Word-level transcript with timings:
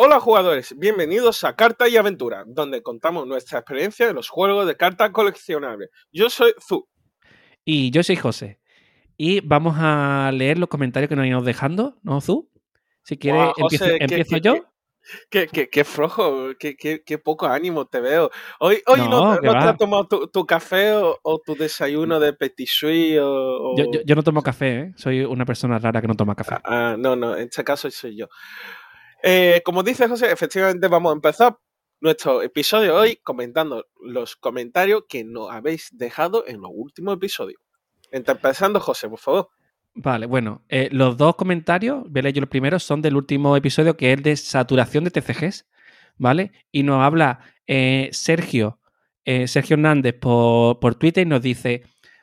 Hola 0.00 0.20
jugadores, 0.20 0.74
bienvenidos 0.78 1.42
a 1.42 1.56
Carta 1.56 1.88
y 1.88 1.96
Aventura, 1.96 2.44
donde 2.46 2.82
contamos 2.82 3.26
nuestra 3.26 3.58
experiencia 3.58 4.08
en 4.08 4.14
los 4.14 4.28
juegos 4.28 4.64
de 4.66 4.76
cartas 4.76 5.10
coleccionables. 5.10 5.90
Yo 6.12 6.30
soy 6.30 6.52
Zu. 6.60 6.88
Y 7.64 7.90
yo 7.90 8.04
soy 8.04 8.14
José. 8.14 8.60
Y 9.16 9.40
vamos 9.40 9.74
a 9.78 10.30
leer 10.32 10.58
los 10.58 10.68
comentarios 10.68 11.08
que 11.08 11.16
nos 11.16 11.24
han 11.24 11.30
ido 11.30 11.42
dejando, 11.42 11.98
¿no, 12.02 12.20
Zu? 12.20 12.48
Si 13.02 13.18
quieres, 13.18 13.48
empiezo, 13.56 13.84
José, 13.86 13.98
¿qué- 13.98 14.04
empiezo 14.04 14.34
qué- 14.36 14.40
yo. 14.40 14.54
Qué, 15.30 15.46
qué- 15.48 15.68
qué 15.70 15.84
flojo, 15.84 16.50
qué, 16.60 16.76
qué- 16.76 17.02
qué 17.04 17.18
poco 17.18 17.46
ánimo 17.46 17.86
te 17.86 18.00
veo. 18.00 18.30
Hoy, 18.60 18.80
hoy 18.86 19.00
no, 19.00 19.08
No, 19.34 19.40
te 19.40 19.48
has 19.48 19.76
tomado 19.78 20.06
tu, 20.06 20.28
tu 20.28 20.44
café 20.46 20.92
o, 20.92 21.18
o 21.22 21.40
tu 21.44 21.56
desayuno 21.56 22.20
de 22.20 22.34
petit 22.34 22.68
suisse 22.68 23.18
o... 23.20 23.74
Yo, 23.76 23.86
yo- 23.90 24.00
yo 24.04 24.14
no 24.14 24.22
tomo 24.22 24.42
café, 24.42 24.80
¿eh? 24.80 24.92
Soy 24.96 25.22
una 25.24 25.44
persona 25.44 25.78
rara 25.78 26.00
que 26.00 26.06
no 26.08 26.14
toma 26.14 26.34
café. 26.36 26.56
Ah, 26.62 26.94
no, 26.98 27.16
no, 27.16 27.34
en 27.36 27.44
este 27.48 27.64
caso 27.64 27.90
soy 27.90 28.16
yo. 28.16 28.28
Eh, 29.22 29.62
como 29.64 29.82
dice 29.82 30.08
José, 30.08 30.30
efectivamente 30.30 30.88
vamos 30.88 31.10
a 31.10 31.14
empezar 31.14 31.58
nuestro 32.00 32.42
episodio 32.42 32.94
hoy 32.94 33.16
comentando 33.22 33.86
los 34.00 34.36
comentarios 34.36 35.04
que 35.08 35.24
nos 35.24 35.50
habéis 35.50 35.88
dejado 35.92 36.44
en 36.46 36.60
los 36.60 36.70
últimos 36.72 37.16
episodios. 37.16 37.60
Empezando, 38.10 38.80
José, 38.80 39.08
por 39.08 39.18
favor. 39.18 39.48
Vale, 39.94 40.26
bueno, 40.26 40.64
eh, 40.68 40.88
los 40.92 41.16
dos 41.16 41.34
comentarios, 41.34 42.04
voy 42.08 42.32
yo 42.32 42.40
los 42.40 42.50
primeros, 42.50 42.84
son 42.84 43.02
del 43.02 43.16
último 43.16 43.56
episodio 43.56 43.96
que 43.96 44.12
es 44.12 44.22
de 44.22 44.36
saturación 44.36 45.02
de 45.02 45.10
TCGs, 45.10 45.66
¿vale? 46.16 46.52
Y 46.70 46.84
nos 46.84 47.02
habla 47.02 47.40
eh, 47.66 48.08
Sergio, 48.12 48.80
Sergio 49.44 49.74
Hernández 49.74 50.14
por, 50.18 50.80
por 50.80 50.94
Twitter 50.94 51.26
y 51.26 51.28
nos 51.28 51.42
dice 51.42 51.82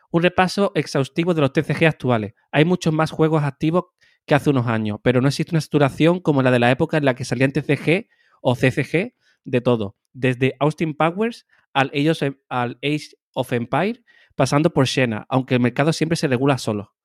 un 0.10 0.24
repaso 0.24 0.72
exhaustivo 0.74 1.34
de 1.34 1.42
los 1.42 1.54
TCG 1.54 1.86
actuales. 1.86 2.34
Hay 2.52 2.66
muchos 2.66 2.94
más 2.94 3.12
juegos 3.12 3.44
activos 3.44 3.86
que 4.26 4.36
hace 4.36 4.50
unos 4.50 4.68
años, 4.68 5.00
pero 5.04 5.22
no 5.22 5.28
existe 5.28 5.54
una 5.54 5.62
saturación 5.62 6.20
como 6.20 6.42
la 6.42 6.52
de 6.52 6.60
la 6.60 6.72
época 6.72 6.98
en 6.98 7.06
la 7.06 7.16
que 7.16 7.26
salían 7.26 7.52
TCG 7.52 8.08
o 8.42 8.56
CCG 8.56 9.14
de 9.44 9.62
todo, 9.62 9.96
desde 10.14 10.56
Austin 10.60 10.96
Powers 10.96 11.46
al 11.74 11.88
Age 11.94 12.12
of, 12.12 12.22
al 12.50 12.80
Age 12.84 13.10
of 13.34 13.54
Empire, 13.54 14.04
pasando 14.36 14.72
por 14.72 14.88
Xena, 14.88 15.26
aunque 15.30 15.56
el 15.56 15.60
mercado 15.60 15.94
siempre 15.94 16.16
se 16.16 16.28
regula 16.28 16.58
solo. 16.58 16.96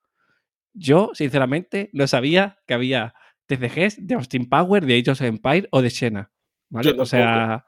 Yo, 0.73 1.11
sinceramente, 1.15 1.91
no 1.93 2.07
sabía 2.07 2.59
que 2.67 2.75
había 2.75 3.15
TCGs 3.47 4.07
de 4.07 4.15
Austin 4.15 4.49
Power, 4.49 4.87
de 4.87 4.99
Age 4.99 5.11
of 5.11 5.21
Empire 5.23 5.69
o 5.71 5.83
de 5.83 5.91
Xena. 5.91 6.33
¿vale? 6.69 6.93
O 6.99 7.05
sea, 7.05 7.65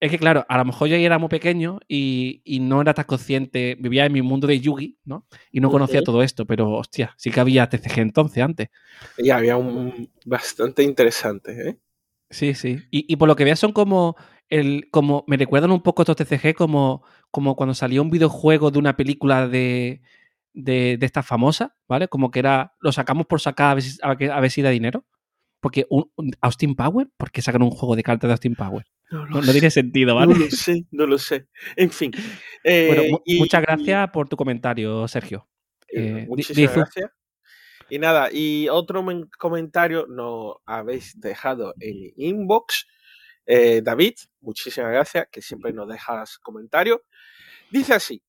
es 0.00 0.10
que 0.10 0.18
claro, 0.18 0.44
a 0.48 0.58
lo 0.58 0.64
mejor 0.64 0.88
yo 0.88 0.96
ya 0.96 1.06
era 1.06 1.18
muy 1.18 1.28
pequeño 1.28 1.80
y, 1.88 2.42
y 2.44 2.60
no 2.60 2.80
era 2.82 2.92
tan 2.92 3.06
consciente, 3.06 3.76
vivía 3.80 4.04
en 4.04 4.12
mi 4.12 4.22
mundo 4.22 4.46
de 4.46 4.60
Yugi, 4.60 4.98
¿no? 5.04 5.26
Y 5.50 5.60
no 5.60 5.70
conocía 5.70 6.02
todo 6.02 6.22
esto, 6.22 6.46
pero 6.46 6.72
hostia, 6.72 7.14
sí 7.16 7.30
que 7.30 7.40
había 7.40 7.68
TCG 7.68 7.98
entonces, 8.00 8.42
antes. 8.42 8.68
Y 9.16 9.30
había 9.30 9.56
un 9.56 10.10
bastante 10.26 10.82
interesante, 10.82 11.68
¿eh? 11.68 11.78
Sí, 12.30 12.54
sí. 12.54 12.78
Y, 12.90 13.10
y 13.10 13.16
por 13.16 13.28
lo 13.28 13.36
que 13.36 13.44
veas 13.44 13.58
son 13.58 13.72
como 13.72 14.16
el, 14.48 14.88
como 14.90 15.24
me 15.26 15.36
recuerdan 15.36 15.70
un 15.70 15.82
poco 15.82 16.02
estos 16.02 16.16
TCG 16.16 16.54
como, 16.54 17.02
como 17.30 17.56
cuando 17.56 17.74
salió 17.74 18.02
un 18.02 18.10
videojuego 18.10 18.70
de 18.70 18.78
una 18.78 18.96
película 18.96 19.48
de, 19.48 20.02
de, 20.52 20.96
de 20.98 21.06
esta 21.06 21.22
famosa, 21.22 21.74
¿vale? 21.88 22.08
Como 22.08 22.30
que 22.30 22.40
era, 22.40 22.74
lo 22.80 22.92
sacamos 22.92 23.26
por 23.26 23.40
sacar 23.40 23.70
a 23.70 23.74
ver 23.74 23.82
si, 23.82 23.98
a 24.02 24.14
ver, 24.14 24.30
a 24.30 24.40
ver 24.40 24.50
si 24.50 24.62
da 24.62 24.70
dinero. 24.70 25.06
Porque 25.60 25.86
un, 25.88 26.10
un 26.16 26.32
Austin 26.42 26.74
Power, 26.74 27.08
¿por 27.16 27.30
qué 27.30 27.42
sacan 27.42 27.62
un 27.62 27.70
juego 27.70 27.96
de 27.96 28.02
cartas 28.02 28.28
de 28.28 28.32
Austin 28.32 28.54
Power? 28.54 28.84
No 29.10 29.26
No, 29.26 29.40
no 29.40 29.52
tiene 29.52 29.70
sentido, 29.70 30.10
no 30.10 30.16
¿vale? 30.16 30.34
lo 30.38 30.50
sé, 30.50 30.84
no 30.90 31.06
lo 31.06 31.18
sé. 31.18 31.46
En 31.76 31.90
fin. 31.90 32.10
eh, 32.64 32.86
Bueno, 32.88 33.02
mu- 33.12 33.22
y- 33.24 33.38
muchas 33.38 33.62
gracias 33.62 34.10
por 34.10 34.28
tu 34.28 34.36
comentario, 34.36 35.06
Sergio. 35.08 35.48
Eh, 35.88 36.22
di- 36.22 36.26
muchísimas 36.26 36.74
gracias. 36.74 37.10
Y 37.88 37.98
nada, 38.00 38.30
y 38.32 38.68
otro 38.68 39.02
men- 39.04 39.30
comentario 39.38 40.06
nos 40.08 40.56
habéis 40.66 41.20
dejado 41.20 41.72
en 41.78 42.12
inbox. 42.16 42.86
Eh, 43.46 43.80
David, 43.80 44.14
muchísimas 44.40 44.90
gracias, 44.90 45.28
que 45.30 45.40
siempre 45.40 45.72
nos 45.72 45.88
dejas 45.88 46.38
comentarios. 46.38 46.98
Dice 47.70 47.94
así: 47.94 48.20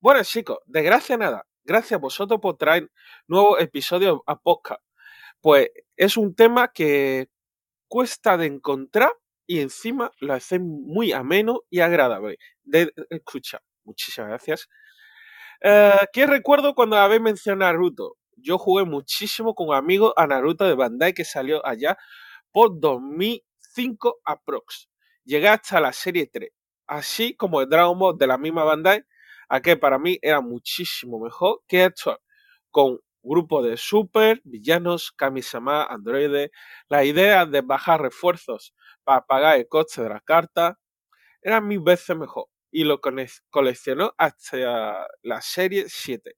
Bueno, 0.00 0.22
chicos, 0.22 0.58
de 0.66 0.82
gracia 0.84 1.16
nada. 1.16 1.44
Gracias 1.64 1.92
a 1.92 1.98
vosotros 1.98 2.38
por 2.40 2.56
traer 2.56 2.88
nuevos 3.26 3.60
episodios 3.60 4.20
a 4.26 4.38
podcast. 4.38 4.80
Pues 5.40 5.68
es 5.96 6.16
un 6.16 6.34
tema 6.36 6.68
que 6.72 7.28
cuesta 7.88 8.36
de 8.36 8.46
encontrar 8.46 9.10
y 9.50 9.58
encima 9.58 10.12
lo 10.20 10.32
hacen 10.34 10.62
muy 10.64 11.10
ameno 11.10 11.62
y 11.70 11.80
agradable 11.80 12.38
de 12.62 12.92
escuchar. 13.10 13.60
Muchísimas 13.82 14.28
gracias. 14.28 14.68
Eh, 15.60 16.06
¿Qué 16.12 16.24
recuerdo 16.28 16.72
cuando 16.76 16.96
habéis 16.96 17.20
mencionado 17.20 17.72
Naruto? 17.72 18.16
Yo 18.36 18.58
jugué 18.58 18.84
muchísimo 18.84 19.56
con 19.56 19.74
amigos 19.74 20.12
a 20.16 20.28
Naruto 20.28 20.64
de 20.66 20.76
Bandai 20.76 21.14
que 21.14 21.24
salió 21.24 21.66
allá 21.66 21.98
por 22.52 22.78
2005 22.78 24.20
aprox. 24.24 24.88
Llegué 25.24 25.48
hasta 25.48 25.80
la 25.80 25.92
serie 25.92 26.28
3. 26.32 26.48
Así 26.86 27.34
como 27.34 27.60
el 27.60 27.68
Dragon 27.68 27.98
Ball 27.98 28.16
de 28.16 28.28
la 28.28 28.38
misma 28.38 28.62
Bandai, 28.62 29.02
a 29.48 29.60
que 29.60 29.76
para 29.76 29.98
mí 29.98 30.16
era 30.22 30.40
muchísimo 30.40 31.18
mejor 31.18 31.62
que 31.66 31.86
esto, 31.86 32.20
con 32.70 33.00
grupo 33.22 33.62
de 33.62 33.76
super, 33.76 34.40
villanos, 34.44 35.12
kamisama, 35.12 35.84
androides, 35.84 36.50
la 36.88 37.04
idea 37.04 37.46
de 37.46 37.60
bajar 37.60 38.02
refuerzos 38.02 38.74
para 39.04 39.26
pagar 39.26 39.58
el 39.58 39.68
coste 39.68 40.02
de 40.02 40.08
la 40.08 40.20
carta, 40.20 40.78
era 41.42 41.60
mil 41.60 41.80
veces 41.80 42.16
mejor. 42.16 42.46
Y 42.70 42.84
lo 42.84 43.00
coleccionó 43.00 44.14
hasta 44.16 45.06
la 45.22 45.40
serie 45.42 45.86
7. 45.88 46.36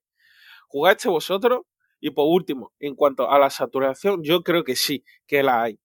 ¿Jugaste 0.69 1.09
vosotros? 1.09 1.63
Y 2.01 2.11
por 2.11 2.27
último, 2.29 2.73
en 2.81 2.97
cuanto 2.97 3.31
a 3.31 3.39
la 3.39 3.51
saturación, 3.51 4.23
yo 4.25 4.43
creo 4.43 4.65
que 4.65 4.77
sí, 4.77 5.05
que 5.27 5.43
la 5.43 5.63
hay. 5.63 5.81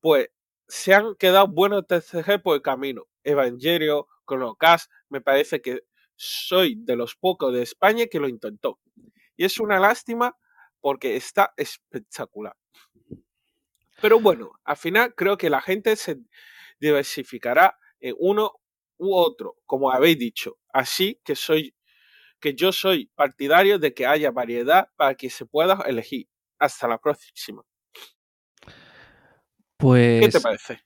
Pues 0.00 0.28
se 0.68 0.94
han 0.94 1.14
quedado 1.16 1.48
buenos 1.48 1.86
TCG 1.86 2.42
por 2.42 2.56
el 2.56 2.62
camino. 2.62 3.04
Evangelio, 3.24 4.08
Chronocast, 4.28 4.90
me 5.08 5.20
parece 5.20 5.62
que 5.62 5.82
soy 6.16 6.76
de 6.76 6.96
los 6.96 7.16
pocos 7.16 7.52
de 7.52 7.62
España 7.62 8.06
que 8.06 8.20
lo 8.20 8.28
intentó. 8.28 8.78
Y 9.42 9.44
es 9.44 9.58
una 9.58 9.80
lástima 9.80 10.38
porque 10.80 11.16
está 11.16 11.52
espectacular. 11.56 12.56
Pero 14.00 14.20
bueno, 14.20 14.52
al 14.62 14.76
final 14.76 15.16
creo 15.16 15.36
que 15.36 15.50
la 15.50 15.60
gente 15.60 15.96
se 15.96 16.20
diversificará 16.78 17.76
en 17.98 18.14
uno 18.20 18.52
u 18.98 19.16
otro, 19.16 19.56
como 19.66 19.90
habéis 19.90 20.16
dicho. 20.16 20.60
Así 20.72 21.20
que 21.24 21.34
soy 21.34 21.74
que 22.38 22.54
yo 22.54 22.70
soy 22.70 23.06
partidario 23.16 23.80
de 23.80 23.92
que 23.92 24.06
haya 24.06 24.30
variedad 24.30 24.90
para 24.94 25.16
que 25.16 25.28
se 25.28 25.44
pueda 25.44 25.82
elegir. 25.86 26.28
Hasta 26.60 26.86
la 26.86 26.98
próxima. 26.98 27.64
¿Qué 28.60 30.28
te 30.30 30.30
Pues 30.30 30.40
parece? 30.40 30.84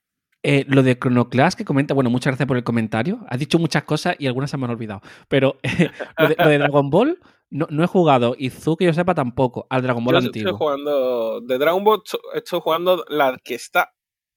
Eh, 0.49 0.65
lo 0.69 0.85
de 0.85 0.97
Chronoclass 0.97 1.57
que 1.57 1.65
comenta, 1.65 1.93
bueno, 1.93 2.09
muchas 2.09 2.31
gracias 2.31 2.47
por 2.47 2.57
el 2.57 2.63
comentario. 2.63 3.27
Has 3.29 3.41
dicho 3.41 3.59
muchas 3.59 3.83
cosas 3.83 4.15
y 4.21 4.29
algunas 4.29 4.49
se 4.49 4.57
me 4.57 4.65
han 4.65 4.71
olvidado. 4.71 5.01
Pero 5.27 5.59
eh, 5.65 5.91
lo, 6.19 6.29
de, 6.29 6.37
lo 6.39 6.49
de 6.49 6.59
Dragon 6.59 6.89
Ball 6.89 7.19
no, 7.51 7.67
no 7.69 7.83
he 7.83 7.87
jugado. 7.89 8.37
Y 8.39 8.51
Zu, 8.51 8.77
que 8.77 8.85
yo 8.85 8.93
sepa, 8.93 9.13
tampoco. 9.13 9.67
Al 9.71 9.83
Dragon 9.83 10.05
Ball 10.05 10.15
Yo 10.15 10.19
estoy 10.21 10.43
antiguo. 10.43 10.57
jugando 10.57 11.41
de 11.41 11.59
Dragon 11.59 11.83
Ball, 11.83 12.01
estoy 12.33 12.61
jugando 12.61 13.05
la 13.09 13.37
que 13.43 13.57
está 13.57 13.93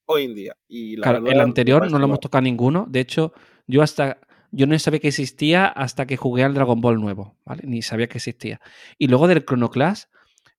hoy 0.05 0.25
en 0.25 0.33
día. 0.33 0.55
Y 0.67 0.97
la 0.97 1.03
Claro, 1.03 1.27
el 1.27 1.39
anterior 1.41 1.91
no 1.91 1.99
lo 1.99 2.05
hemos 2.05 2.19
tocado 2.19 2.41
ninguno. 2.41 2.87
De 2.89 3.01
hecho, 3.01 3.31
yo 3.67 3.83
hasta. 3.83 4.19
Yo 4.51 4.65
no 4.65 4.79
sabía 4.79 4.99
que 4.99 5.09
existía 5.09 5.67
hasta 5.67 6.07
que 6.07 6.17
jugué 6.17 6.43
al 6.43 6.55
Dragon 6.55 6.81
Ball 6.81 6.99
nuevo, 6.99 7.37
¿vale? 7.45 7.61
Ni 7.67 7.83
sabía 7.83 8.07
que 8.07 8.17
existía. 8.17 8.59
Y 8.97 9.07
luego 9.07 9.27
del 9.27 9.45
Chronoclass, 9.45 10.09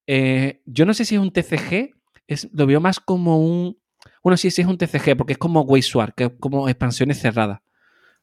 eh, 0.06 0.62
yo 0.64 0.86
no 0.86 0.94
sé 0.94 1.04
si 1.04 1.16
es 1.16 1.20
un 1.20 1.32
TCG, 1.32 1.90
es, 2.28 2.48
lo 2.52 2.66
veo 2.66 2.80
más 2.80 3.00
como 3.00 3.44
un. 3.44 3.80
Bueno, 4.22 4.36
sí, 4.36 4.50
sí 4.50 4.62
es 4.62 4.68
un 4.68 4.76
TCG, 4.78 5.16
porque 5.16 5.32
es 5.34 5.38
como 5.38 5.62
Waysword, 5.62 6.12
que 6.14 6.24
es 6.24 6.30
como 6.38 6.68
expansiones 6.68 7.20
cerradas, 7.20 7.60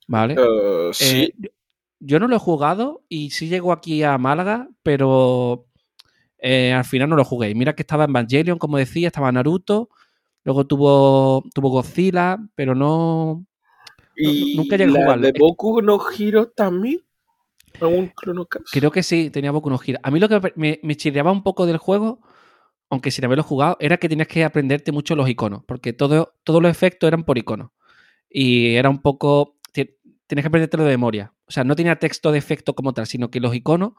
¿vale? 0.08 0.36
Eh, 0.38 0.90
sí, 0.94 1.06
Eh, 1.24 1.34
yo- 1.38 1.50
yo 2.00 2.20
no 2.20 2.28
lo 2.28 2.36
he 2.36 2.40
jugado 2.40 3.04
y 3.10 3.32
sí 3.32 3.48
llego 3.48 3.72
aquí 3.72 4.04
a 4.04 4.18
Málaga, 4.20 4.70
pero 4.84 5.66
eh, 6.38 6.72
al 6.72 6.86
final 6.86 7.10
no 7.10 7.16
lo 7.16 7.24
jugué. 7.26 7.56
Mira 7.56 7.74
que 7.74 7.82
estaba 7.82 8.04
Evangelion, 8.04 8.60
como 8.60 8.78
decía, 8.78 9.08
estaba 9.08 9.32
Naruto, 9.32 9.90
luego 10.44 10.68
tuvo, 10.68 11.44
tuvo 11.56 11.70
Godzilla, 11.70 12.38
pero 12.54 12.76
no, 12.76 13.44
nunca 14.56 14.78
llegué 14.78 14.92
a 14.92 15.02
jugarlo. 15.04 15.26
de 15.28 15.34
Boku 15.40 15.82
no 15.82 16.00
Hero 16.16 16.50
también. 16.50 17.02
¿Algún? 17.80 18.12
Creo 18.72 18.92
que 18.92 19.02
sí, 19.04 19.30
tenía 19.32 19.52
Boku 19.52 19.70
no 19.70 19.80
Hero. 19.84 20.00
A 20.04 20.12
mí 20.12 20.20
lo 20.20 20.30
que 20.30 20.54
me, 20.56 20.80
me 20.84 20.96
chirriaba 20.96 21.32
un 21.32 21.42
poco 21.44 21.66
del 21.66 21.78
juego, 21.78 22.20
aunque 22.90 23.12
sin 23.12 23.26
haberlo 23.26 23.44
jugado, 23.44 23.78
era 23.80 23.98
que 23.98 24.08
tenías 24.10 24.28
que 24.28 24.44
aprenderte 24.44 24.92
mucho 24.92 25.16
los 25.16 25.28
iconos, 25.30 25.64
porque 25.66 25.94
todo, 25.94 26.34
todos 26.44 26.62
los 26.62 26.72
efectos 26.72 27.08
eran 27.08 27.24
por 27.24 27.38
iconos. 27.38 27.72
Y 28.30 28.76
era 28.76 28.90
un 28.90 29.02
poco. 29.02 29.58
te- 29.74 29.98
Tenías 30.28 30.44
que 30.44 30.48
aprendértelo 30.50 30.84
de 30.84 30.90
memoria. 30.92 31.34
O 31.48 31.52
sea, 31.52 31.64
no 31.64 31.76
tenía 31.76 31.96
texto 31.98 32.32
de 32.34 32.38
efecto 32.38 32.74
como 32.76 32.94
tal, 32.94 33.08
sino 33.08 33.30
que 33.32 33.40
los 33.40 33.56
iconos, 33.56 33.94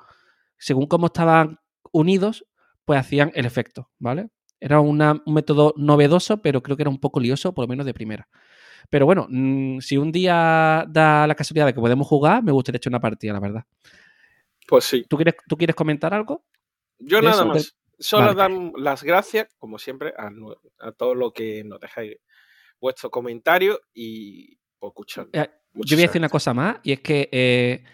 según 0.59 0.87
cómo 0.87 1.07
estaban 1.07 1.59
unidos, 1.93 2.45
pues 2.85 3.01
hacían 3.01 3.31
el 3.35 3.47
efecto, 3.47 3.91
¿vale? 3.99 4.29
Era 4.61 4.81
una- 4.81 5.23
un 5.25 5.33
método 5.35 5.73
novedoso, 5.79 6.43
pero 6.43 6.63
creo 6.63 6.77
que 6.77 6.83
era 6.83 6.91
un 6.91 6.99
poco 7.01 7.19
lioso, 7.21 7.55
por 7.55 7.65
lo 7.65 7.69
menos 7.69 7.87
de 7.87 7.95
primera. 7.95 8.29
Pero 8.91 9.07
bueno, 9.07 9.27
mm, 9.31 9.79
si 9.81 9.97
un 9.97 10.13
día 10.13 10.85
da 10.89 11.27
la 11.27 11.35
casualidad 11.35 11.67
de 11.67 11.75
que 11.75 11.81
podemos 11.81 12.07
jugar, 12.07 12.43
me 12.43 12.53
gustaría 12.53 12.77
echar 12.77 12.91
una 12.91 13.01
partida, 13.01 13.33
la 13.33 13.41
verdad. 13.41 13.65
Pues 14.67 14.85
sí. 14.85 15.05
¿Tú 15.09 15.17
quieres, 15.17 15.35
¿tú 15.49 15.57
quieres 15.57 15.77
comentar 15.77 16.13
algo? 16.13 16.45
Yo 16.99 17.21
nada 17.23 17.37
eso, 17.37 17.47
más. 17.47 17.75
Solo 17.99 18.35
dan 18.35 18.73
las 18.77 19.03
gracias, 19.03 19.49
como 19.59 19.79
siempre, 19.79 20.15
a, 20.17 20.31
a 20.81 20.93
todo 20.93 21.15
lo 21.15 21.33
que 21.33 21.65
nos 21.65 21.81
dejáis 21.81 22.17
vuestro 22.81 23.11
comentario 23.11 23.81
y 23.93 24.57
por 24.79 24.91
escuchar. 24.91 25.29
Eh, 25.33 25.49
yo 25.75 25.97
voy 25.97 26.05
a 26.05 26.07
decir 26.07 26.21
una 26.21 26.29
cosa 26.29 26.55
más, 26.55 26.79
y 26.83 26.93
es 26.93 27.01
que 27.01 27.29
eh, 27.33 27.85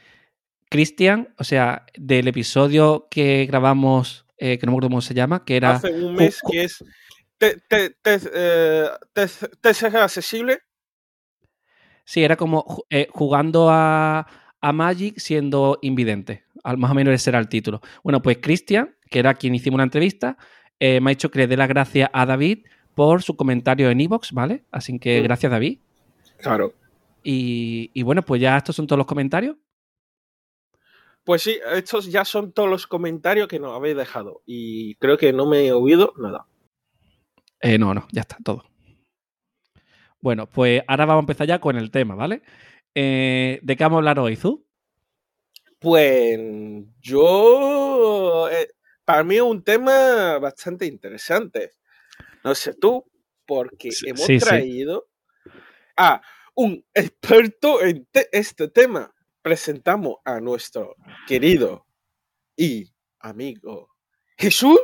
Cristian, 0.69 1.35
o 1.39 1.45
sea, 1.45 1.87
del 1.95 2.29
episodio 2.29 3.09
que 3.11 3.47
grabamos, 3.47 4.27
eh, 4.39 4.59
que 4.59 4.67
no 4.67 4.73
me 4.73 4.75
acuerdo 4.75 4.89
cómo 4.89 5.01
se 5.01 5.15
llama, 5.15 5.45
que 5.45 5.57
era... 5.57 5.77
Hace 5.77 5.93
un 5.93 6.15
mes 6.15 6.41
que 6.51 6.65
es... 6.65 6.85
¿Te, 7.37 7.57
te, 7.69 7.91
te, 7.91 8.21
eh, 8.33 8.89
accesible? 9.63 10.61
Sí, 12.05 12.23
era 12.23 12.37
como 12.37 12.65
jugando 13.11 13.69
a, 13.71 14.27
a, 14.61 14.73
Magic 14.73 15.19
siendo 15.19 15.79
invidente. 15.83 16.44
Más 16.65 16.91
o 16.91 16.95
menos 16.95 17.15
ese 17.15 17.31
era 17.31 17.39
el 17.39 17.49
título. 17.49 17.81
Bueno, 18.03 18.23
pues 18.23 18.39
Cristian, 18.41 18.97
que 19.11 19.19
era 19.19 19.35
quien 19.35 19.55
hicimos 19.55 19.77
una 19.77 19.85
entrevista, 19.85 20.37
me 20.81 20.99
ha 20.99 21.09
dicho 21.11 21.31
que 21.31 21.41
le 21.41 21.47
dé 21.47 21.57
las 21.57 21.69
gracias 21.69 22.11
a 22.13 22.27
David 22.27 22.67
por 22.95 23.23
su 23.23 23.37
comentario 23.37 23.91
en 23.91 24.01
Evox, 24.01 24.33
¿vale? 24.33 24.65
Así 24.71 24.99
que 24.99 25.21
mm. 25.21 25.25
gracias, 25.25 25.53
David. 25.53 25.79
Claro. 26.39 26.75
Y, 27.23 28.03
bueno, 28.03 28.23
pues 28.23 28.41
ya 28.41 28.57
estos 28.57 28.77
son 28.77 28.87
todos 28.87 28.99
los 28.99 29.07
comentarios. 29.07 29.57
Pues 31.25 31.43
sí, 31.43 31.59
estos 31.73 32.13
ya 32.13 32.25
son 32.25 32.53
todos 32.53 32.69
los 32.69 32.87
comentarios 32.87 33.49
que 33.49 33.59
nos 33.59 33.75
habéis 33.75 33.97
dejado. 33.97 34.43
Y 34.45 34.97
creo 34.97 35.17
que 35.17 35.33
no 35.33 35.47
me 35.47 35.67
he 35.67 35.73
oído 35.73 36.13
nada. 36.19 36.47
Eh, 37.61 37.79
no, 37.79 37.95
no, 37.95 38.07
ya 38.13 38.21
está, 38.21 38.37
todo. 38.45 38.65
Bueno, 40.21 40.47
pues 40.47 40.83
ahora 40.87 41.07
vamos 41.07 41.23
a 41.23 41.25
empezar 41.25 41.47
ya 41.47 41.61
con 41.61 41.77
el 41.77 41.91
tema, 41.91 42.15
¿vale? 42.15 42.43
Eh, 42.95 43.59
¿De 43.63 43.77
qué 43.77 43.85
vamos 43.85 43.97
a 43.97 44.01
hablar 44.01 44.19
hoy, 44.19 44.37
Zu? 44.37 44.64
Pues 45.85 46.41
yo. 47.03 48.49
Eh, 48.51 48.71
para 49.05 49.23
mí 49.23 49.37
es 49.37 49.43
un 49.43 49.63
tema 49.63 50.39
bastante 50.39 50.87
interesante. 50.87 51.73
No 52.43 52.55
sé 52.55 52.73
tú, 52.73 53.05
porque 53.45 53.91
hemos 54.07 54.27
traído 54.43 55.11
a 55.95 56.23
un 56.55 56.83
experto 56.95 57.83
en 57.83 58.09
este 58.33 58.69
tema. 58.69 59.15
Presentamos 59.43 60.17
a 60.25 60.41
nuestro 60.41 60.97
querido 61.29 61.87
y 62.57 62.91
amigo 63.21 63.91
Jesús 64.39 64.81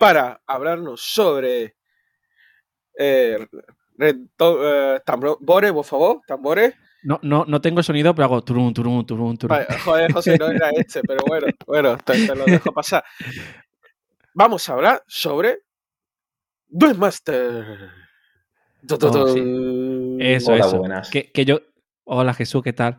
para 0.00 0.42
hablarnos 0.48 1.00
sobre 1.00 1.76
eh, 2.98 3.46
eh, 4.00 5.00
tambores, 5.04 5.72
por 5.72 5.84
favor, 5.84 6.20
tambores. 6.26 6.74
No, 7.04 7.20
no, 7.22 7.44
no 7.46 7.60
tengo 7.60 7.82
sonido, 7.82 8.14
pero 8.14 8.24
hago 8.24 8.42
turum, 8.42 8.72
turum, 8.72 9.04
turum, 9.04 9.36
turum. 9.36 9.58
joder, 9.84 10.10
José, 10.10 10.38
no 10.38 10.48
era 10.48 10.70
este, 10.76 11.02
pero 11.02 11.20
bueno, 11.26 11.46
bueno, 11.66 11.98
te, 11.98 12.34
lo 12.34 12.46
dejo 12.46 12.72
pasar. 12.72 13.04
Vamos 14.32 14.66
a 14.68 14.72
hablar 14.72 15.04
sobre 15.06 15.60
Duel 16.66 16.96
Master. 16.96 17.90
Eso, 18.82 20.52
Hola, 20.52 20.66
eso. 20.66 20.78
Buenas. 20.78 21.10
Que, 21.10 21.30
que, 21.30 21.44
yo... 21.44 21.60
Hola 22.04 22.32
Jesús, 22.34 22.62
¿qué 22.62 22.72
tal? 22.72 22.96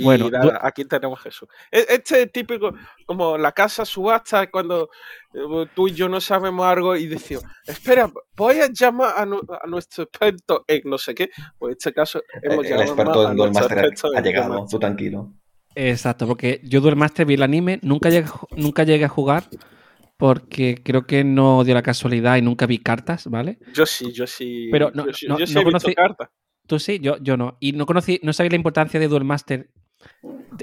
Y 0.00 0.04
bueno, 0.04 0.30
aquí 0.62 0.84
tenemos 0.84 1.20
Jesús. 1.20 1.48
E, 1.70 1.84
este 1.90 2.22
es 2.22 2.32
típico, 2.32 2.72
como 3.06 3.36
la 3.36 3.52
casa 3.52 3.84
subasta, 3.84 4.50
cuando 4.50 4.88
eh, 5.34 5.66
tú 5.74 5.88
y 5.88 5.92
yo 5.92 6.08
no 6.08 6.20
sabemos 6.20 6.66
algo 6.66 6.96
y 6.96 7.06
decimos, 7.06 7.44
espera, 7.66 8.10
voy 8.36 8.60
a 8.60 8.68
llamar 8.72 9.14
a, 9.16 9.66
nuestro 9.66 10.04
experto 10.04 10.64
en 10.66 10.82
no 10.84 10.96
sé 10.96 11.14
qué. 11.14 11.30
Pues 11.58 11.72
en 11.72 11.76
este 11.76 11.92
caso 11.92 12.22
hemos 12.42 12.64
el, 12.64 12.70
llamado 12.70 12.82
el 12.82 12.88
experto 12.88 13.30
en 13.30 13.36
Duel 13.36 13.52
Master 13.52 13.92
ha 14.16 14.20
llegado, 14.20 14.66
tú 14.70 14.78
tranquilo. 14.78 15.34
Exacto, 15.74 16.26
porque 16.26 16.60
yo 16.64 16.80
Duel 16.80 16.96
Master 16.96 17.26
vi 17.26 17.34
el 17.34 17.42
anime, 17.42 17.78
nunca 17.82 18.08
llegué, 18.08 18.28
nunca 18.56 18.84
llegué 18.84 19.04
a 19.04 19.08
jugar, 19.08 19.44
porque 20.16 20.80
creo 20.82 21.06
que 21.06 21.24
no 21.24 21.62
dio 21.62 21.74
la 21.74 21.82
casualidad 21.82 22.36
y 22.38 22.42
nunca 22.42 22.66
vi 22.66 22.78
cartas, 22.78 23.26
¿vale? 23.26 23.58
Yo 23.74 23.86
sí, 23.86 24.12
yo 24.12 24.26
sí. 24.26 24.68
Pero 24.72 24.90
no, 24.94 25.06
yo, 25.10 25.28
no, 25.28 25.38
no 25.38 25.62
conocí 25.62 25.94
cartas. 25.94 26.30
Tú 26.70 26.78
sí, 26.78 27.00
yo, 27.00 27.16
yo 27.18 27.36
no. 27.36 27.56
Y 27.58 27.72
no 27.72 27.84
conocí, 27.84 28.20
no 28.22 28.32
sabía 28.32 28.50
la 28.50 28.56
importancia 28.56 29.00
de 29.00 29.08
Duel 29.08 29.24
Master 29.24 29.70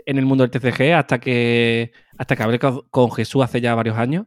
en 0.05 0.17
el 0.17 0.25
mundo 0.25 0.45
del 0.45 0.51
TCG 0.51 0.93
hasta 0.93 1.19
que 1.19 1.91
hasta 2.17 2.35
que 2.35 2.43
hablé 2.43 2.59
con 2.59 3.11
Jesús 3.11 3.43
hace 3.43 3.61
ya 3.61 3.75
varios 3.75 3.97
años. 3.97 4.25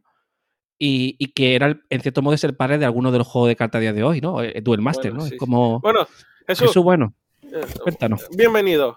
Y, 0.82 1.16
y, 1.18 1.32
que 1.32 1.56
era, 1.56 1.78
en 1.90 2.00
cierto 2.00 2.22
modo, 2.22 2.34
es 2.34 2.42
el 2.44 2.56
padre 2.56 2.78
de 2.78 2.86
algunos 2.86 3.12
de 3.12 3.18
los 3.18 3.26
juegos 3.26 3.48
de 3.48 3.56
cartas 3.56 3.80
a 3.80 3.82
día 3.82 3.92
de 3.92 4.02
hoy, 4.02 4.22
¿no? 4.22 4.42
Eh, 4.42 4.62
Duel 4.62 4.80
Master, 4.80 5.12
¿no? 5.12 5.26
Es 5.26 5.36
como. 5.36 5.78
Bueno, 5.80 6.08
Jesús. 6.46 6.74
bueno. 6.76 7.14
Eh, 7.42 7.60
cuéntanos. 7.82 8.26
Bienvenido. 8.34 8.96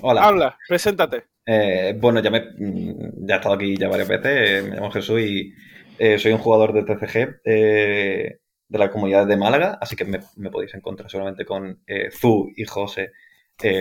Hola. 0.00 0.24
Habla, 0.24 0.58
preséntate. 0.66 1.26
Eh, 1.44 1.96
bueno, 2.00 2.20
ya, 2.20 2.30
me, 2.30 2.40
mm, 2.40 3.26
ya 3.26 3.34
he 3.34 3.38
estado 3.38 3.54
aquí 3.54 3.76
ya 3.76 3.88
varias 3.88 4.08
veces, 4.08 4.64
me 4.64 4.76
llamo 4.76 4.90
Jesús 4.90 5.20
y 5.20 5.52
eh, 5.98 6.18
soy 6.18 6.32
un 6.32 6.38
jugador 6.38 6.72
de 6.72 6.82
TCG 6.84 7.40
eh, 7.44 8.38
de 8.68 8.78
la 8.78 8.90
comunidad 8.90 9.26
de 9.26 9.36
Málaga, 9.36 9.78
así 9.80 9.96
que 9.96 10.04
me, 10.04 10.20
podéis 10.50 10.74
encontrar 10.74 11.10
solamente 11.10 11.44
con 11.44 11.82
Zu 12.12 12.52
y 12.56 12.64
José 12.64 13.12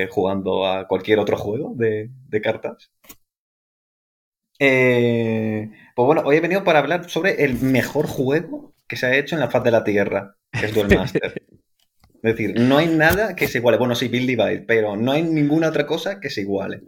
jugando 0.09 0.65
a 0.65 0.87
cualquier 0.87 1.19
otro 1.19 1.37
juego 1.37 1.73
de, 1.75 2.09
cartas. 2.41 2.91
pues 4.57 5.69
bueno, 5.95 6.21
hoy 6.25 6.37
he 6.37 6.41
venido 6.41 6.63
para 6.63 6.79
hablar 6.79 7.09
sobre 7.09 7.43
el 7.43 7.59
mejor 7.61 8.07
juego 8.07 8.73
que 8.87 8.97
se 8.97 9.05
ha 9.05 9.15
hecho 9.15 9.35
en 9.35 9.41
la 9.41 9.49
faz 9.49 9.63
de 9.63 9.71
la 9.71 9.83
Tierra, 9.83 10.35
que 10.51 10.65
es 10.65 10.73
Duel 10.73 10.95
Master. 10.95 11.33
Es 12.23 12.37
decir, 12.37 12.59
no 12.59 12.77
hay 12.77 12.87
nada 12.87 13.35
que 13.35 13.47
se 13.47 13.57
iguale. 13.57 13.79
Bueno, 13.79 13.95
sí, 13.95 14.07
Build 14.07 14.27
Divide, 14.27 14.61
pero 14.61 14.95
no 14.95 15.11
hay 15.11 15.23
ninguna 15.23 15.69
otra 15.69 15.87
cosa 15.87 16.19
que 16.19 16.29
se 16.29 16.41
iguale. 16.41 16.83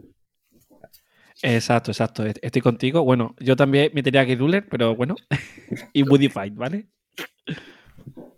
Exacto, 1.42 1.90
exacto. 1.90 2.24
Estoy 2.24 2.62
contigo. 2.62 3.02
Bueno, 3.02 3.34
yo 3.40 3.56
también 3.56 3.90
me 3.94 4.02
tenía 4.04 4.24
que 4.24 4.36
ruler, 4.36 4.66
pero 4.70 4.94
bueno. 4.94 5.16
y 5.92 6.02
Woody 6.04 6.28
Fight, 6.28 6.54
¿vale? 6.54 6.86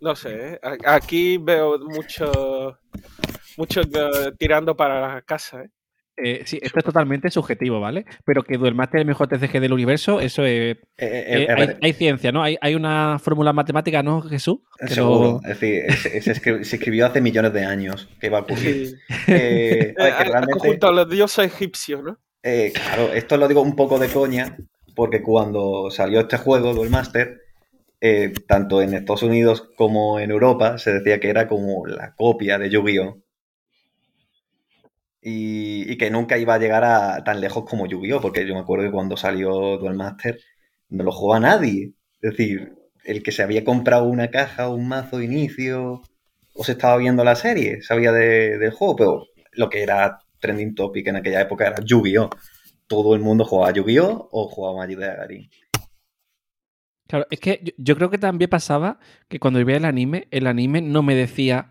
No 0.01 0.15
sé, 0.15 0.53
¿eh? 0.53 0.59
aquí 0.85 1.37
veo 1.37 1.79
mucho, 1.79 2.79
mucho 3.57 3.81
eh, 3.81 4.31
tirando 4.37 4.75
para 4.75 5.15
la 5.15 5.21
casa, 5.21 5.63
¿eh? 5.63 5.69
Eh, 6.19 6.41
sí, 6.45 6.57
esto 6.63 6.79
es 6.79 6.85
totalmente 6.85 7.29
subjetivo, 7.29 7.79
¿vale? 7.79 8.03
Pero 8.25 8.41
que 8.41 8.57
Duelmaster 8.57 8.97
es 8.97 9.01
el 9.01 9.07
mejor 9.07 9.27
TCG 9.27 9.59
del 9.59 9.71
universo, 9.71 10.19
eso 10.19 10.45
es. 10.45 10.77
hay, 10.97 11.93
ciencia, 11.93 12.31
¿no? 12.31 12.41
Hay, 12.41 12.73
una 12.73 13.19
fórmula 13.19 13.53
matemática, 13.53 14.01
¿no, 14.01 14.23
Jesús? 14.23 14.61
Seguro. 14.87 15.41
Es 15.43 15.59
decir, 15.59 15.93
se, 15.93 16.31
escribió 16.75 17.05
hace 17.05 17.21
millones 17.21 17.53
de 17.53 17.65
años. 17.65 18.09
¿Qué 18.19 18.29
va 18.29 18.39
a 18.39 18.41
ocurrir? 18.41 18.97
Junto 20.57 20.87
a 20.87 20.91
los 20.91 21.07
dioses 21.07 21.45
egipcios, 21.45 22.03
¿no? 22.03 22.17
Eh, 22.41 22.71
claro, 22.73 23.11
esto 23.13 23.37
lo 23.37 23.47
digo 23.47 23.61
un 23.61 23.75
poco 23.75 23.99
de 23.99 24.07
coña, 24.07 24.57
porque 24.95 25.21
cuando 25.21 25.91
salió 25.91 26.21
este 26.21 26.37
juego, 26.37 26.73
Duel 26.73 26.89
Master, 26.89 27.41
eh, 27.99 28.33
tanto 28.47 28.81
en 28.81 28.93
Estados 28.93 29.23
Unidos 29.23 29.69
como 29.75 30.19
en 30.19 30.31
Europa, 30.31 30.77
se 30.77 30.93
decía 30.93 31.19
que 31.19 31.29
era 31.29 31.47
como 31.47 31.85
la 31.85 32.15
copia 32.15 32.57
de 32.57 32.69
Yu-Gi-Oh! 32.69 33.21
Y, 35.21 35.97
que 35.97 36.09
nunca 36.11 36.37
iba 36.37 36.55
a 36.55 36.59
llegar 36.59 36.83
a 36.83 37.23
tan 37.23 37.41
lejos 37.41 37.65
como 37.65 37.87
Yu-Gi-Oh! 37.87 38.21
Porque 38.21 38.47
yo 38.47 38.53
me 38.53 38.61
acuerdo 38.61 38.85
que 38.85 38.91
cuando 38.91 39.17
salió 39.17 39.77
Duel 39.77 39.95
Master 39.95 40.39
no 40.89 41.03
lo 41.03 41.11
jugaba 41.11 41.39
nadie. 41.39 41.93
Es 42.21 42.31
decir, 42.31 42.73
el 43.03 43.23
que 43.23 43.31
se 43.31 43.43
había 43.43 43.63
comprado 43.63 44.05
una 44.05 44.29
caja 44.29 44.69
o 44.69 44.75
un 44.75 44.87
mazo 44.87 45.17
de 45.17 45.25
inicio 45.25 46.01
o 46.53 46.63
se 46.63 46.73
estaba 46.73 46.97
viendo 46.97 47.23
la 47.23 47.35
serie, 47.35 47.81
sabía 47.81 48.11
del 48.11 48.71
juego, 48.71 48.95
pero 48.95 49.27
lo 49.53 49.69
que 49.69 49.83
era 49.83 50.19
trending 50.39 50.75
topic 50.75 51.07
en 51.07 51.17
aquella 51.17 51.41
época 51.41 51.67
era 51.67 51.83
Yu-Gi-Oh! 51.83 52.29
Todo 52.87 53.15
el 53.15 53.21
mundo 53.21 53.45
jugaba 53.45 53.73
Yu-Gi-Oh! 53.73 54.29
o 54.31 54.47
jugaba 54.49 54.77
Magic 54.77 54.99
de 54.99 55.07
Gathering. 55.07 55.49
Claro, 57.07 57.25
es 57.29 57.39
que 57.39 57.73
yo, 57.77 57.95
creo 57.95 58.09
que 58.09 58.17
también 58.17 58.49
pasaba 58.49 58.99
que 59.29 59.39
cuando 59.39 59.63
veía 59.63 59.77
el 59.77 59.85
anime, 59.85 60.27
el 60.31 60.45
anime 60.45 60.81
no 60.81 61.03
me 61.03 61.15
decía, 61.15 61.69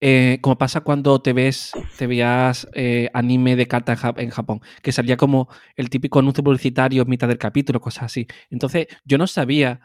eh, 0.00 0.38
como 0.42 0.58
pasa 0.58 0.82
cuando 0.82 1.20
te 1.22 1.32
ves, 1.32 1.72
te 1.96 2.06
veías 2.06 2.68
eh, 2.74 3.10
anime 3.14 3.56
de 3.56 3.66
cartas 3.66 4.00
en 4.16 4.30
Japón, 4.30 4.60
que 4.82 4.92
salía 4.92 5.16
como 5.16 5.48
el 5.74 5.88
típico 5.88 6.18
anuncio 6.18 6.44
publicitario 6.44 7.02
en 7.02 7.08
mitad 7.08 7.28
del 7.28 7.38
capítulo, 7.38 7.80
cosas 7.80 8.04
así. 8.04 8.26
Entonces, 8.50 8.86
yo 9.04 9.18
no 9.18 9.26
sabía 9.26 9.80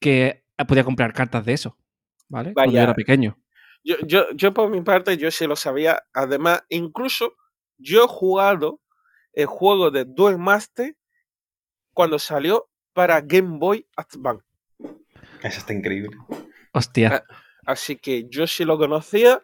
que 0.00 0.44
podía 0.66 0.84
comprar 0.84 1.12
cartas 1.12 1.44
de 1.44 1.54
eso, 1.54 1.76
¿vale? 2.28 2.54
Cuando 2.54 2.72
yo 2.72 2.80
era 2.80 2.94
pequeño. 2.94 3.38
Yo, 3.84 3.96
yo, 4.06 4.26
yo 4.34 4.52
por 4.52 4.70
mi 4.70 4.82
parte, 4.82 5.16
yo 5.16 5.30
sí 5.30 5.46
lo 5.46 5.56
sabía. 5.56 6.02
Además, 6.12 6.62
incluso 6.68 7.34
yo 7.78 8.04
he 8.04 8.08
jugado 8.08 8.80
el 9.32 9.46
juego 9.46 9.90
de 9.90 10.04
Duel 10.04 10.38
Master 10.38 10.96
cuando 11.94 12.18
salió 12.18 12.68
para 12.92 13.20
Game 13.20 13.58
Boy 13.58 13.86
Advance. 13.96 14.44
Eso 15.42 15.58
está 15.58 15.72
increíble. 15.72 16.16
Hostia. 16.72 17.24
Así 17.64 17.96
que 17.96 18.28
yo 18.28 18.46
sí 18.46 18.64
lo 18.64 18.78
conocía. 18.78 19.42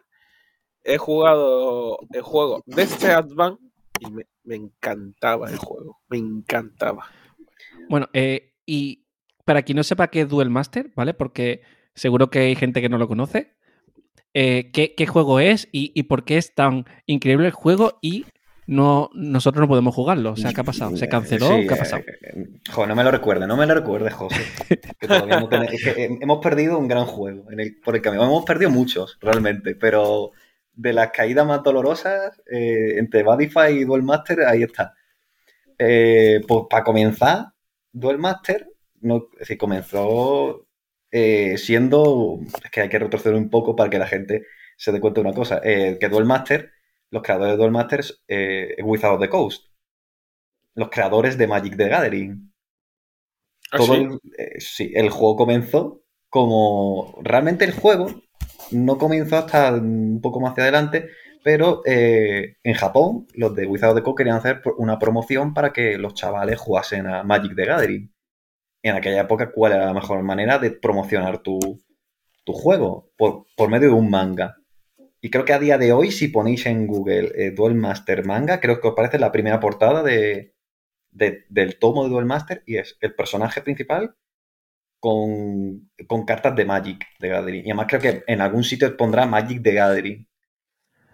He 0.85 0.97
jugado 0.97 1.97
el 2.11 2.21
juego 2.21 2.61
de 2.67 2.83
este 2.83 3.07
Advance 3.07 3.61
y 3.99 4.11
me, 4.11 4.55
encantaba 4.55 5.49
el 5.49 5.57
juego. 5.57 5.99
Me 6.09 6.17
encantaba. 6.17 7.07
Bueno, 7.89 8.07
eh, 8.13 8.53
y 8.65 9.05
para 9.45 9.63
quien 9.63 9.77
no 9.77 9.83
sepa 9.83 10.09
qué 10.09 10.21
es 10.21 10.29
Duel 10.29 10.51
Master, 10.51 10.91
¿vale? 10.95 11.15
Porque 11.15 11.61
seguro 11.95 12.29
que 12.29 12.39
hay 12.39 12.55
gente 12.55 12.81
que 12.81 12.89
no 12.89 12.99
lo 12.99 13.07
conoce. 13.07 13.55
Eh, 14.33 14.69
qué, 14.71 15.07
juego 15.07 15.39
es 15.39 15.69
y, 15.71 16.03
por 16.03 16.25
qué 16.25 16.37
es 16.37 16.53
tan 16.53 16.85
increíble 17.05 17.47
el 17.47 17.53
juego 17.53 17.97
y 18.01 18.25
no, 18.67 19.09
nosotros 19.13 19.61
no 19.61 19.67
podemos 19.67 19.95
jugarlo. 19.95 20.33
O 20.33 20.35
sea, 20.35 20.51
¿qué 20.51 20.59
ha 20.59 20.65
pasado? 20.65 20.97
¿Se 20.97 21.07
canceló? 21.07 21.55
Sí, 21.55 21.67
¿Qué 21.67 21.73
ha 21.73 21.77
pasado? 21.77 22.03
eh, 22.05 22.47
jo, 22.69 22.85
no 22.85 22.95
me 22.95 23.03
lo 23.03 23.11
recuerdes, 23.11 23.47
no 23.47 23.55
me 23.55 23.65
lo 23.65 23.73
recuerdes, 23.73 24.13
José. 24.13 24.41
Que 24.99 25.07
todavía 25.07 25.39
no 25.39 25.49
tenés- 25.49 25.73
es 25.73 25.83
que, 25.83 26.03
eh, 26.03 26.19
hemos 26.19 26.39
perdido 26.43 26.77
un 26.77 26.87
gran 26.87 27.05
juego 27.05 27.49
en 27.49 27.59
el, 27.61 27.77
por 27.77 27.95
el 27.95 28.01
camino. 28.01 28.23
Hemos 28.23 28.43
perdido 28.43 28.69
muchos, 28.71 29.17
realmente, 29.21 29.73
pero 29.75 30.33
de 30.75 30.93
las 30.93 31.11
caídas 31.11 31.45
más 31.45 31.63
dolorosas, 31.63 32.41
eh, 32.51 32.97
entre 32.97 33.23
Badify 33.23 33.73
y 33.73 33.85
Duel 33.85 34.03
Master, 34.03 34.41
ahí 34.45 34.63
está. 34.63 34.93
Eh, 35.77 36.41
pues 36.47 36.63
para 36.69 36.83
comenzar, 36.83 37.47
Duel 37.91 38.17
Master, 38.17 38.67
no, 39.01 39.27
es 39.33 39.39
decir, 39.39 39.57
comenzó 39.57 40.67
eh, 41.11 41.57
siendo. 41.57 42.39
Es 42.63 42.71
que 42.71 42.81
hay 42.81 42.89
que 42.89 42.99
retroceder 42.99 43.37
un 43.37 43.49
poco 43.49 43.75
para 43.75 43.89
que 43.89 43.99
la 43.99 44.07
gente 44.07 44.45
se 44.77 44.91
dé 44.91 44.99
cuenta 44.99 45.21
de 45.21 45.27
una 45.27 45.35
cosa: 45.35 45.61
que 45.61 46.09
Duel 46.09 46.25
Master, 46.25 46.71
los 47.11 47.23
creadores 47.23 47.53
de 47.53 47.57
Duel 47.57 47.71
Master, 47.71 47.99
es 48.27 48.83
Wizard 48.83 49.13
of 49.13 49.21
the 49.21 49.29
Coast 49.29 49.65
los 50.75 50.89
creadores 50.89 51.37
de 51.37 51.47
Magic 51.47 51.75
the 51.75 51.89
Gathering. 51.89 52.53
¿Ah, 53.71 53.77
Todo 53.77 53.95
sí? 53.95 54.07
el, 54.37 54.61
sí, 54.61 54.91
el 54.93 55.09
juego 55.09 55.35
comenzó 55.37 56.03
como. 56.29 57.17
Realmente 57.23 57.65
el 57.65 57.73
juego 57.73 58.07
no 58.71 58.97
comenzó 58.97 59.37
hasta 59.37 59.73
un 59.73 60.19
poco 60.21 60.39
más 60.39 60.51
hacia 60.51 60.63
adelante, 60.63 61.09
pero 61.43 61.81
eh, 61.85 62.57
en 62.63 62.73
Japón 62.73 63.27
los 63.35 63.53
de 63.55 63.67
Wizard 63.67 63.91
of 63.91 63.95
the 63.97 64.03
Coast 64.03 64.17
querían 64.17 64.37
hacer 64.37 64.61
una 64.77 64.97
promoción 64.99 65.53
para 65.53 65.71
que 65.73 65.97
los 65.97 66.13
chavales 66.15 66.59
jugasen 66.59 67.07
a 67.07 67.23
Magic 67.23 67.55
the 67.55 67.65
Gathering. 67.65 68.11
En 68.83 68.95
aquella 68.95 69.21
época, 69.21 69.51
¿cuál 69.51 69.73
era 69.73 69.85
la 69.85 69.93
mejor 69.93 70.21
manera 70.23 70.59
de 70.59 70.71
promocionar 70.71 71.39
tu, 71.39 71.59
tu 72.43 72.53
juego? 72.53 73.11
Por, 73.17 73.45
por 73.55 73.69
medio 73.69 73.89
de 73.89 73.93
un 73.95 74.09
manga. 74.09 74.57
Y 75.21 75.29
creo 75.31 75.43
que 75.45 75.53
a 75.53 75.59
día 75.59 75.77
de 75.79 75.91
hoy, 75.91 76.11
si 76.11 76.27
ponéis 76.27 76.65
en 76.67 76.85
Google 76.85 77.31
eh, 77.35 77.51
Duel 77.51 77.73
Master 77.75 78.25
Manga, 78.25 78.59
creo 78.59 78.79
que 78.79 78.87
os 78.89 78.93
parece 78.95 79.17
la 79.17 79.31
primera 79.31 79.59
portada 79.59 80.03
de, 80.03 80.53
de- 81.09 81.45
del 81.49 81.79
tomo 81.79 82.03
de 82.03 82.09
Duel 82.11 82.25
Master 82.25 82.61
y 82.67 82.77
es 82.77 82.97
el 83.01 83.15
personaje 83.15 83.61
principal 83.61 84.15
con, 85.05 85.91
con 86.07 86.25
cartas 86.25 86.55
de 86.55 86.65
Magic 86.65 87.05
de 87.19 87.29
Gathering. 87.29 87.61
Y 87.65 87.69
además 87.69 87.85
creo 87.87 88.01
que 88.01 88.23
en 88.25 88.41
algún 88.41 88.63
sitio 88.63 88.97
pondrá 88.97 89.27
Magic 89.27 89.61
de 89.61 89.73
Gathering. 89.73 90.27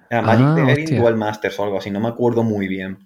Era 0.10 0.22
Magic 0.22 0.46
Ah, 0.48 0.56
the 0.56 0.62
Gathering 0.62 0.84
hostia. 0.86 1.02
Duel 1.02 1.16
Masters 1.18 1.60
o 1.60 1.64
algo 1.66 1.78
así, 1.78 1.92
no 1.92 2.00
me 2.00 2.08
acuerdo 2.08 2.44
muy 2.44 2.68
bien. 2.70 3.00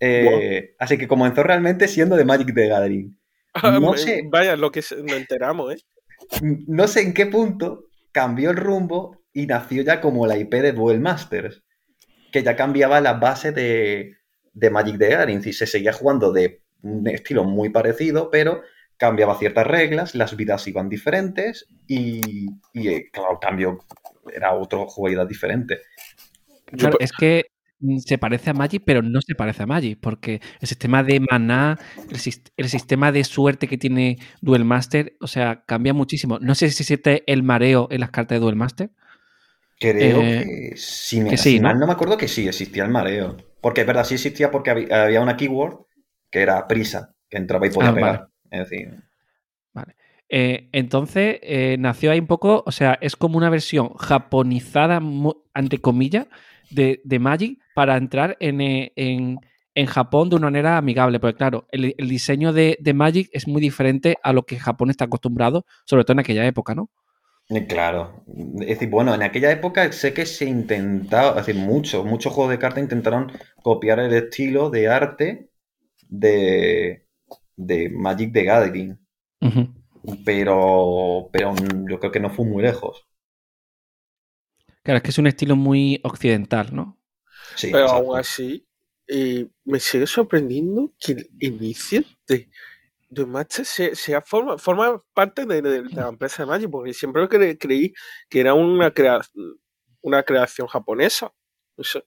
Eh, 0.00 0.74
Así 0.78 0.98
que 0.98 1.08
comenzó 1.08 1.42
realmente 1.42 1.88
siendo 1.88 2.14
de 2.16 2.24
Magic 2.26 2.54
the 2.54 2.68
Gathering. 2.68 3.18
No 3.80 3.94
Eh, 3.94 3.98
sé. 3.98 4.22
Vaya, 4.30 4.54
lo 4.56 4.70
que 4.70 4.80
nos 4.80 5.16
enteramos, 5.16 5.74
¿eh? 5.74 5.78
No 6.66 6.86
sé 6.88 7.00
en 7.00 7.14
qué 7.14 7.24
punto 7.26 7.86
cambió 8.12 8.50
el 8.50 8.56
rumbo 8.56 9.16
y 9.32 9.46
nació 9.46 9.82
ya 9.82 10.00
como 10.02 10.26
la 10.26 10.36
IP 10.36 10.52
de 10.56 10.72
Duel 10.72 11.00
Masters, 11.00 11.62
que 12.32 12.42
ya 12.42 12.54
cambiaba 12.54 13.00
la 13.00 13.14
base 13.14 13.52
de, 13.52 14.16
de 14.52 14.70
Magic 14.70 14.98
the 14.98 15.08
Gathering. 15.08 15.42
Y 15.44 15.52
se 15.54 15.66
seguía 15.66 15.94
jugando 15.94 16.32
de 16.32 16.62
un 16.82 17.06
estilo 17.08 17.44
muy 17.44 17.70
parecido, 17.70 18.30
pero 18.30 18.62
cambiaba 18.98 19.38
ciertas 19.38 19.66
reglas, 19.66 20.14
las 20.16 20.36
vidas 20.36 20.66
iban 20.68 20.88
diferentes 20.90 21.70
y, 21.86 22.46
y, 22.72 22.88
eh, 22.88 23.10
claro, 23.12 23.32
el 23.34 23.38
cambio 23.40 23.78
era 24.34 24.54
otra 24.54 24.80
jugabilidad 24.88 25.28
diferente. 25.28 25.80
Claro, 26.76 26.96
es 27.00 27.12
que 27.12 27.46
mm, 27.80 27.98
se 27.98 28.18
parece 28.18 28.50
a 28.50 28.54
Magic, 28.54 28.82
pero 28.84 29.02
no 29.02 29.20
se 29.22 29.34
parece 29.34 29.62
a 29.62 29.66
Magic, 29.66 29.98
porque 30.00 30.40
el 30.60 30.68
sistema 30.68 31.02
de 31.02 31.20
maná, 31.20 31.78
el, 32.08 32.18
sis- 32.18 32.42
el 32.56 32.68
sistema 32.68 33.10
de 33.12 33.24
suerte 33.24 33.68
que 33.68 33.78
tiene 33.78 34.18
Duel 34.40 34.64
Master, 34.64 35.16
o 35.20 35.26
sea, 35.26 35.64
cambia 35.66 35.94
muchísimo. 35.94 36.38
No 36.40 36.54
sé 36.54 36.70
si 36.70 36.84
siente 36.84 37.24
el 37.30 37.42
mareo 37.42 37.88
en 37.90 38.00
las 38.00 38.10
cartas 38.10 38.36
de 38.36 38.40
Duel 38.40 38.56
Master. 38.56 38.90
Creo 39.80 40.30
Eh, 40.30 40.36
que, 40.36 40.72
si, 40.76 41.20
me, 41.20 41.34
que 41.34 41.36
sí, 41.36 41.58
si 41.58 41.60
mal 41.60 41.78
¿no? 41.78 41.78
no 41.78 41.86
me 41.86 41.92
acuerdo 41.92 42.16
que 42.16 42.28
sí, 42.28 42.46
existía 42.48 42.84
el 42.84 42.90
mareo. 42.90 43.36
Porque 43.60 43.82
es 43.82 43.86
verdad, 43.86 44.04
sí 44.04 44.14
existía 44.14 44.50
porque 44.50 44.70
había, 44.70 45.04
había 45.04 45.20
una 45.20 45.36
keyword 45.36 45.86
que 46.30 46.40
era 46.42 46.66
prisa, 46.68 47.14
que 47.28 47.38
entraba 47.38 47.66
y 47.66 47.70
podía 47.70 47.90
Ah, 47.90 47.94
pegar. 47.94 48.16
vale. 48.16 48.28
Es 48.50 48.68
decir, 48.70 49.02
Eh, 50.30 50.68
entonces, 50.72 51.38
eh, 51.42 51.76
nació 51.78 52.10
ahí 52.10 52.18
un 52.18 52.26
poco, 52.26 52.62
o 52.66 52.72
sea, 52.72 52.98
es 53.00 53.16
como 53.16 53.38
una 53.38 53.48
versión 53.50 53.94
japonizada, 53.94 55.00
entre 55.54 55.80
comillas, 55.80 56.26
de, 56.70 57.00
de 57.04 57.18
Magic 57.18 57.58
para 57.74 57.96
entrar 57.96 58.36
en, 58.40 58.60
eh, 58.60 58.92
en- 58.96 59.40
en 59.74 59.86
Japón 59.86 60.28
de 60.28 60.36
una 60.36 60.48
manera 60.48 60.76
amigable. 60.76 61.18
Porque 61.20 61.36
claro, 61.38 61.66
el, 61.72 61.94
el 61.96 62.08
diseño 62.08 62.52
de, 62.52 62.76
de 62.80 62.94
Magic 62.94 63.30
es 63.32 63.48
muy 63.48 63.62
diferente 63.62 64.16
a 64.22 64.32
lo 64.32 64.42
que 64.44 64.58
Japón 64.58 64.90
está 64.90 65.04
acostumbrado, 65.06 65.64
sobre 65.86 66.04
todo 66.04 66.14
en 66.14 66.20
aquella 66.20 66.46
época, 66.46 66.74
¿no? 66.74 66.90
Claro, 67.66 68.24
es 68.60 68.66
decir, 68.68 68.90
bueno, 68.90 69.14
en 69.14 69.22
aquella 69.22 69.50
época 69.50 69.90
sé 69.92 70.12
que 70.12 70.26
se 70.26 70.44
intentaba, 70.44 71.30
es 71.40 71.46
decir, 71.46 71.54
muchos, 71.62 72.04
muchos 72.04 72.30
juegos 72.34 72.50
de 72.50 72.58
cartas 72.58 72.82
intentaron 72.82 73.32
copiar 73.62 74.00
el 74.00 74.12
estilo 74.12 74.68
de 74.68 74.88
arte 74.88 75.50
de, 76.08 77.07
de 77.58 77.90
Magic 77.90 78.32
the 78.32 78.44
Gathering, 78.44 78.98
pero, 80.24 81.28
pero 81.32 81.54
yo 81.88 81.98
creo 81.98 82.12
que 82.12 82.20
no 82.20 82.30
fue 82.30 82.46
muy 82.46 82.62
lejos. 82.62 83.04
Claro, 84.82 84.98
es 84.98 85.02
que 85.02 85.10
es 85.10 85.18
un 85.18 85.26
estilo 85.26 85.56
muy 85.56 86.00
occidental, 86.04 86.74
¿no? 86.74 86.98
Sí, 87.56 87.68
pero 87.72 87.84
exacto. 87.84 88.06
aún 88.06 88.18
así, 88.18 88.66
eh, 89.06 89.46
me 89.64 89.80
sigue 89.80 90.06
sorprendiendo 90.06 90.92
que 90.98 91.12
el 91.12 91.28
inicio 91.40 92.02
de, 92.26 92.48
de 93.10 93.26
Matcha 93.26 93.64
sea, 93.64 93.94
sea 93.94 94.22
forma, 94.22 94.56
forma 94.58 95.02
parte 95.12 95.44
de, 95.44 95.60
de- 95.60 95.82
de 95.82 95.90
la 95.94 96.08
empresa 96.08 96.42
de 96.42 96.46
Magic, 96.48 96.70
porque 96.70 96.94
siempre 96.94 97.22
cre- 97.28 97.58
creí 97.58 97.92
que 98.30 98.40
era 98.40 98.54
una, 98.54 98.90
crea- 98.92 99.20
una 100.00 100.22
creación 100.22 100.66
japonesa. 100.68 101.32
No 101.76 101.84
sé, 101.84 102.02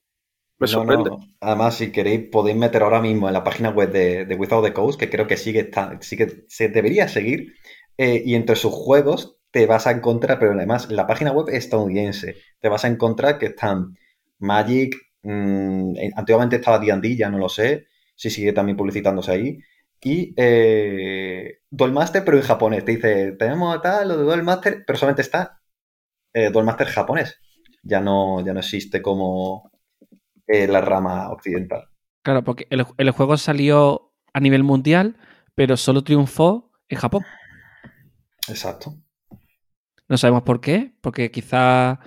me 0.62 0.68
No, 0.68 0.84
sorprende. 0.84 1.10
no. 1.10 1.20
Además, 1.42 1.76
si 1.78 1.92
queréis, 1.92 2.30
podéis 2.32 2.58
meter 2.58 2.84
ahora 2.84 3.02
mismo 3.02 3.28
en 3.28 3.34
la 3.34 3.44
página 3.44 3.70
web 3.72 3.92
de, 3.92 4.26
de 4.26 4.36
Without 4.36 4.64
the 4.66 4.74
Coast, 4.74 5.00
que 5.00 5.10
creo 5.10 5.28
que 5.28 5.38
sigue, 5.38 5.62
está- 5.62 5.98
sí 6.02 6.18
que 6.18 6.46
se 6.48 6.70
debería 6.70 7.08
seguir, 7.08 7.54
eh, 7.98 8.22
y 8.26 8.36
entre 8.36 8.56
sus 8.56 8.72
juegos 8.74 9.38
te 9.52 9.66
vas 9.66 9.88
a 9.88 9.92
encontrar, 9.92 10.40
pero 10.40 10.54
además 10.54 10.90
la 10.92 11.08
página 11.08 11.32
web 11.32 11.48
es 11.50 11.66
estadounidense, 11.66 12.38
te 12.60 12.70
vas 12.70 12.86
a 12.86 12.88
encontrar 12.90 13.40
que 13.40 13.48
están 13.48 13.98
Magic, 14.40 14.96
mm, 15.24 15.96
antiguamente 16.16 16.58
estaba 16.58 16.80
D&D, 16.80 17.16
ya 17.18 17.30
no 17.30 17.38
lo 17.40 17.50
sé, 17.50 17.88
si 18.16 18.30
sigue 18.30 18.54
también 18.54 18.78
publicitándose 18.78 19.32
ahí, 19.32 19.58
y 20.04 20.34
eh, 20.38 21.60
pero 22.26 22.38
en 22.38 22.44
japonés, 22.44 22.86
te 22.86 22.92
dice, 22.94 23.34
tenemos 23.34 23.82
tal, 23.82 24.08
lo 24.10 24.18
de 24.18 24.24
Duel 24.24 24.44
Master, 24.44 24.84
pero 24.86 24.98
solamente 24.98 25.22
está 25.24 25.60
eh, 26.34 26.50
japonés, 26.88 27.38
ya 27.84 28.00
no, 28.02 28.44
ya 28.46 28.54
no 28.54 28.60
existe 28.60 29.02
como 29.02 29.72
eh, 30.52 30.68
la 30.68 30.82
rama 30.82 31.30
occidental. 31.30 31.88
Claro, 32.24 32.44
porque 32.44 32.68
el, 32.70 32.86
el 32.98 33.12
juego 33.12 33.38
salió 33.38 34.14
a 34.34 34.40
nivel 34.40 34.64
mundial, 34.64 35.16
pero 35.56 35.78
solo 35.78 36.04
triunfó 36.04 36.72
en 36.90 36.98
Japón. 36.98 37.24
Exacto. 38.48 38.96
No 40.08 40.18
sabemos 40.18 40.44
por 40.44 40.60
qué, 40.62 40.94
porque 41.02 41.32
quizá. 41.32 42.00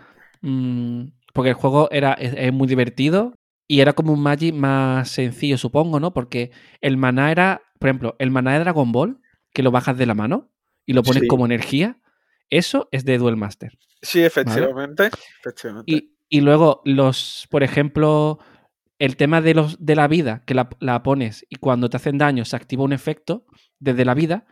mm, 0.43 1.05
porque 1.33 1.51
el 1.51 1.55
juego 1.55 1.89
era, 1.91 2.13
es, 2.15 2.33
es 2.37 2.53
muy 2.53 2.69
divertido 2.69 3.35
y 3.67 3.81
era 3.81 3.93
como 3.93 4.13
un 4.13 4.21
Magic 4.23 4.55
más 4.55 5.09
sencillo, 5.11 5.59
supongo, 5.59 5.99
¿no? 5.99 6.13
Porque 6.13 6.53
el 6.81 6.97
maná 6.97 7.33
era, 7.33 7.63
por 7.81 7.89
ejemplo, 7.89 8.15
el 8.19 8.31
maná 8.31 8.53
de 8.53 8.61
Dragon 8.61 8.93
Ball, 8.93 9.21
que 9.53 9.63
lo 9.63 9.71
bajas 9.73 9.97
de 9.99 10.07
la 10.07 10.15
mano 10.15 10.51
y 10.87 10.93
lo 10.93 11.03
pones 11.03 11.23
Sí. 11.23 11.29
como 11.29 11.45
energía, 11.47 11.99
eso 12.51 12.89
es 12.93 13.05
de 13.05 13.19
Duel 13.19 13.37
Master. 13.37 13.77
Sí, 14.03 14.23
efectivamente. 14.23 15.11
efectivamente. 15.41 15.91
Y, 15.93 16.14
y 16.35 16.41
luego 16.41 16.83
los, 16.85 17.47
por 17.49 17.63
ejemplo, 17.63 18.41
el 18.99 19.17
tema 19.17 19.41
de 19.41 19.55
los 19.55 19.85
de 19.85 19.95
la 19.95 20.09
vida, 20.09 20.43
que 20.47 20.55
la, 20.55 20.69
la 20.81 21.01
pones 21.05 21.47
y 21.49 21.57
cuando 21.57 21.89
te 21.89 21.97
hacen 21.97 22.19
daño 22.19 22.45
se 22.45 22.57
activa 22.57 22.83
un 22.83 22.93
efecto 22.93 23.47
desde 23.79 24.05
la 24.05 24.15
vida, 24.15 24.45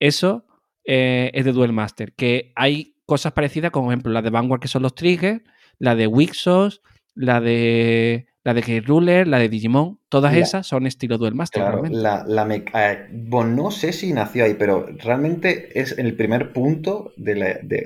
eso 0.00 0.46
eh, 0.86 1.30
es 1.34 1.44
de 1.44 1.52
Duel 1.52 1.74
Master. 1.74 2.14
Que 2.14 2.52
hay 2.56 2.94
cosas 3.04 3.32
parecidas, 3.34 3.70
como 3.72 3.88
por 3.88 3.92
ejemplo 3.92 4.12
la 4.12 4.22
de 4.22 4.30
Vanguard, 4.30 4.60
que 4.62 4.68
son 4.68 4.82
los 4.82 4.94
triggers, 4.94 5.42
la 5.78 5.94
de 5.94 6.06
Wixos, 6.06 6.80
la 7.14 7.42
de 7.42 8.24
la 8.42 8.54
de 8.54 8.60
Gate 8.62 8.80
Ruler, 8.86 9.28
la 9.28 9.38
de 9.38 9.50
Digimon, 9.50 10.00
todas 10.08 10.32
La- 10.32 10.38
esas 10.40 10.66
son 10.66 10.86
estilo 10.86 11.18
Duel 11.18 11.34
Master. 11.34 11.60
Claro, 11.62 11.82
la, 11.90 12.24
la 12.26 12.46
me- 12.46 12.64
eh, 12.72 13.06
bueno, 13.12 13.64
no 13.64 13.70
sé 13.70 13.92
si 13.92 14.14
nació 14.14 14.46
ahí, 14.46 14.54
pero 14.58 14.86
realmente 14.96 15.78
es 15.78 15.98
el 15.98 16.14
primer 16.16 16.54
punto 16.54 17.12
de 17.18 17.34
la, 17.34 17.46
de, 17.62 17.84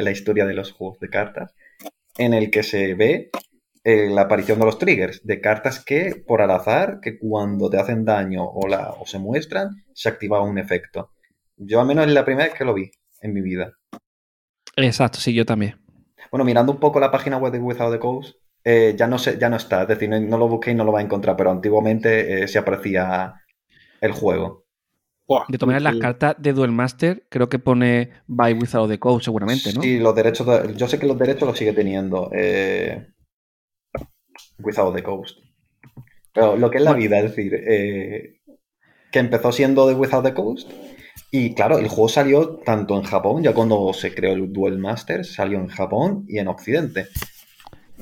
la 0.00 0.10
historia 0.12 0.46
de 0.46 0.54
los 0.54 0.70
juegos 0.70 1.00
de 1.00 1.08
cartas 1.08 1.56
en 2.18 2.34
el 2.34 2.50
que 2.50 2.62
se 2.62 2.94
ve 2.94 3.30
eh, 3.82 4.08
la 4.08 4.22
aparición 4.22 4.58
de 4.58 4.64
los 4.64 4.78
triggers, 4.78 5.24
de 5.24 5.40
cartas 5.40 5.84
que 5.84 6.22
por 6.26 6.40
al 6.40 6.50
azar, 6.50 7.00
que 7.02 7.18
cuando 7.18 7.68
te 7.68 7.78
hacen 7.78 8.04
daño 8.04 8.44
o, 8.44 8.66
la, 8.66 8.90
o 8.90 9.06
se 9.06 9.18
muestran, 9.18 9.84
se 9.92 10.08
activa 10.08 10.42
un 10.42 10.58
efecto. 10.58 11.10
Yo 11.56 11.80
al 11.80 11.86
menos 11.86 12.06
es 12.06 12.12
la 12.12 12.24
primera 12.24 12.48
vez 12.48 12.56
que 12.56 12.64
lo 12.64 12.74
vi 12.74 12.90
en 13.20 13.32
mi 13.32 13.40
vida. 13.40 13.74
Exacto, 14.76 15.18
sí, 15.20 15.34
yo 15.34 15.44
también. 15.44 15.76
Bueno, 16.30 16.44
mirando 16.44 16.72
un 16.72 16.80
poco 16.80 16.98
la 16.98 17.10
página 17.10 17.36
web 17.36 17.52
de 17.52 17.58
Without 17.58 17.92
the 17.92 17.98
Coast, 17.98 18.36
eh, 18.64 18.94
ya, 18.96 19.06
no 19.06 19.18
sé, 19.18 19.38
ya 19.38 19.50
no 19.50 19.56
está, 19.56 19.82
es 19.82 19.88
decir, 19.88 20.08
no, 20.08 20.18
no 20.18 20.38
lo 20.38 20.48
busquéis, 20.48 20.76
no 20.76 20.84
lo 20.84 20.92
vais 20.92 21.04
a 21.04 21.06
encontrar, 21.06 21.36
pero 21.36 21.50
antiguamente 21.50 22.42
eh, 22.42 22.48
se 22.48 22.58
aparecía 22.58 23.34
el 24.00 24.12
juego. 24.12 24.63
Buah, 25.26 25.44
De 25.48 25.56
todas 25.56 25.74
maneras, 25.74 25.94
las 25.94 26.02
cartas 26.02 26.36
de 26.38 26.52
Duel 26.52 26.70
Master 26.72 27.26
creo 27.30 27.48
que 27.48 27.58
pone 27.58 28.10
By 28.26 28.52
Wizard 28.54 28.82
of 28.82 28.90
the 28.90 28.98
Code 28.98 29.22
seguramente, 29.24 29.72
¿no? 29.72 29.80
Sí, 29.80 29.98
los 29.98 30.14
derechos, 30.14 30.46
de- 30.46 30.74
yo 30.76 30.86
sé 30.86 30.98
que 30.98 31.06
los 31.06 31.18
derechos 31.18 31.48
los 31.48 31.56
sigue 31.56 31.72
teniendo 31.72 32.30
eh, 32.34 33.06
Without 34.58 34.94
the 34.94 35.02
Coast. 35.02 35.38
Pero 36.32 36.56
lo 36.56 36.70
que 36.70 36.78
es 36.78 36.84
la 36.84 36.92
vida, 36.92 37.18
es 37.18 37.24
decir, 37.34 37.54
eh, 37.54 38.40
que 39.10 39.18
empezó 39.18 39.52
siendo 39.52 39.86
de 39.86 39.94
Without 39.94 40.24
the 40.24 40.34
Coast. 40.34 40.70
Y 41.30 41.54
claro, 41.54 41.78
el 41.78 41.88
juego 41.88 42.08
salió 42.08 42.56
tanto 42.58 42.96
en 42.96 43.02
Japón, 43.04 43.42
ya 43.42 43.54
cuando 43.54 43.92
se 43.92 44.14
creó 44.14 44.34
el 44.34 44.52
Duel 44.52 44.78
Master, 44.78 45.24
salió 45.24 45.58
en 45.58 45.68
Japón 45.68 46.24
y 46.28 46.38
en 46.38 46.48
Occidente. 46.48 47.06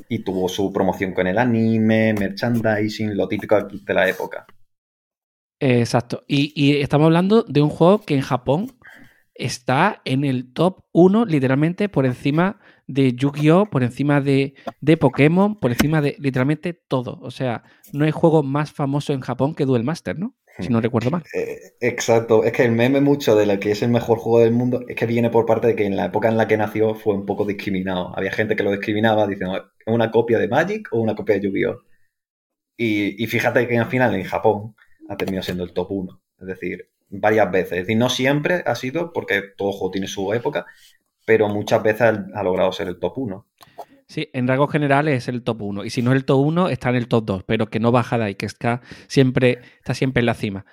Y 0.08 0.24
tuvo 0.24 0.48
su 0.48 0.72
promoción 0.72 1.12
con 1.12 1.26
el 1.26 1.38
anime, 1.38 2.14
merchandising, 2.14 3.16
lo 3.16 3.28
típico 3.28 3.62
de 3.62 3.94
la 3.94 4.08
época. 4.08 4.46
Exacto. 5.62 6.24
Y, 6.26 6.52
y 6.56 6.80
estamos 6.80 7.06
hablando 7.06 7.44
de 7.44 7.62
un 7.62 7.68
juego 7.68 8.00
que 8.00 8.14
en 8.14 8.20
Japón 8.20 8.72
está 9.34 10.02
en 10.04 10.24
el 10.24 10.52
top 10.52 10.80
1, 10.92 11.24
literalmente 11.26 11.88
por 11.88 12.04
encima 12.04 12.60
de 12.88 13.14
Yu-Gi-Oh!, 13.14 13.66
por 13.66 13.84
encima 13.84 14.20
de, 14.20 14.54
de, 14.80 14.96
Pokémon, 14.96 15.58
por 15.58 15.70
encima 15.70 16.00
de 16.00 16.16
literalmente 16.18 16.74
todo. 16.74 17.18
O 17.22 17.30
sea, 17.30 17.62
no 17.92 18.04
hay 18.04 18.10
juego 18.10 18.42
más 18.42 18.72
famoso 18.72 19.12
en 19.12 19.20
Japón 19.20 19.54
que 19.54 19.64
Duel 19.64 19.84
Master, 19.84 20.18
¿no? 20.18 20.34
Si 20.58 20.68
no 20.68 20.80
recuerdo 20.82 21.10
mal. 21.10 21.22
Eh, 21.32 21.58
exacto. 21.80 22.44
Es 22.44 22.52
que 22.52 22.64
el 22.64 22.72
meme 22.72 23.00
mucho 23.00 23.34
de 23.36 23.46
lo 23.46 23.58
que 23.58 23.70
es 23.70 23.82
el 23.82 23.90
mejor 23.90 24.18
juego 24.18 24.40
del 24.40 24.52
mundo 24.52 24.84
es 24.86 24.96
que 24.96 25.06
viene 25.06 25.30
por 25.30 25.46
parte 25.46 25.68
de 25.68 25.76
que 25.76 25.86
en 25.86 25.96
la 25.96 26.06
época 26.06 26.28
en 26.28 26.36
la 26.36 26.46
que 26.46 26.58
nació 26.58 26.94
fue 26.94 27.14
un 27.14 27.24
poco 27.24 27.46
discriminado. 27.46 28.12
Había 28.14 28.32
gente 28.32 28.54
que 28.54 28.62
lo 28.62 28.72
discriminaba 28.72 29.26
diciendo, 29.26 29.56
¿es 29.56 29.94
una 29.94 30.10
copia 30.10 30.38
de 30.38 30.48
Magic 30.48 30.88
o 30.90 31.00
una 31.00 31.14
copia 31.14 31.36
de 31.36 31.40
Yu-Gi-Oh! 31.42 31.78
Y, 32.76 33.22
y 33.22 33.26
fíjate 33.28 33.66
que 33.66 33.78
al 33.78 33.86
final 33.86 34.14
en 34.14 34.24
Japón 34.24 34.74
ha 35.08 35.16
terminado 35.16 35.44
siendo 35.44 35.64
el 35.64 35.72
top 35.72 35.90
1. 35.90 36.20
Es 36.40 36.46
decir, 36.46 36.88
varias 37.08 37.50
veces. 37.50 37.72
Es 37.72 37.78
decir, 37.80 37.96
no 37.96 38.08
siempre 38.08 38.62
ha 38.66 38.74
sido, 38.74 39.12
porque 39.12 39.42
todo 39.56 39.72
juego 39.72 39.92
tiene 39.92 40.08
su 40.08 40.32
época, 40.32 40.66
pero 41.24 41.48
muchas 41.48 41.82
veces 41.82 42.14
ha 42.34 42.42
logrado 42.42 42.72
ser 42.72 42.88
el 42.88 42.98
top 42.98 43.18
1. 43.18 43.46
Sí, 44.06 44.28
en 44.32 44.46
rasgos 44.46 44.70
generales 44.70 45.22
es 45.22 45.28
el 45.28 45.42
top 45.42 45.62
1. 45.62 45.84
Y 45.84 45.90
si 45.90 46.02
no 46.02 46.12
es 46.12 46.16
el 46.16 46.24
top 46.24 46.40
1, 46.40 46.68
está 46.68 46.90
en 46.90 46.96
el 46.96 47.08
top 47.08 47.24
2, 47.24 47.44
pero 47.44 47.70
que 47.70 47.80
no 47.80 47.92
baja 47.92 48.18
de 48.18 48.24
ahí, 48.24 48.34
que 48.34 48.46
está 48.46 48.82
siempre, 49.06 49.60
está 49.78 49.94
siempre 49.94 50.20
en 50.20 50.26
la 50.26 50.34
cima. 50.34 50.66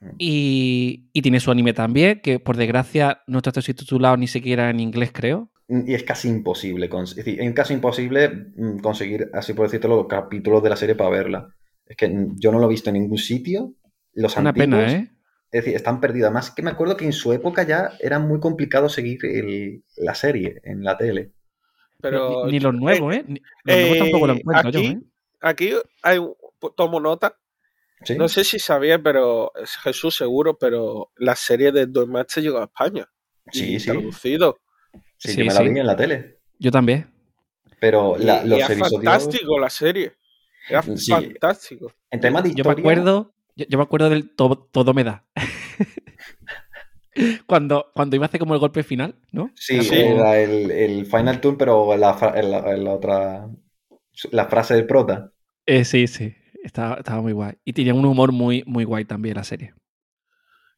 Mm. 0.00 0.08
Y, 0.18 1.10
y, 1.12 1.22
tiene 1.22 1.40
su 1.40 1.50
anime 1.50 1.72
también, 1.72 2.20
que 2.22 2.38
por 2.38 2.56
desgracia 2.56 3.22
no 3.26 3.38
está 3.38 3.52
subtitulado 3.52 4.16
ni 4.16 4.28
siquiera 4.28 4.70
en 4.70 4.80
inglés, 4.80 5.10
creo. 5.12 5.50
Y 5.68 5.94
es 5.94 6.04
casi 6.04 6.28
imposible, 6.28 6.88
es 6.92 7.16
decir, 7.16 7.40
es 7.40 7.52
casi 7.52 7.74
imposible 7.74 8.28
mm, 8.56 8.78
conseguir, 8.78 9.30
así 9.34 9.52
por 9.52 9.66
decirlo, 9.68 9.96
los 9.96 10.06
capítulos 10.06 10.62
de 10.62 10.70
la 10.70 10.76
serie 10.76 10.94
para 10.94 11.10
verla. 11.10 11.55
Es 11.86 11.96
que 11.96 12.28
yo 12.34 12.52
no 12.52 12.58
lo 12.58 12.66
he 12.66 12.70
visto 12.70 12.90
en 12.90 12.94
ningún 12.94 13.18
sitio. 13.18 13.74
Los 14.12 14.36
Una 14.36 14.52
pena, 14.52 14.92
¿eh? 14.92 15.10
Es 15.52 15.64
decir, 15.64 15.76
están 15.76 16.00
perdidos. 16.00 16.26
Además, 16.26 16.50
que 16.50 16.62
me 16.62 16.70
acuerdo 16.70 16.96
que 16.96 17.04
en 17.04 17.12
su 17.12 17.32
época 17.32 17.62
ya 17.62 17.92
era 18.00 18.18
muy 18.18 18.40
complicado 18.40 18.88
seguir 18.88 19.18
la 19.96 20.14
serie 20.14 20.60
en 20.64 20.82
la 20.82 20.96
tele. 20.96 21.32
Pero, 22.00 22.46
ni, 22.46 22.60
los 22.60 22.74
nuevos, 22.74 23.14
¿eh? 23.14 23.24
Los 23.64 23.76
nuevos 23.76 23.98
tampoco 23.98 24.26
lo 24.26 24.32
eh, 24.34 24.36
encuentro 24.36 24.68
aquí, 24.68 24.84
yo, 24.84 24.90
¿eh? 24.90 25.00
Aquí 25.40 25.72
hay, 26.02 26.18
tomo 26.76 27.00
nota. 27.00 27.38
No 28.18 28.28
sé 28.28 28.44
si 28.44 28.58
sabía, 28.58 29.02
pero 29.02 29.52
Jesús 29.82 30.16
seguro, 30.16 30.58
pero 30.58 31.10
la 31.16 31.34
serie 31.34 31.72
de 31.72 31.86
Dos 31.86 32.06
Matches 32.06 32.44
llegó 32.44 32.58
a 32.58 32.64
España. 32.64 33.08
Sí, 33.50 33.80
sí. 33.80 33.90
Traducido. 33.90 34.58
Sí, 35.16 35.32
sí, 35.32 35.44
me 35.44 35.54
la 35.54 35.62
vi 35.62 35.68
en 35.80 35.86
la 35.86 35.96
tele. 35.96 36.40
Yo 36.58 36.70
también. 36.70 37.10
Pero 37.80 38.16
la, 38.18 38.44
y, 38.44 38.48
los 38.48 38.58
y 38.58 38.62
es 38.62 38.70
episodios... 38.70 39.04
fantástico 39.04 39.58
la 39.58 39.70
serie. 39.70 40.12
Era 40.68 40.82
fantástico. 40.82 41.92
En 42.10 42.20
tema 42.20 42.42
de 42.42 42.50
Yo 42.50 42.54
historia... 42.56 42.74
me 42.74 42.80
acuerdo, 42.80 43.34
yo, 43.54 43.66
yo 43.68 43.78
me 43.78 43.84
acuerdo 43.84 44.10
del 44.10 44.34
todo, 44.34 44.56
todo 44.70 44.92
me 44.94 45.04
da. 45.04 45.24
cuando, 47.46 47.90
cuando 47.94 48.16
iba 48.16 48.24
a 48.24 48.28
hacer 48.28 48.40
como 48.40 48.54
el 48.54 48.60
golpe 48.60 48.82
final, 48.82 49.16
¿no? 49.32 49.50
Sí, 49.54 49.82
Sí. 49.82 49.94
era 49.94 50.38
el, 50.38 50.70
el 50.70 51.06
Final 51.06 51.40
Tour, 51.40 51.56
pero 51.56 51.92
en 51.94 52.00
la, 52.00 52.16
la- 52.42 52.92
otra... 52.92 53.48
La 54.32 54.46
frase 54.46 54.74
del 54.74 54.86
prota. 54.86 55.30
Eh, 55.66 55.84
sí, 55.84 56.06
sí. 56.06 56.34
Estaba, 56.64 56.96
estaba 56.96 57.20
muy 57.20 57.32
guay. 57.32 57.54
Y 57.64 57.74
tenía 57.74 57.92
un 57.92 58.04
humor 58.04 58.32
muy, 58.32 58.62
muy 58.66 58.84
guay 58.84 59.04
también 59.04 59.36
la 59.36 59.44
serie. 59.44 59.74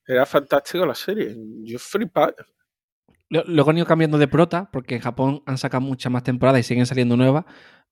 Era 0.07 0.27
fantástico 0.27 0.85
la 0.85 0.95
serie. 0.97 1.37
Yo 1.63 1.79
flipaba. 1.79 2.35
Luego 3.31 3.71
han 3.71 3.77
ido 3.77 3.87
cambiando 3.87 4.19
de 4.19 4.27
prota, 4.27 4.69
porque 4.73 4.97
en 4.97 5.03
Japón 5.03 5.43
han 5.47 5.57
sacado 5.59 5.83
muchas 5.83 6.11
más 6.11 6.25
temporadas 6.25 6.61
y 6.61 6.63
siguen 6.65 6.87
saliendo 6.87 7.17
nuevas, 7.17 7.45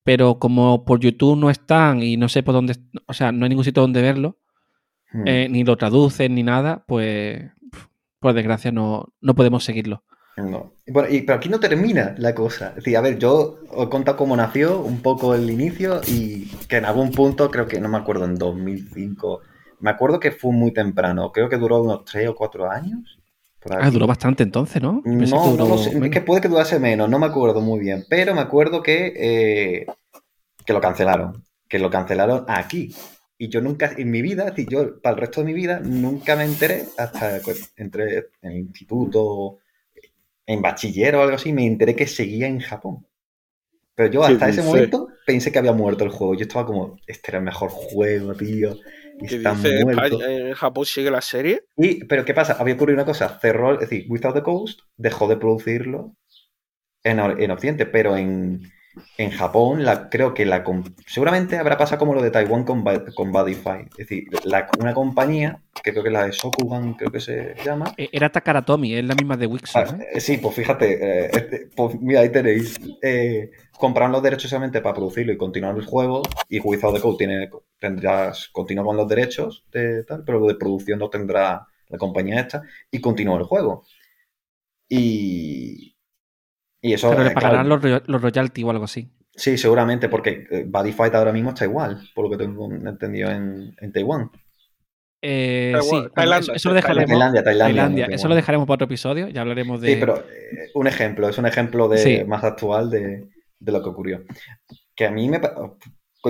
pero 0.07 0.39
como 0.39 0.85
por 0.85 1.01
YouTube 1.01 1.37
no 1.37 1.51
están 1.51 2.01
y 2.03 2.17
no 2.17 2.29
sé 2.29 2.43
por 2.43 2.55
dónde, 2.55 2.77
o 3.07 3.13
sea, 3.13 3.33
no 3.33 3.45
hay 3.45 3.51
ningún 3.51 3.65
sitio 3.65 3.83
donde 3.83 4.01
verlo, 4.01 4.39
Hmm. 5.13 5.27
eh, 5.27 5.49
ni 5.49 5.65
lo 5.65 5.77
traducen 5.77 6.35
ni 6.35 6.43
nada, 6.43 6.85
pues 6.87 7.51
por 8.19 8.35
desgracia 8.35 8.73
no, 8.73 9.13
no 9.21 9.35
podemos 9.35 9.65
seguirlo. 9.65 10.03
No. 10.37 10.73
Bueno, 10.87 11.09
y, 11.09 11.23
pero 11.23 11.39
aquí 11.39 11.49
no 11.49 11.61
termina 11.61 12.15
la 12.19 12.35
cosa. 12.35 12.71
Es 12.71 12.77
decir, 12.77 12.97
a 12.97 13.01
ver, 13.01 13.19
yo 13.19 13.59
os 13.71 13.87
he 13.87 13.89
contado 13.89 14.19
cómo 14.19 14.37
nació, 14.37 14.81
un 14.81 15.01
poco 15.01 15.35
el 15.35 15.49
inicio, 15.49 16.01
y 16.07 16.47
que 16.69 16.77
en 16.77 16.85
algún 16.85 17.11
punto, 17.13 17.51
creo 17.51 17.67
que 17.67 17.81
no 17.81 17.89
me 17.89 17.97
acuerdo, 17.99 18.25
en 18.27 18.35
2005, 18.35 19.41
me 19.81 19.91
acuerdo 19.91 20.21
que 20.21 20.33
fue 20.33 20.53
muy 20.53 20.73
temprano, 20.73 21.33
creo 21.33 21.49
que 21.49 21.57
duró 21.57 21.83
unos 21.83 22.05
3 22.05 22.29
o 22.29 22.35
4 22.35 22.71
años. 22.71 23.19
Ah, 23.71 23.91
duró 23.91 24.07
bastante 24.07 24.43
entonces, 24.43 24.83
¿no? 24.83 25.03
Pensé 25.03 25.35
No, 25.35 25.53
que 25.53 25.59
no 25.59 25.69
lo 25.69 25.79
sé. 25.79 25.91
Es 25.97 26.11
que 26.11 26.21
puede 26.21 26.41
que 26.41 26.49
durase 26.49 26.79
menos, 26.79 27.09
no 27.09 27.19
me 27.19 27.27
acuerdo 27.27 27.61
muy 27.61 27.81
bien. 27.81 28.05
Pero 28.09 28.35
me 28.35 28.41
acuerdo 28.41 28.83
que, 28.83 29.13
eh, 29.17 29.87
que 30.65 30.73
lo 30.73 30.81
cancelaron. 30.81 31.45
Que 31.69 31.79
lo 31.79 31.91
cancelaron 31.91 32.45
aquí. 32.49 32.95
Y 33.39 33.49
yo 33.49 33.61
nunca, 33.61 33.93
en 33.97 34.11
mi 34.11 34.23
vida, 34.23 34.47
decir, 34.47 34.67
yo 34.69 35.01
para 35.01 35.15
el 35.15 35.21
resto 35.21 35.41
de 35.41 35.47
mi 35.47 35.53
vida, 35.53 35.81
nunca 35.81 36.37
me 36.37 36.45
enteré 36.45 36.85
hasta 36.97 37.41
que 37.41 37.55
entré 37.77 38.19
en 38.43 38.53
el 38.53 38.57
instituto, 38.59 39.59
en 40.47 40.63
bachiller 40.63 41.17
o 41.17 41.23
algo 41.23 41.37
así, 41.37 41.53
me 41.53 41.67
enteré 41.67 41.95
que 41.95 42.07
seguía 42.07 42.47
en 42.47 42.61
Japón. 42.61 43.07
Pero 43.95 44.11
yo 44.11 44.21
¿Qué 44.21 44.33
hasta 44.35 44.49
ese 44.49 44.63
momento 44.63 45.09
pensé 45.27 45.51
que 45.51 45.59
había 45.59 45.73
muerto 45.73 46.05
el 46.05 46.11
juego. 46.11 46.35
Yo 46.35 46.43
estaba 46.43 46.67
como, 46.67 46.97
este 47.07 47.31
era 47.31 47.39
el 47.39 47.45
mejor 47.45 47.71
juego, 47.71 48.35
tío. 48.35 48.77
Que 49.19 49.39
dice 49.39 49.81
en 49.81 50.55
Japón 50.55 50.85
sigue 50.85 51.11
la 51.11 51.21
serie. 51.21 51.63
Y, 51.77 52.05
pero 52.05 52.25
¿qué 52.25 52.35
pasa? 52.35 52.57
Había 52.59 52.75
ocurrido 52.75 52.97
una 52.97 53.07
cosa, 53.07 53.39
cerró, 53.41 53.75
es 53.75 53.81
decir, 53.81 54.07
Without 54.09 54.35
the 54.35 54.43
Coast 54.43 54.81
dejó 54.97 55.29
de 55.29 55.37
producirlo 55.37 56.17
en, 57.03 57.19
en 57.19 57.51
Occidente, 57.51 57.87
pero 57.87 58.17
en, 58.17 58.61
en 59.19 59.31
Japón 59.31 59.85
la, 59.85 60.09
creo 60.09 60.35
que 60.35 60.45
la 60.47 60.65
seguramente 61.07 61.57
habrá 61.59 61.77
pasado 61.77 61.99
como 61.99 62.15
lo 62.15 62.23
de 62.23 62.31
Taiwán 62.31 62.65
con, 62.65 62.85
con 63.15 63.33
Badify. 63.33 63.83
Es 63.91 64.09
decir, 64.09 64.25
la- 64.45 64.69
una 64.81 64.95
compañía, 64.95 65.63
que 65.83 65.93
creo 65.93 66.03
que 66.03 66.09
es 66.09 66.13
la 66.13 66.27
de 66.27 66.33
Shokugan, 66.33 66.95
creo 66.95 67.11
que 67.11 67.21
se 67.21 67.55
llama. 67.65 67.95
Eh, 67.97 68.09
Era 68.13 68.31
Takaratomi, 68.31 68.95
es 68.95 69.05
la 69.05 69.15
misma 69.15 69.37
de 69.37 69.47
Wixon. 69.47 69.83
Ah, 69.85 69.99
¿eh? 70.13 70.21
sí, 70.21 70.39
pues 70.39 70.55
fíjate, 70.55 71.27
eh, 71.27 71.31
este, 71.33 71.69
pues 71.75 72.01
mira, 72.01 72.21
ahí 72.21 72.31
tenéis. 72.31 72.79
Eh, 73.03 73.51
compraron 73.79 74.13
los 74.13 74.23
derechos 74.23 74.51
solamente 74.51 74.81
para 74.81 74.95
producirlo 74.95 75.33
y 75.33 75.37
continuar 75.37 75.77
el 75.77 75.85
juego. 75.85 76.23
Y 76.49 76.61
Without 76.61 76.95
the 76.95 77.01
Code 77.01 77.19
tiene, 77.19 77.51
tendrás, 77.79 78.49
continúa 78.49 78.85
con 78.85 78.97
los 78.97 79.09
derechos 79.09 79.65
de 79.73 80.05
tal, 80.05 80.25
pero 80.25 80.41
lo 80.41 80.47
de 80.47 80.55
producción 80.57 80.99
lo 80.99 81.11
tendrá 81.11 81.67
la 81.89 81.99
compañía 81.99 82.41
esta 82.41 82.63
y 82.91 83.01
continúa 83.01 83.39
el 83.39 83.45
juego. 83.45 83.85
Y, 84.89 85.96
y 86.87 86.95
eso. 86.95 87.11
Pero 87.11 87.25
le 87.25 87.31
eh, 87.31 87.35
pagarán 87.35 87.67
claro, 87.67 87.89
los, 87.89 88.09
los 88.09 88.23
royalty 88.23 88.63
o 88.63 88.71
algo 88.71 88.85
así. 88.85 89.11
Sí, 89.35 89.59
seguramente, 89.59 90.09
porque 90.09 90.47
eh, 90.51 90.65
Buddy 90.67 90.93
Fight 90.93 91.15
ahora 91.15 91.33
mismo 91.33 91.51
está 91.51 91.65
igual, 91.65 92.01
por 92.15 92.25
lo 92.25 92.31
que 92.31 92.39
tengo 92.39 92.73
entendido 92.73 93.31
en, 93.31 93.75
en 93.81 93.93
Taiwán. 93.93 94.31
Eh, 95.21 95.75
sí, 95.83 95.97
Tailandia, 96.15 96.39
eso, 96.39 96.53
eso 96.55 96.69
lo 96.69 96.75
dejaremos. 96.77 97.11
Tailandia, 97.11 97.43
Tailandia. 97.43 97.83
Tailandia, 97.83 98.09
no 98.09 98.15
eso 98.15 98.29
lo 98.29 98.35
dejaremos 98.35 98.67
para 98.67 98.75
otro 98.77 98.85
episodio. 98.87 99.29
Ya 99.29 99.41
hablaremos 99.41 99.81
de. 99.81 99.95
Sí, 99.95 99.97
pero 99.99 100.19
eh, 100.19 100.71
un 100.75 100.87
ejemplo, 100.87 101.29
es 101.29 101.37
un 101.39 101.47
ejemplo 101.47 101.89
de, 101.89 101.99
Sí. 101.99 102.25
más 102.25 102.45
actual 102.45 102.91
de, 102.91 103.29
de 103.59 103.73
lo 103.73 103.83
que 103.83 103.89
ocurrió. 103.89 104.23
Que 104.95 105.07
a 105.07 105.11
mí 105.11 105.29
me... 105.29 105.41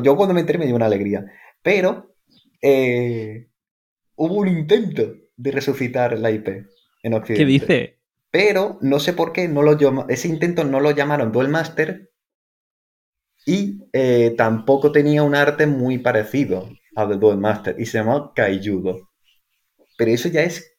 Yo 0.02 0.16
cuando 0.16 0.34
me 0.34 0.40
enteré 0.40 0.58
me 0.58 0.66
dio 0.66 0.76
una 0.76 0.86
alegría, 0.86 1.24
pero 1.62 2.14
eh, 2.60 3.48
hubo 4.16 4.34
un 4.34 4.48
intento 4.48 5.14
de 5.36 5.50
resucitar 5.52 6.18
la 6.18 6.30
IP 6.30 6.48
en 7.02 7.14
Occidente. 7.14 7.44
¿Qué 7.44 7.44
dice? 7.44 7.95
Pero 8.36 8.76
no 8.82 8.98
sé 9.00 9.14
por 9.14 9.32
qué 9.32 9.48
no 9.48 9.62
lo 9.62 9.78
llama- 9.78 10.04
ese 10.10 10.28
intento 10.28 10.62
no 10.62 10.78
lo 10.80 10.90
llamaron 10.90 11.32
Duel 11.32 11.48
Master 11.48 12.10
y 13.46 13.78
eh, 13.94 14.34
tampoco 14.36 14.92
tenía 14.92 15.22
un 15.22 15.34
arte 15.34 15.66
muy 15.66 15.96
parecido 15.96 16.68
a 16.96 17.08
The 17.08 17.14
Duel 17.16 17.38
Master 17.38 17.76
y 17.78 17.86
se 17.86 17.96
llamaba 17.96 18.32
Kaiyudo. 18.34 19.08
Pero 19.96 20.10
eso 20.10 20.28
ya 20.28 20.42
es 20.42 20.70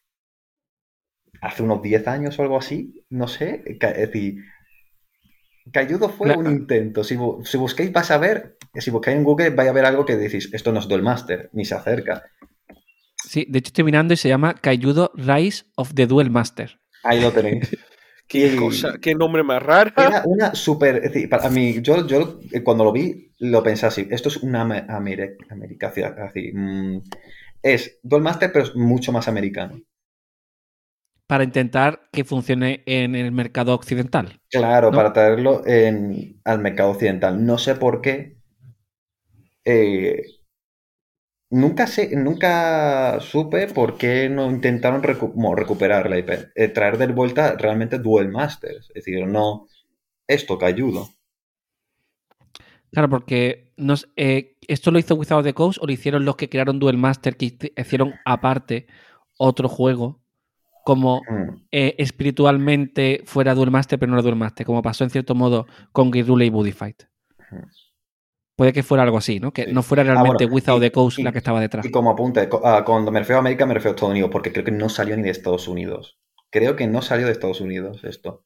hace 1.41 1.63
unos 1.63 1.81
10 1.81 2.07
años 2.07 2.37
o 2.37 2.43
algo 2.43 2.59
así, 2.59 3.03
no 3.09 3.27
sé. 3.27 3.63
Es 3.65 3.79
decir, 3.79 4.35
Kaiyudo 5.73 6.09
fue 6.09 6.27
Claro. 6.27 6.41
un 6.41 6.51
intento. 6.51 7.03
Si, 7.03 7.15
bu- 7.15 7.43
si 7.43 7.57
busquéis, 7.57 7.91
vais 7.91 8.11
a 8.11 8.19
ver, 8.19 8.55
si 8.75 8.91
buscáis 8.91 9.17
en 9.17 9.23
Google, 9.23 9.49
vais 9.49 9.69
a 9.69 9.73
ver 9.73 9.85
algo 9.85 10.05
que 10.05 10.15
decís, 10.15 10.47
esto 10.53 10.71
no 10.71 10.79
es 10.79 10.87
Duel 10.87 11.01
Master, 11.01 11.49
ni 11.53 11.65
se 11.65 11.73
acerca. 11.73 12.23
Sí, 13.27 13.47
de 13.49 13.57
hecho 13.57 13.69
estoy 13.69 13.83
mirando 13.83 14.13
y 14.13 14.17
se 14.17 14.29
llama 14.29 14.53
Kaijudo 14.53 15.11
Rise 15.15 15.65
of 15.75 15.95
the 15.95 16.05
Duel 16.05 16.29
Master. 16.29 16.79
Ahí 17.03 17.19
lo 17.21 17.31
tenéis. 17.33 17.69
Qué, 18.27 18.55
cosa, 18.55 18.97
qué 19.01 19.15
nombre 19.15 19.43
más 19.43 19.61
raro. 19.63 19.91
Era 19.95 20.21
una 20.25 20.53
super. 20.55 20.97
Es 20.97 21.13
decir, 21.13 21.29
para 21.29 21.49
mí, 21.49 21.81
yo, 21.81 22.05
yo 22.07 22.39
eh, 22.51 22.63
cuando 22.63 22.83
lo 22.85 22.91
vi, 22.91 23.33
lo 23.39 23.63
pensé 23.63 23.85
así. 23.87 24.07
Esto 24.11 24.29
es 24.29 24.37
una 24.37 24.61
ame- 24.61 24.85
amere- 24.87 25.37
americación. 25.49 26.15
Así, 26.19 26.51
mm, 26.53 27.01
es 27.63 27.99
Duel 28.03 28.23
Master, 28.23 28.51
pero 28.51 28.65
es 28.65 28.75
mucho 28.75 29.11
más 29.11 29.27
americano. 29.27 29.81
Para 31.25 31.43
intentar 31.45 32.09
que 32.11 32.25
funcione 32.25 32.83
en 32.85 33.15
el 33.15 33.31
mercado 33.31 33.73
occidental. 33.73 34.41
Claro, 34.49 34.91
¿No? 34.91 34.97
para 34.97 35.13
traerlo 35.13 35.65
en- 35.65 36.41
al 36.43 36.59
mercado 36.59 36.89
occidental. 36.91 37.45
No 37.45 37.57
sé 37.57 37.75
por 37.75 38.01
qué. 38.01 38.35
eh, 39.65 40.21
Nunca 41.49 41.87
sé, 41.87 42.15
nunca 42.15 43.19
supe 43.21 43.67
por 43.67 43.97
qué 43.97 44.29
no 44.29 44.49
intentaron 44.49 45.01
recu- 45.03 45.55
recuperar 45.55 46.09
la 46.09 46.17
IP, 46.19 46.51
eh, 46.55 46.67
traer 46.69 46.97
de 46.97 47.07
vuelta 47.07 47.55
realmente 47.57 47.99
Duel 47.99 48.29
Masters. 48.29 48.89
Es 48.89 48.93
decir, 48.95 49.25
no 49.27 49.67
esto 50.27 50.57
que 50.57 50.65
ayuda. 50.65 51.01
Claro, 52.91 53.09
porque 53.09 53.71
nos, 53.77 54.09
eh, 54.15 54.55
esto 54.67 54.91
lo 54.91 54.99
hizo 54.99 55.15
Wizard 55.15 55.39
of 55.39 55.43
the 55.45 55.53
Coast 55.53 55.79
o 55.81 55.85
lo 55.85 55.91
hicieron 55.91 56.25
los 56.25 56.35
que 56.35 56.49
crearon 56.49 56.79
Duel 56.79 56.97
Master, 56.97 57.35
que 57.37 57.47
hici- 57.47 57.73
hicieron 57.79 58.15
aparte 58.25 58.87
otro 59.37 59.67
juego, 59.69 60.21
como 60.83 61.21
Mm, 61.29 61.67
eh, 61.71 61.95
espiritualmente 61.99 63.23
fuera 63.25 63.55
Duel 63.55 63.71
Master, 63.71 63.99
pero 63.99 64.11
no 64.11 64.17
era 64.17 64.23
Duel 64.23 64.35
Master, 64.37 64.65
como 64.65 64.81
pasó 64.81 65.03
en 65.03 65.09
cierto 65.11 65.35
modo 65.35 65.67
con 65.91 66.11
Guerrilla 66.11 66.45
y 66.45 66.49
Buddy 66.49 66.71
Fight. 66.71 67.03
Puede 68.57 68.73
que 68.73 68.81
fuera 68.83 69.03
algo 69.03 69.17
así, 69.19 69.39
¿no? 69.39 69.53
Que 69.53 69.65
Sí. 69.65 69.71
no 69.71 69.83
fuera 69.83 70.01
Ah, 70.01 70.05
realmente 70.07 70.45
bueno, 70.45 70.55
Wizard 70.55 70.75
of 70.75 70.81
the 70.81 70.91
Coast 70.91 71.19
y- 71.19 71.23
la 71.23 71.31
que 71.31 71.37
estaba 71.37 71.61
detrás. 71.61 71.85
Y 71.85 71.91
como 71.91 72.09
apunte, 72.09 72.49
ah, 72.63 72.83
cuando 72.85 73.11
me 73.11 73.19
refiero 73.19 73.37
a 73.37 73.39
América 73.41 73.65
me 73.67 73.75
refiero 73.75 73.91
a 73.91 73.95
Estados 73.95 74.11
Unidos, 74.11 74.29
porque 74.31 74.51
creo 74.51 74.65
que 74.65 74.71
no 74.71 74.89
salió 74.89 75.15
ni 75.15 75.23
de 75.23 75.29
Estados 75.29 75.67
Unidos. 75.67 76.17
Creo 76.49 76.75
que 76.75 76.87
no 76.87 77.01
salió 77.03 77.27
de 77.27 77.33
Estados 77.33 77.61
Unidos 77.61 78.03
esto. 78.03 78.43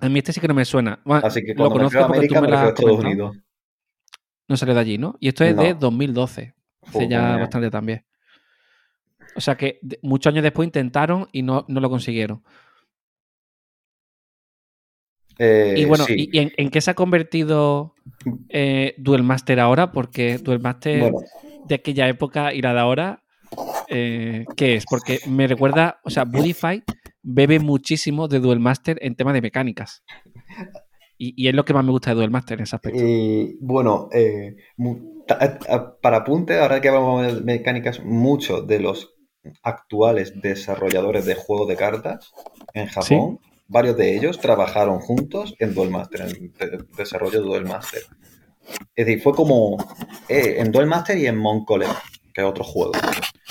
A 0.00 0.08
mí 0.08 0.18
este 0.20 0.32
sí 0.32 0.40
que 0.40 0.46
no 0.48 0.54
me 0.54 0.64
suena. 0.64 1.00
Bueno, 1.04 1.26
Así 1.26 1.42
que 1.42 1.48
lo 1.54 1.56
cuando 1.68 1.74
me 1.74 1.78
conozco 1.90 1.98
refiero 1.98 2.04
a 2.04 2.08
porque 2.08 2.28
tú 2.28 2.34
América 2.38 2.40
me 2.40 2.46
me 2.46 2.50
lo 2.52 2.56
refiero 2.56 2.88
a 2.88 2.92
Estados. 2.92 3.04
Unidos. 3.12 3.36
No 4.46 4.56
salió 4.56 4.74
de 4.74 4.80
allí, 4.80 4.98
¿no? 4.98 5.16
Y 5.20 5.28
esto 5.28 5.42
es 5.44 5.56
de 5.56 5.70
No. 5.74 5.80
2012. 5.80 6.54
Hace 6.86 7.08
ya 7.08 7.36
bastante 7.38 7.70
también. 7.70 8.04
O 9.36 9.40
sea 9.40 9.56
que 9.56 9.80
muchos 10.02 10.32
años 10.32 10.42
después 10.44 10.66
intentaron 10.66 11.28
y 11.32 11.42
no, 11.42 11.64
no 11.66 11.80
lo 11.80 11.90
consiguieron. 11.90 12.44
Eh, 15.38 15.74
y 15.78 15.84
bueno, 15.86 16.04
sí. 16.04 16.28
¿y, 16.32 16.36
y 16.38 16.40
en, 16.40 16.52
en 16.56 16.70
qué 16.70 16.80
se 16.80 16.90
ha 16.90 16.94
convertido 16.94 17.93
eh, 18.48 18.94
Duel 18.98 19.22
Master 19.22 19.60
ahora? 19.60 19.92
Porque 19.92 20.38
Duel 20.38 20.60
Master 20.60 20.98
Bueno, 21.00 21.18
de 21.66 21.74
aquella 21.74 22.08
época 22.08 22.52
y 22.54 22.60
la 22.62 22.74
de 22.74 22.80
ahora, 22.80 23.22
eh, 23.88 24.46
¿qué 24.56 24.76
es? 24.76 24.86
Porque 24.86 25.20
me 25.28 25.46
recuerda, 25.46 26.00
o 26.04 26.10
sea, 26.10 26.24
Budify 26.24 26.82
bebe 27.22 27.58
muchísimo 27.58 28.28
de 28.28 28.40
Duel 28.40 28.60
Master 28.60 28.98
en 29.00 29.14
tema 29.14 29.32
de 29.32 29.40
mecánicas. 29.42 30.02
Y, 31.16 31.32
y 31.42 31.48
es 31.48 31.54
lo 31.54 31.64
que 31.64 31.72
más 31.74 31.84
me 31.84 31.90
gusta 31.92 32.10
de 32.10 32.16
Duel 32.16 32.30
Master 32.30 32.58
en 32.58 32.64
ese 32.64 32.76
aspecto. 32.76 32.98
eh, 33.00 33.54
bueno 33.60 34.08
eh, 34.12 34.56
a- 35.28 35.94
para 36.00 36.18
apunte, 36.18 36.58
ahora 36.58 36.80
que 36.80 36.90
vamos 36.90 37.22
a 37.22 37.26
ver 37.26 37.44
mecánicas, 37.44 38.02
muchos 38.04 38.66
de 38.66 38.80
los 38.80 39.14
actuales 39.62 40.40
desarrolladores 40.40 41.24
de 41.26 41.34
juegos 41.34 41.68
de 41.68 41.76
cartas 41.76 42.32
en 42.72 42.86
Japón, 42.88 43.38
varios 43.74 43.96
de 43.96 44.16
ellos 44.16 44.38
trabajaron 44.40 45.00
juntos 45.00 45.54
en 45.58 45.74
Duel 45.74 45.90
Master, 45.90 46.20
en 46.22 46.28
el 46.28 46.52
de- 46.52 46.84
desarrollo 46.96 47.40
de 47.40 47.46
Duel 47.46 47.64
Master. 47.64 48.02
Es 48.94 49.04
decir, 49.04 49.20
fue 49.20 49.34
como 49.34 49.76
eh, 50.28 50.54
en 50.58 50.70
Duel 50.70 50.86
Master 50.86 51.18
y 51.18 51.26
en 51.26 51.36
Mon 51.36 51.64
Collect, 51.64 51.92
que 52.32 52.40
es 52.40 52.46
otro 52.46 52.62
juego. 52.64 52.92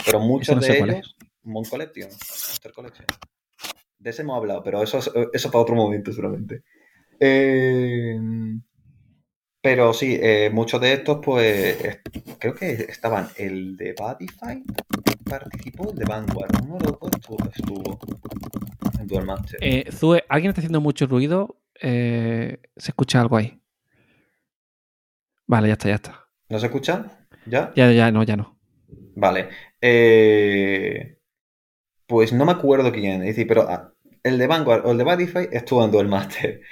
Pero 0.05 0.19
muchos 0.19 0.55
no 0.55 0.61
sé 0.61 0.73
de 0.73 0.79
ellos, 0.79 1.15
Mon 1.43 1.65
Collection, 1.65 2.09
Master 2.09 2.71
Collection. 2.71 3.05
De 3.99 4.09
ese 4.09 4.21
hemos 4.21 4.37
hablado, 4.37 4.63
pero 4.63 4.81
eso, 4.81 4.97
es- 4.99 5.11
eso 5.33 5.51
para 5.51 5.61
otro 5.61 5.75
momento 5.75 6.11
seguramente. 6.11 6.63
Eh, 7.19 8.17
pero 9.63 9.93
sí, 9.93 10.19
eh, 10.21 10.49
muchos 10.53 10.81
de 10.81 10.91
estos, 10.93 11.19
pues, 11.23 11.81
es- 11.83 12.01
creo 12.37 12.53
que 12.53 12.71
estaban 12.89 13.29
el 13.37 13.77
de 13.77 13.95
Badify, 13.97 14.61
participó 15.23 15.89
el 15.91 15.95
de 15.95 16.05
Vanguard, 16.05 16.51
uno 16.63 16.77
de 16.79 16.85
los 16.85 16.99
dos 16.99 17.11
estuvo, 17.15 17.37
estuvo 17.49 17.99
en 18.99 19.07
Duel 19.07 19.25
Master. 19.25 19.59
Eh, 19.61 19.85
Zue, 19.89 20.25
¿alguien 20.27 20.49
está 20.49 20.59
haciendo 20.59 20.81
mucho 20.81 21.05
ruido? 21.07 21.61
Eh, 21.81 22.59
¿Se 22.75 22.91
escucha 22.91 23.21
algo 23.21 23.37
ahí? 23.37 23.61
Vale, 25.47 25.67
ya 25.67 25.73
está, 25.73 25.87
ya 25.89 25.95
está. 25.95 26.27
¿No 26.49 26.59
se 26.59 26.65
escucha? 26.65 27.25
¿Ya? 27.45 27.71
Ya, 27.75 27.89
ya, 27.93 28.11
no, 28.11 28.23
ya 28.23 28.35
no. 28.35 28.59
Vale. 29.15 29.47
Eh, 29.79 31.19
pues 32.07 32.33
no 32.33 32.45
me 32.45 32.51
acuerdo 32.53 32.91
quién, 32.91 33.21
es 33.21 33.29
decir, 33.29 33.47
pero 33.47 33.63
ah, 33.69 33.93
el 34.23 34.37
de 34.37 34.47
Vanguard 34.47 34.85
o 34.85 34.91
el 34.91 34.97
de 34.97 35.03
Badify 35.05 35.49
estuvo 35.51 35.83
en 35.85 35.91
Duel 35.91 36.07
Master. 36.09 36.61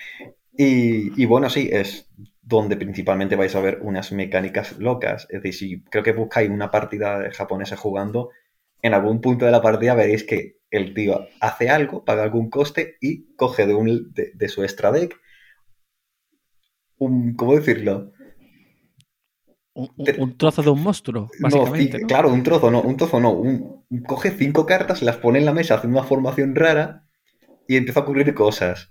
Y, 0.54 1.20
y 1.20 1.26
bueno, 1.26 1.50
sí, 1.50 1.70
es 1.72 2.10
donde 2.42 2.76
principalmente 2.76 3.36
vais 3.36 3.56
a 3.56 3.62
ver 3.62 3.80
unas 3.82 4.12
mecánicas 4.12 4.78
locas. 4.80 5.28
Es 5.30 5.42
decir, 5.44 5.54
si 5.54 5.84
creo 5.84 6.04
que 6.04 6.12
buscáis 6.14 6.50
una 6.50 6.72
partida 6.72 7.20
de 7.20 7.32
japonesa 7.32 7.78
jugando, 7.78 8.30
en 8.82 8.94
algún 8.94 9.22
punto 9.22 9.46
de 9.46 9.52
la 9.52 9.62
partida 9.62 9.94
veréis 9.94 10.24
que 10.24 10.58
el 10.72 10.94
tío 10.94 11.28
hace 11.40 11.70
algo, 11.70 12.04
paga 12.04 12.24
algún 12.24 12.50
coste 12.50 12.98
y 13.02 13.34
coge 13.36 13.68
de, 13.68 13.74
un, 13.76 14.12
de, 14.14 14.32
de 14.34 14.50
su 14.50 14.64
extra 14.64 14.92
deck 14.92 15.20
un, 16.98 17.36
¿cómo 17.36 17.56
decirlo? 17.56 18.12
Un, 19.74 20.38
trozo 20.38 20.62
de 20.62 20.70
un 20.70 20.84
monstruo, 20.84 21.30
básicamente. 21.40 22.00
¿no? 22.00 22.08
claro, 22.08 22.32
un 22.32 22.44
trozo 22.44 22.70
no, 22.70 22.82
un 22.82 22.98
trozo 22.98 23.20
no. 23.20 23.32
un- 23.32 23.86
coge 24.06 24.32
cinco 24.32 24.66
cartas, 24.66 25.02
las 25.02 25.18
pone 25.18 25.40
en 25.40 25.46
la 25.46 25.54
mesa, 25.54 25.76
hace 25.76 25.88
una 25.88 26.04
formación 26.04 26.56
rara 26.56 27.08
y 27.68 27.78
empieza 27.78 28.02
a 28.02 28.04
ocurrir 28.04 28.34
cosas. 28.34 28.90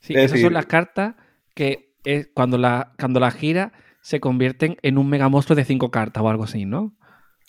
Sí, 0.00 0.14
Es 0.14 0.24
esas 0.24 0.30
decir- 0.32 0.44
son 0.46 0.54
las 0.54 0.66
cartas 0.66 1.14
que 1.54 1.94
cuando 2.34 2.58
la 2.58 2.92
cuando 2.98 3.20
la 3.20 3.30
gira 3.30 3.72
se 4.02 4.20
convierten 4.20 4.76
en 4.82 4.98
un 4.98 5.08
mega 5.08 5.28
monstruo 5.28 5.56
de 5.56 5.64
cinco 5.64 5.90
cartas 5.90 6.22
o 6.22 6.28
algo 6.28 6.44
así, 6.44 6.66
¿no? 6.66 6.94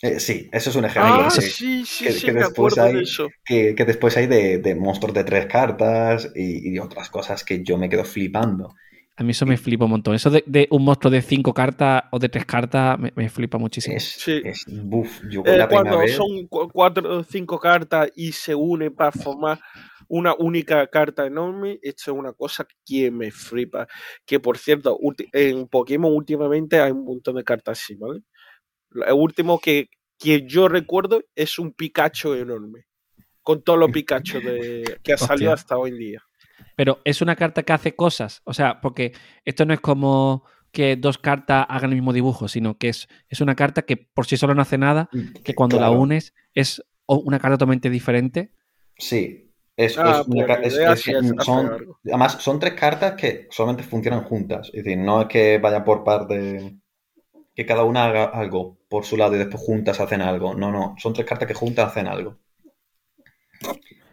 Eh, 0.02 0.20
sí, 0.20 0.48
eso 0.52 0.70
es 0.70 0.76
un 0.76 0.84
ejemplo. 0.84 1.22
Ah, 1.24 1.28
que, 1.34 1.40
sí, 1.40 1.84
sí, 1.84 2.04
que- 2.04 2.12
sí, 2.12 2.26
que 2.26 2.32
me 2.32 2.40
después 2.40 2.74
acuerdo 2.76 2.82
hay- 2.90 2.96
de 2.98 3.02
eso. 3.02 3.28
que- 3.44 3.74
que 3.74 3.84
después 3.84 4.16
hay 4.16 4.26
de, 4.26 4.58
de 4.58 4.74
monstruos 4.74 5.14
de 5.14 5.24
tres 5.24 5.46
cartas 5.46 6.30
y, 6.34 6.68
y 6.68 6.72
de 6.72 6.80
otras 6.80 7.08
cosas 7.10 7.44
que 7.44 7.62
yo 7.62 7.78
me 7.78 7.88
quedo 7.88 8.04
flipando. 8.04 8.74
A 9.18 9.22
mí 9.22 9.30
eso 9.30 9.46
me 9.46 9.56
flipa 9.56 9.86
un 9.86 9.92
montón. 9.92 10.14
Eso 10.14 10.28
de, 10.28 10.44
de 10.46 10.68
un 10.70 10.84
monstruo 10.84 11.10
de 11.10 11.22
cinco 11.22 11.54
cartas 11.54 12.04
o 12.10 12.18
de 12.18 12.28
tres 12.28 12.44
cartas 12.44 12.98
me, 12.98 13.12
me 13.16 13.30
flipa 13.30 13.56
muchísimo. 13.56 13.96
Es, 13.96 14.04
Sí. 14.18 14.42
es 14.44 14.64
buf. 14.84 15.20
Yo 15.30 15.42
Eh, 15.46 15.56
la 15.56 15.66
cuando 15.68 16.06
son 16.08 16.46
cu- 16.48 16.68
cuatro 16.70 17.18
o 17.20 17.24
cinco 17.24 17.58
cartas 17.58 18.10
y 18.14 18.32
se 18.32 18.54
unen 18.54 18.94
para 18.94 19.12
formar 19.12 19.58
una 20.08 20.34
única 20.34 20.86
carta 20.88 21.26
enorme, 21.26 21.78
esto 21.82 22.12
es 22.12 22.18
una 22.18 22.32
cosa 22.32 22.66
que 22.84 23.10
me 23.10 23.30
flipa. 23.30 23.86
Que 24.24 24.40
por 24.40 24.58
cierto, 24.58 24.98
en 25.32 25.68
Pokémon 25.68 26.12
últimamente 26.12 26.80
hay 26.80 26.92
un 26.92 27.04
montón 27.04 27.36
de 27.36 27.44
cartas 27.44 27.80
así, 27.80 27.94
¿vale? 27.96 28.22
El 29.06 29.14
último 29.14 29.58
que, 29.58 29.90
que 30.18 30.46
yo 30.46 30.68
recuerdo 30.68 31.22
es 31.34 31.58
un 31.58 31.72
Pikachu 31.72 32.34
enorme. 32.34 32.86
Con 33.42 33.62
todos 33.62 33.78
los 33.78 33.90
Pikachu 33.90 34.40
de, 34.40 34.98
que 35.02 35.12
ha 35.12 35.18
salido 35.18 35.52
Hostia. 35.52 35.62
hasta 35.62 35.78
hoy 35.78 35.90
en 35.90 35.98
día. 35.98 36.22
Pero 36.74 37.00
es 37.04 37.22
una 37.22 37.36
carta 37.36 37.62
que 37.62 37.72
hace 37.72 37.94
cosas. 37.94 38.42
O 38.44 38.54
sea, 38.54 38.80
porque 38.80 39.12
esto 39.44 39.64
no 39.64 39.74
es 39.74 39.80
como 39.80 40.44
que 40.72 40.96
dos 40.96 41.16
cartas 41.16 41.64
hagan 41.68 41.90
el 41.90 41.96
mismo 41.96 42.12
dibujo, 42.12 42.48
sino 42.48 42.76
que 42.76 42.88
es, 42.90 43.08
es 43.28 43.40
una 43.40 43.54
carta 43.54 43.82
que 43.82 43.96
por 43.96 44.26
sí 44.26 44.36
sola 44.36 44.54
no 44.54 44.62
hace 44.62 44.76
nada, 44.76 45.08
que 45.42 45.54
cuando 45.54 45.80
la 45.80 45.90
unes 45.90 46.34
es 46.54 46.82
una 47.06 47.38
carta 47.38 47.54
totalmente 47.54 47.88
diferente. 47.88 48.52
Sí. 48.98 49.45
Es, 49.76 49.96
Ah, 49.98 50.20
es 50.20 50.28
una 50.28 50.44
es- 50.54 51.44
son, 51.44 51.64
además, 52.04 52.32
son 52.40 52.58
tres 52.58 52.74
cartas 52.74 53.14
que 53.14 53.46
solamente 53.50 53.82
funcionan 53.84 54.24
juntas. 54.24 54.68
Es 54.72 54.84
decir, 54.84 54.98
no 54.98 55.22
es 55.22 55.28
que 55.28 55.58
vayan 55.58 55.84
por 55.84 56.02
parte. 56.04 56.76
Que 57.54 57.66
cada 57.66 57.84
una 57.84 58.06
haga 58.06 58.24
algo 58.26 58.78
por 58.88 59.04
su 59.06 59.16
lado 59.16 59.34
y 59.36 59.38
después 59.38 59.62
juntas 59.62 60.00
hacen 60.00 60.22
algo. 60.22 60.54
No, 60.54 60.72
no. 60.72 60.94
Son 60.98 61.12
tres 61.14 61.26
cartas 61.26 61.48
que 61.48 61.54
juntas 61.54 61.88
hacen 61.90 62.06
algo. 62.08 62.38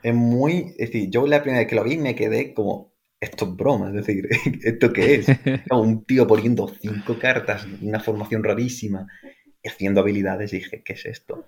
Es 0.01 0.13
muy. 0.13 0.73
Es 0.77 0.91
decir, 0.91 1.09
yo 1.09 1.25
la 1.27 1.41
primera 1.41 1.59
vez 1.61 1.67
que 1.69 1.75
lo 1.75 1.83
vi 1.83 1.97
me 1.97 2.15
quedé 2.15 2.53
como. 2.53 2.91
Esto 3.19 3.45
es 3.45 3.55
broma, 3.55 3.87
es 3.87 3.93
decir, 4.05 4.27
¿esto 4.63 4.91
qué 4.91 5.15
es? 5.15 5.27
Un 5.71 6.03
tío 6.03 6.27
poniendo 6.27 6.67
cinco 6.67 7.17
cartas, 7.17 7.65
una 7.81 8.01
formación 8.01 8.43
rarísima, 8.43 9.07
haciendo 9.65 10.01
habilidades, 10.01 10.51
y 10.53 10.57
dije, 10.57 10.83
¿qué 10.83 10.93
es 10.93 11.05
esto? 11.05 11.45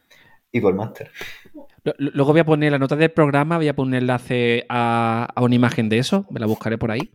Y 0.51 0.61
lo- 0.61 1.93
Luego 1.97 2.31
voy 2.31 2.39
a 2.41 2.45
poner 2.45 2.71
la 2.71 2.79
nota 2.79 2.95
del 2.95 3.11
programa, 3.11 3.57
voy 3.57 3.67
a 3.67 3.75
poner 3.75 3.97
un 3.99 4.03
enlace 4.03 4.65
a, 4.69 5.27
a 5.35 5.41
una 5.43 5.55
imagen 5.55 5.89
de 5.89 5.99
eso, 5.99 6.25
me 6.31 6.39
la 6.39 6.45
buscaré 6.45 6.77
por 6.77 6.91
ahí. 6.91 7.11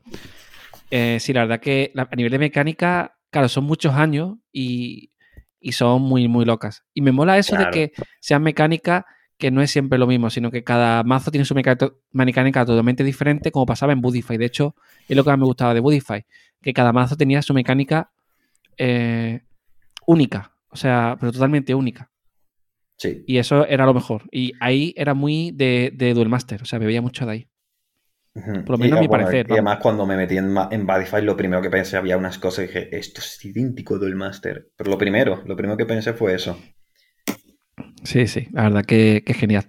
Eh, 0.91 1.19
sí, 1.21 1.33
la 1.33 1.43
verdad 1.43 1.61
que 1.61 1.93
a 1.97 2.17
nivel 2.17 2.33
de 2.33 2.39
mecánica, 2.39 3.17
claro, 3.31 3.49
son 3.49 3.65
muchos 3.65 3.95
años 3.95 4.37
y, 4.53 5.11
y 5.61 5.73
son 5.73 6.03
muy, 6.03 6.29
muy 6.29 6.45
locas. 6.45 6.85
Y 6.95 7.03
me 7.03 7.13
mola 7.13 7.39
eso 7.39 7.57
Claro. 7.57 7.71
de 7.71 7.89
que 7.89 7.93
sean 8.21 8.43
mecánicas 8.43 9.05
que 9.39 9.51
no 9.51 9.63
es 9.63 9.71
siempre 9.71 9.99
lo 9.99 10.07
mismo, 10.07 10.29
sino 10.29 10.51
que 10.51 10.63
cada 10.65 11.03
mazo 11.03 11.31
tiene 11.31 11.47
su 11.47 11.55
mecánica 11.55 12.65
totalmente 12.67 13.03
diferente, 13.05 13.51
como 13.51 13.65
pasaba 13.67 13.93
en 13.95 14.03
Budify. 14.03 14.37
De 14.37 14.45
hecho, 14.45 14.75
es 15.09 15.17
lo 15.17 15.25
que 15.25 15.31
más 15.31 15.39
me 15.39 15.47
gustaba 15.47 15.73
de 15.73 15.81
Budify, 15.81 16.27
que 16.61 16.75
cada 16.75 16.93
mazo 16.93 17.17
tenía 17.17 17.41
su 17.41 17.55
mecánica 17.55 18.11
eh, 18.77 19.41
única, 20.07 20.53
o 20.69 20.77
sea, 20.77 21.17
pero 21.19 21.33
totalmente 21.33 21.75
única. 21.75 22.10
Sí. 23.01 23.25
Y 23.27 23.39
eso 23.39 23.67
era 23.67 23.87
lo 23.87 23.95
mejor. 23.95 24.25
Y 24.31 24.53
ahí 24.61 24.93
era 24.95 25.15
muy 25.15 25.53
de, 25.53 25.91
de 25.95 26.13
Duel 26.13 26.29
Master. 26.29 26.61
O 26.61 26.67
sea, 26.67 26.79
bebía 26.79 27.01
mucho 27.01 27.25
de 27.25 27.33
ahí. 27.33 27.49
Por 28.35 28.71
lo 28.73 28.79
menos 28.79 28.99
a 28.99 29.01
mi 29.01 29.09
bueno, 29.09 29.25
parecer, 29.25 29.47
Y 29.49 29.53
además, 29.55 29.79
cuando 29.81 30.05
me 30.05 30.17
metí 30.17 30.37
en, 30.37 30.55
en 30.71 30.87
Badify, 30.87 31.23
lo 31.23 31.35
primero 31.35 31.63
que 31.63 31.71
pensé, 31.71 31.97
había 31.97 32.19
unas 32.19 32.39
cosas 32.39 32.65
y 32.65 32.69
dije, 32.69 32.95
esto 32.95 33.23
es 33.23 33.43
idéntico 33.43 33.99
del 33.99 34.17
Master. 34.17 34.69
Pero 34.77 34.91
lo 34.91 34.99
primero, 34.99 35.43
lo 35.47 35.57
primero 35.57 35.79
que 35.79 35.87
pensé 35.87 36.13
fue 36.13 36.35
eso. 36.35 36.59
Sí, 38.05 38.27
sí. 38.27 38.49
La 38.53 38.65
verdad 38.65 38.85
que, 38.85 39.25
que 39.25 39.33
genial. 39.33 39.65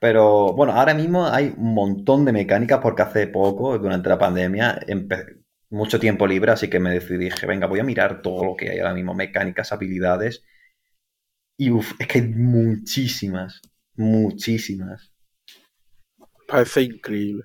Pero 0.00 0.54
bueno, 0.54 0.72
ahora 0.72 0.94
mismo 0.94 1.26
hay 1.26 1.52
un 1.56 1.74
montón 1.74 2.24
de 2.24 2.32
mecánicas 2.32 2.80
porque 2.80 3.02
hace 3.02 3.26
poco, 3.26 3.78
durante 3.78 4.08
la 4.08 4.18
pandemia, 4.18 4.80
mucho 5.68 6.00
tiempo 6.00 6.26
libre, 6.26 6.52
así 6.52 6.68
que 6.68 6.80
me 6.80 6.90
decidí, 6.90 7.26
dije, 7.26 7.46
venga, 7.46 7.66
voy 7.66 7.80
a 7.80 7.84
mirar 7.84 8.22
todo 8.22 8.44
lo 8.44 8.56
que 8.56 8.70
hay 8.70 8.78
ahora 8.78 8.94
mismo, 8.94 9.14
mecánicas, 9.14 9.72
habilidades, 9.72 10.44
Y 11.56 11.70
uff, 11.70 11.92
es 11.98 12.06
que 12.08 12.18
hay 12.18 12.28
muchísimas, 12.28 13.60
muchísimas. 13.96 15.12
Parece 16.48 16.82
increíble. 16.82 17.44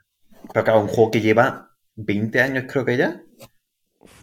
Pero 0.54 0.63
claro, 0.63 0.82
un 0.82 0.88
juego 0.88 1.12
que 1.12 1.22
lleva 1.22 1.76
20 1.95 2.41
años 2.41 2.65
creo 2.67 2.86
que 2.86 2.98
ya. 2.98 3.24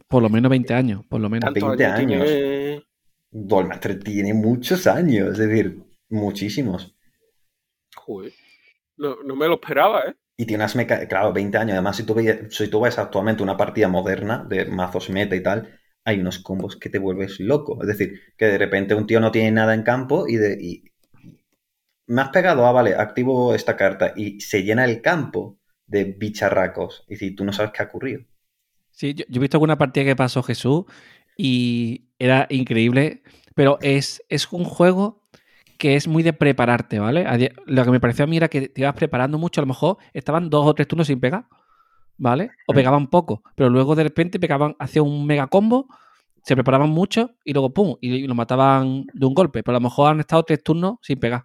Por 0.09 0.22
lo 0.22 0.29
menos 0.29 0.51
20 0.51 0.75
años, 0.75 1.05
por 1.09 1.20
lo 1.20 1.29
menos. 1.29 1.53
Tanto 1.53 1.66
20 1.68 1.85
año 1.87 2.16
años. 2.16 2.27
tiene- 2.29 2.83
Duelmaster 3.31 4.03
tiene 4.03 4.33
muchos 4.33 4.87
años, 4.87 5.33
es 5.33 5.38
decir, 5.38 5.83
muchísimos. 6.09 6.96
Joder. 7.94 8.33
No, 8.96 9.16
no 9.25 9.37
me 9.37 9.46
lo 9.46 9.55
esperaba, 9.55 10.01
¿eh? 10.09 10.14
Y 10.38 10.46
tiene 10.46 10.62
unas 10.62 10.77
mecánicas, 10.77 11.09
claro, 11.09 11.33
20 11.33 11.59
años. 11.59 11.72
Además, 11.75 11.96
si 11.96 12.05
tú, 12.05 12.14
ves, 12.14 12.55
si 12.55 12.68
tú 12.68 12.81
ves 12.81 12.99
actualmente 12.99 13.42
una 13.42 13.57
partida 13.57 13.88
moderna 13.88 14.44
de 14.49 14.66
mazos 14.66 15.11
meta 15.11 15.35
y 15.37 15.42
tal, 15.42 15.79
hay 16.07 16.21
unos 16.21 16.38
combos 16.38 16.77
que 16.77 16.88
te 16.88 16.99
vuelves 16.99 17.40
loco. 17.40 17.79
Es 17.83 17.88
decir, 17.88 18.21
que 18.37 18.47
de 18.47 18.59
repente 18.59 18.95
un 18.95 19.07
tío 19.07 19.21
no 19.21 19.33
tiene 19.33 19.51
nada 19.51 19.75
en 19.75 19.83
campo 19.83 20.27
y, 20.29 20.37
de, 20.37 20.57
y 20.59 20.85
me 22.07 22.23
has 22.23 22.29
pegado, 22.29 22.64
ah, 22.64 22.73
vale, 22.73 22.95
activo 22.95 23.55
esta 23.55 23.77
carta 23.77 24.12
y 24.16 24.40
se 24.40 24.62
llena 24.62 24.85
el 24.85 25.03
campo 25.03 25.59
de 25.87 26.05
bicharracos. 26.05 27.05
Y 27.09 27.16
si 27.16 27.33
tú 27.33 27.45
no 27.45 27.53
sabes 27.53 27.73
qué 27.73 27.83
ha 27.83 27.87
ocurrido. 27.87 28.23
Sí, 28.92 29.14
yo, 29.14 29.25
he 29.29 29.38
visto 29.40 29.57
alguna 29.57 29.77
partida 29.77 30.05
que 30.05 30.14
pasó 30.14 30.45
Jesús 30.45 30.85
y 31.37 32.07
era 32.21 32.47
increíble, 32.51 33.23
pero 33.57 33.79
es, 33.83 34.23
es 34.29 34.51
un 34.53 34.64
juego 34.64 35.27
que 35.77 35.97
es 35.97 36.07
muy 36.07 36.23
de 36.23 36.33
prepararte, 36.33 37.01
¿vale? 37.01 37.53
Lo 37.66 37.85
que 37.85 37.90
me 37.90 38.01
pareció 38.01 38.25
a 38.25 38.29
mí 38.29 38.37
era 38.37 38.49
que 38.49 38.69
te 38.69 38.81
ibas 38.81 38.95
preparando 38.95 39.38
mucho, 39.38 39.61
a 39.61 39.64
lo 39.64 39.69
mejor 39.69 39.99
estaban 40.14 40.49
dos 40.49 40.64
o 40.66 40.75
tres 40.75 40.87
turnos 40.87 41.09
sin 41.09 41.21
pegar, 41.21 41.47
¿vale? 42.18 42.50
O 42.66 42.72
Mm. 42.72 42.76
pegaban 42.76 43.07
poco, 43.09 43.42
pero 43.55 43.70
luego 43.70 43.94
de 43.94 44.05
repente 44.05 44.38
pegaban, 44.40 44.76
hacían 44.79 45.05
un 45.05 45.26
mega 45.26 45.46
combo, 45.48 45.87
se 46.42 46.55
preparaban 46.55 46.90
mucho 46.90 47.31
y 47.44 47.52
luego 47.52 47.70
pum, 47.74 47.96
y, 48.00 48.14
y 48.14 48.26
lo 48.26 48.35
mataban 48.35 49.07
de 49.12 49.26
un 49.26 49.35
golpe, 49.35 49.62
pero 49.62 49.76
a 49.76 49.81
lo 49.81 49.85
mejor 49.85 50.12
han 50.12 50.20
estado 50.20 50.42
tres 50.44 50.62
turnos 50.62 50.96
sin 51.02 51.18
pegar. 51.18 51.44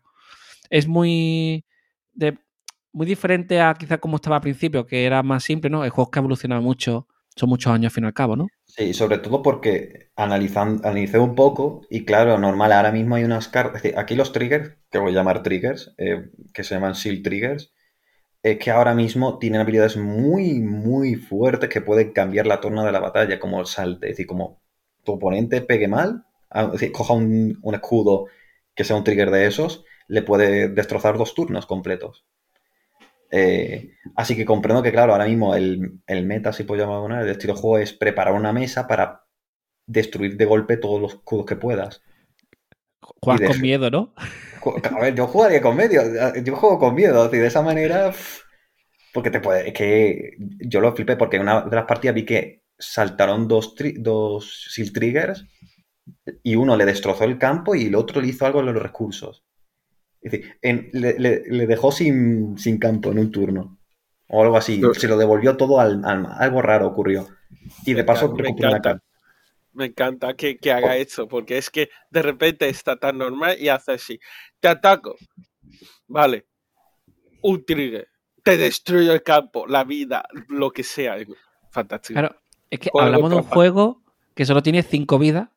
Es 0.70 0.88
muy, 0.88 1.66
de, 2.14 2.38
muy 2.94 3.06
diferente 3.06 3.60
a 3.62 3.74
quizás 3.74 4.00
como 4.00 4.18
estaba 4.18 4.38
al 4.38 4.42
principio, 4.42 4.86
que 4.86 5.06
era 5.06 5.24
más 5.24 5.44
simple, 5.44 5.70
¿no? 5.70 5.84
El 5.84 5.90
juego 5.90 6.12
que 6.12 6.20
ha 6.20 6.22
evolucionado 6.22 6.62
mucho, 6.62 7.08
son 7.36 7.50
muchos 7.50 7.74
años 7.74 7.92
al 7.92 7.96
fin 7.96 8.04
y 8.04 8.08
al 8.08 8.14
cabo, 8.14 8.36
¿no? 8.36 8.48
Sí, 8.66 8.94
sobre 8.94 9.18
todo 9.18 9.42
porque 9.42 10.12
analizan, 10.16 10.80
analicé 10.84 11.20
un 11.20 11.36
poco 11.36 11.82
y 11.90 12.06
claro, 12.06 12.38
normal, 12.38 12.72
ahora 12.72 12.92
mismo 12.92 13.16
hay 13.16 13.24
unas 13.26 13.48
cartas, 13.50 13.82
aquí 13.98 14.16
los 14.16 14.32
triggers, 14.32 14.78
que 14.90 15.00
voy 15.00 15.12
a 15.12 15.16
llamar 15.16 15.44
triggers, 15.44 15.94
eh, 15.98 16.30
que 16.54 16.64
se 16.64 16.76
llaman 16.76 16.94
shield 16.94 17.24
triggers, 17.24 17.74
es 18.44 18.58
que 18.60 18.72
ahora 18.72 18.94
mismo 18.96 19.38
tienen 19.40 19.62
habilidades 19.62 19.98
muy, 19.98 20.60
muy 20.62 21.16
fuertes 21.16 21.70
que 21.70 21.82
pueden 21.82 22.12
cambiar 22.14 22.48
la 22.48 22.60
torna 22.62 22.86
de 22.86 22.92
la 22.92 23.00
batalla, 23.00 23.40
como 23.40 23.60
el 23.60 23.66
salte, 23.68 24.08
es 24.08 24.14
decir, 24.14 24.28
como 24.28 24.62
tu 25.04 25.14
oponente 25.14 25.62
pegue 25.62 25.88
mal, 25.88 26.26
a- 26.50 26.64
es 26.66 26.72
decir, 26.74 26.92
coja 26.92 27.14
un, 27.14 27.60
escudo 27.74 28.26
que 28.76 28.84
sea 28.84 28.96
un 28.96 29.04
trigger 29.04 29.32
de 29.32 29.48
esos, 29.48 29.86
le 30.08 30.22
puede 30.24 30.70
destrozar 30.70 31.18
dos 31.18 31.34
turnos 31.36 31.66
completos. 31.66 32.26
Eh, 33.32 33.92
así 34.16 34.36
que 34.36 34.46
comprendo 34.46 34.84
que, 34.84 34.92
claro, 34.92 35.14
ahora 35.14 35.26
mismo 35.26 35.56
el, 35.56 36.00
el 36.08 36.26
meta, 36.26 36.52
si 36.52 36.64
puedo 36.64 36.82
llamarlo 36.82 37.22
el 37.22 37.30
estilo 37.30 37.54
de 37.54 37.60
juego 37.62 37.78
es 37.78 37.94
preparar 37.94 38.34
una 38.34 38.52
mesa 38.54 38.88
para 38.88 39.24
destruir 39.88 40.38
de 40.38 40.46
golpe 40.46 40.78
todos 40.78 41.02
los 41.02 41.14
escudos 41.16 41.46
que 41.46 41.58
puedas. 41.58 42.04
Juegas 43.20 43.52
con 43.52 43.62
miedo, 43.62 43.90
¿no? 43.90 44.14
A 44.84 45.00
ver, 45.00 45.16
yo 45.16 45.28
jugaría 45.28 45.62
con 45.62 45.76
medio, 45.76 46.02
yo 46.44 46.56
juego 46.56 46.78
con 46.80 46.94
miedo, 46.96 47.30
y 47.34 47.38
de 47.38 47.48
esa 47.48 47.62
manera, 47.64 48.14
porque 49.14 49.32
te 49.32 49.40
puede, 49.40 49.70
es 49.70 49.74
que 49.74 50.32
yo 50.60 50.80
lo 50.82 50.96
flipé 50.96 51.18
porque 51.18 51.38
en 51.38 51.44
una 51.44 51.62
de 51.62 51.76
las 51.76 51.86
partidas 51.86 52.16
vi 52.16 52.26
que 52.26 52.64
saltaron 52.78 53.48
dos, 53.48 53.76
tri- 53.76 53.98
dos 54.00 54.68
Seal 54.72 54.92
Triggers 54.94 55.46
y 56.44 56.56
uno 56.56 56.76
le 56.78 56.86
destrozó 56.86 57.24
el 57.24 57.38
campo 57.38 57.76
y 57.76 57.86
el 57.88 57.96
otro 57.96 58.22
le 58.22 58.28
hizo 58.28 58.46
algo 58.46 58.60
en 58.60 58.68
los 58.68 58.82
recursos. 58.82 59.44
Es 60.22 60.32
decir, 60.32 60.56
en- 60.62 60.90
le, 60.94 61.18
le- 61.20 61.44
le 61.48 61.68
dejó 61.68 61.92
sin, 61.92 62.58
sin 62.58 62.78
campo 62.78 63.12
en 63.12 63.20
un 63.20 63.32
turno. 63.32 63.80
O 64.28 64.44
algo 64.44 64.56
así. 64.58 64.82
Se 64.94 65.08
lo 65.08 65.18
devolvió 65.18 65.58
todo 65.58 65.80
al 65.80 66.06
alma. 66.06 66.38
Algo 66.40 66.62
raro 66.62 66.88
ocurrió. 66.88 67.28
Y 67.86 67.94
de 67.94 68.04
paso 68.04 68.32
me 68.32 68.44
recuperó 68.44 68.70
una 68.70 68.78
encanta. 68.78 68.90
carta. 68.92 69.06
Me 69.74 69.86
encanta 69.86 70.34
que, 70.36 70.58
que 70.58 70.72
haga 70.72 70.98
esto, 70.98 71.28
porque 71.28 71.58
es 71.58 71.70
que 71.70 71.90
de 72.10 72.22
repente 72.22 72.68
está 72.68 72.98
tan 72.98 73.18
normal 73.18 73.56
y 73.60 73.70
hace 73.70 73.94
así. 73.94 74.20
Te 74.60 74.68
ataco. 74.68 75.16
Vale. 76.08 76.46
Un 77.42 77.64
trigger. 77.66 78.08
Te 78.44 78.58
destruyo 78.58 79.14
el 79.14 79.24
campo, 79.24 79.66
la 79.68 79.84
vida, 79.84 80.24
lo 80.50 80.72
que 80.72 80.84
sea. 80.84 81.16
Fantástico. 81.70 82.20
Claro, 82.20 82.36
es 82.70 82.80
que 82.80 82.90
Juego 82.90 83.06
hablamos 83.06 83.30
de 83.30 83.36
un 83.38 83.44
juego 83.44 84.04
que 84.36 84.46
solo 84.46 84.62
tiene 84.62 84.84
cinco 84.84 85.18
vidas. 85.20 85.50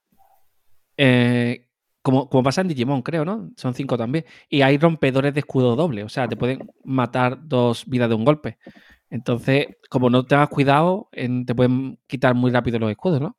eh, 0.97 1.67
como, 2.03 2.29
como 2.29 2.43
pasa 2.43 2.61
en 2.61 2.69
Digimon, 2.69 3.01
creo, 3.01 3.25
¿no? 3.25 3.51
Son 3.57 3.73
cinco 3.73 3.97
también. 3.97 4.27
Y 4.51 4.61
hay 4.61 4.77
rompedores 4.77 5.33
de 5.33 5.41
escudo 5.41 5.75
doble. 5.75 6.05
O 6.05 6.09
sea, 6.11 6.29
te 6.29 6.37
pueden 6.37 6.71
matar 6.85 7.39
dos 7.49 7.87
vidas 7.87 8.11
de 8.11 8.15
un 8.15 8.27
golpe. 8.27 8.59
Entonces, 9.09 9.69
como 9.89 10.11
no 10.11 10.27
tengas 10.27 10.51
cuidado, 10.51 11.09
en- 11.13 11.47
te 11.47 11.55
pueden 11.55 11.99
quitar 12.07 12.35
muy 12.35 12.51
rápido 12.51 12.79
los 12.79 12.91
escudos, 12.91 13.23
¿no? 13.23 13.39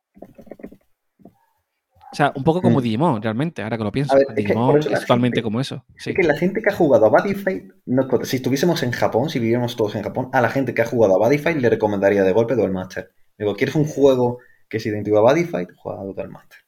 O 2.16 2.18
sea, 2.18 2.32
un 2.34 2.44
poco 2.44 2.62
como 2.62 2.78
Mm. 2.78 2.82
Digimon, 2.82 3.20
realmente, 3.22 3.62
ahora 3.62 3.76
que 3.76 3.84
lo 3.84 3.92
pienso. 3.92 4.16
Es 4.16 4.24
que 4.26 4.32
Digimon 4.32 4.78
es 4.78 4.86
totalmente 4.86 5.36
gente- 5.36 5.42
como 5.42 5.60
eso. 5.60 5.84
Sí. 5.98 6.10
Es 6.10 6.16
que 6.16 6.22
la 6.22 6.34
gente 6.38 6.62
que 6.62 6.70
ha 6.70 6.74
jugado 6.74 7.04
a 7.04 7.08
Bodyfight, 7.10 7.64
no, 7.84 8.08
si 8.24 8.36
estuviésemos 8.36 8.82
en 8.84 8.92
Japón, 8.92 9.28
si 9.28 9.38
viviéramos 9.38 9.76
todos 9.76 9.94
en 9.96 10.02
Japón, 10.02 10.30
a 10.32 10.40
la 10.40 10.48
gente 10.48 10.72
que 10.72 10.80
ha 10.80 10.86
jugado 10.86 11.14
a 11.14 11.18
Bodyfight 11.18 11.58
le 11.58 11.68
recomendaría 11.68 12.22
de 12.22 12.32
golpe 12.32 12.54
Duelmaster. 12.54 13.10
Digo, 13.36 13.54
¿quieres 13.54 13.74
un 13.74 13.84
juego 13.84 14.38
que 14.66 14.80
se 14.80 14.88
identifica 14.88 15.18
a 15.18 15.22
Bodyfight? 15.30 15.68
Juega 15.76 16.00
a 16.00 16.04
Duelmaster. 16.04 16.58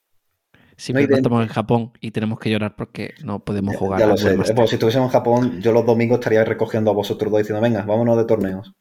Sí, 0.76 0.92
no 0.92 0.98
pero 0.98 1.08
no 1.08 1.14
ident- 1.14 1.18
estamos 1.20 1.42
en 1.44 1.48
Japón 1.48 1.92
y 2.02 2.10
tenemos 2.10 2.38
que 2.38 2.50
llorar 2.50 2.76
porque 2.76 3.14
no 3.24 3.38
podemos 3.42 3.74
jugar 3.74 4.00
ya 4.00 4.06
lo 4.06 4.18
sé. 4.18 4.24
Duelmaster. 4.26 4.54
Pues 4.54 4.68
si 4.68 4.76
estuviésemos 4.76 5.06
en 5.06 5.12
Japón, 5.12 5.60
yo 5.62 5.72
los 5.72 5.86
domingos 5.86 6.18
estaría 6.18 6.44
recogiendo 6.44 6.90
a 6.90 6.94
vosotros 6.94 7.32
dos 7.32 7.38
diciendo, 7.40 7.62
venga, 7.62 7.80
vámonos 7.86 8.18
de 8.18 8.24
torneos. 8.26 8.74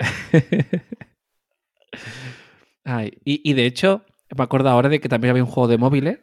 Ay, 2.84 3.12
y, 3.24 3.48
y 3.48 3.54
de 3.54 3.66
hecho, 3.66 4.04
me 4.36 4.44
acuerdo 4.44 4.68
ahora 4.68 4.88
de 4.88 5.00
que 5.00 5.08
también 5.08 5.30
había 5.30 5.44
un 5.44 5.50
juego 5.50 5.68
de 5.68 5.78
móviles 5.78 6.18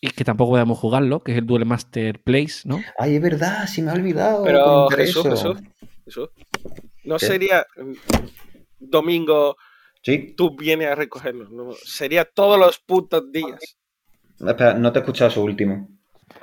y 0.00 0.10
que 0.10 0.24
tampoco 0.24 0.52
podíamos 0.52 0.78
jugarlo, 0.78 1.20
que 1.20 1.32
es 1.32 1.38
el 1.38 1.46
Duel 1.46 1.64
Master 1.66 2.22
Place, 2.22 2.62
¿no? 2.64 2.80
Ay, 2.98 3.16
es 3.16 3.22
verdad, 3.22 3.66
sí 3.66 3.82
me 3.82 3.90
ha 3.90 3.94
olvidado. 3.94 4.44
Pero 4.44 4.88
Jesús, 4.90 5.26
eso. 5.26 5.54
Jesús, 5.54 5.68
Jesús. 6.04 6.28
No 7.04 7.16
¿Qué? 7.16 7.26
sería 7.26 7.66
mm, 7.76 7.92
domingo, 8.78 9.56
Sí, 10.02 10.34
tú 10.36 10.56
vienes 10.56 10.88
a 10.88 10.94
recogerlo. 10.94 11.48
No, 11.50 11.72
sería 11.84 12.24
todos 12.24 12.58
los 12.58 12.78
putos 12.78 13.30
días. 13.32 13.58
espera, 14.38 14.74
no 14.74 14.92
te 14.92 15.00
he 15.00 15.02
escuchado 15.02 15.30
su 15.30 15.42
último. 15.42 15.88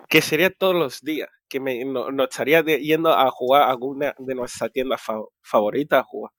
Que 0.09 0.21
sería 0.21 0.49
todos 0.51 0.75
los 0.75 1.01
días. 1.01 1.29
Que 1.47 1.59
me, 1.59 1.83
no, 1.85 2.11
no 2.11 2.23
estaría 2.25 2.61
de- 2.63 2.81
yendo 2.81 3.13
a 3.17 3.29
jugar 3.31 3.63
a 3.63 3.69
alguna 3.69 4.13
de 4.19 4.35
nuestras 4.35 4.71
tiendas 4.71 5.01
fa- 5.01 5.21
favoritas 5.41 6.01
a 6.01 6.03
jugar. 6.03 6.31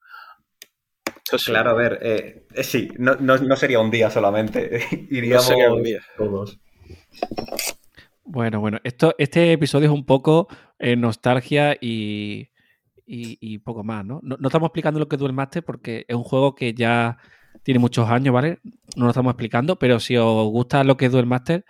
Eso 1.27 1.37
sí, 1.37 1.51
Claro, 1.51 1.71
a 1.71 1.73
ver, 1.73 1.99
eh, 2.01 2.45
eh, 2.53 2.63
sí, 2.63 2.89
no, 2.97 3.15
no- 3.15 3.37
no 3.37 3.55
sería 3.55 3.79
un 3.79 3.91
día 3.91 4.09
solamente. 4.09 4.79
Iríamos 5.11 5.45
sería 5.45 5.73
un 5.73 5.83
día. 5.83 5.99
todos. 6.17 6.59
Bueno, 8.23 8.59
bueno, 8.59 8.79
esto, 8.83 9.15
este 9.17 9.53
episodio 9.53 9.87
es 9.87 9.93
un 9.93 10.05
poco 10.05 10.47
eh, 10.79 10.95
nostalgia 10.97 11.73
y, 11.79 12.49
y, 13.05 13.37
y 13.39 13.59
poco 13.59 13.83
más, 13.83 14.05
¿no? 14.05 14.19
¿no? 14.21 14.35
no 14.39 14.47
estamos 14.49 14.67
explicando 14.67 14.99
lo 14.99 15.07
que 15.07 15.15
es 15.15 15.19
Duel 15.19 15.33
Master 15.33 15.63
porque 15.63 16.05
es 16.07 16.15
un 16.15 16.23
juego 16.23 16.53
que 16.53 16.73
ya 16.73 17.17
tiene 17.63 17.79
muchos 17.79 18.07
años, 18.09 18.33
¿vale? 18.33 18.59
No 18.97 19.05
lo 19.05 19.09
estamos 19.11 19.31
explicando, 19.31 19.77
pero 19.79 19.99
si 19.99 20.17
os 20.17 20.47
gusta 20.49 20.83
lo 20.83 20.97
que 20.97 21.05
es 21.05 21.11
Duel 21.11 21.25
Master, 21.25 21.63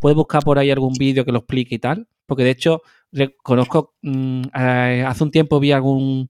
puedes 0.00 0.16
buscar 0.16 0.42
por 0.42 0.58
ahí 0.58 0.70
algún 0.70 0.94
vídeo 0.98 1.24
que 1.26 1.32
lo 1.32 1.38
explique 1.40 1.74
y 1.74 1.78
tal, 1.78 2.08
porque 2.26 2.44
de 2.44 2.50
hecho 2.50 2.80
re- 3.12 3.36
conozco, 3.42 3.94
mm, 4.02 4.42
eh, 4.58 5.04
hace 5.06 5.24
un 5.24 5.30
tiempo 5.30 5.60
vi 5.60 5.72
algún 5.72 6.28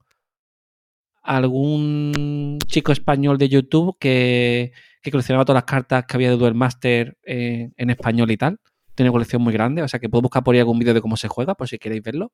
algún 1.29 2.59
chico 2.67 2.91
español 2.91 3.37
de 3.37 3.51
YouTube 3.51 3.97
que, 4.01 4.73
que 5.03 5.11
coleccionaba 5.11 5.45
todas 5.45 5.62
las 5.62 5.71
cartas 5.71 6.07
que 6.07 6.17
había 6.17 6.31
de 6.31 6.38
Duel 6.38 6.55
Master 6.55 7.19
eh, 7.23 7.71
en 7.77 7.91
español 7.91 8.31
y 8.31 8.38
tal. 8.38 8.59
Tiene 8.95 9.12
colección 9.12 9.43
muy 9.43 9.53
grande, 9.53 9.83
o 9.83 9.88
sea 9.88 10.01
que 10.01 10.09
puedo 10.09 10.23
buscar 10.23 10.43
por 10.43 10.55
ahí 10.55 10.61
algún 10.61 10.79
vídeo 10.79 10.95
de 10.95 11.03
cómo 11.03 11.19
se 11.19 11.29
juega, 11.29 11.55
por 11.55 11.69
si 11.69 11.79
queréis 11.79 12.03
verlo. 12.03 12.33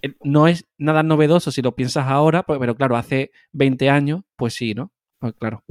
Eh, 0.00 0.14
No 0.24 0.48
es 0.48 0.66
nada 0.78 1.02
novedoso 1.02 1.52
si 1.52 1.60
lo 1.60 1.76
piensas 1.76 2.06
ahora, 2.06 2.42
pues, 2.42 2.58
pero 2.58 2.74
claro, 2.74 2.96
hace 2.96 3.32
20 3.52 3.90
años, 3.90 4.22
pues 4.34 4.54
sí, 4.54 4.72
¿no? 4.74 4.92
Pues 5.18 5.34
claro. 5.38 5.62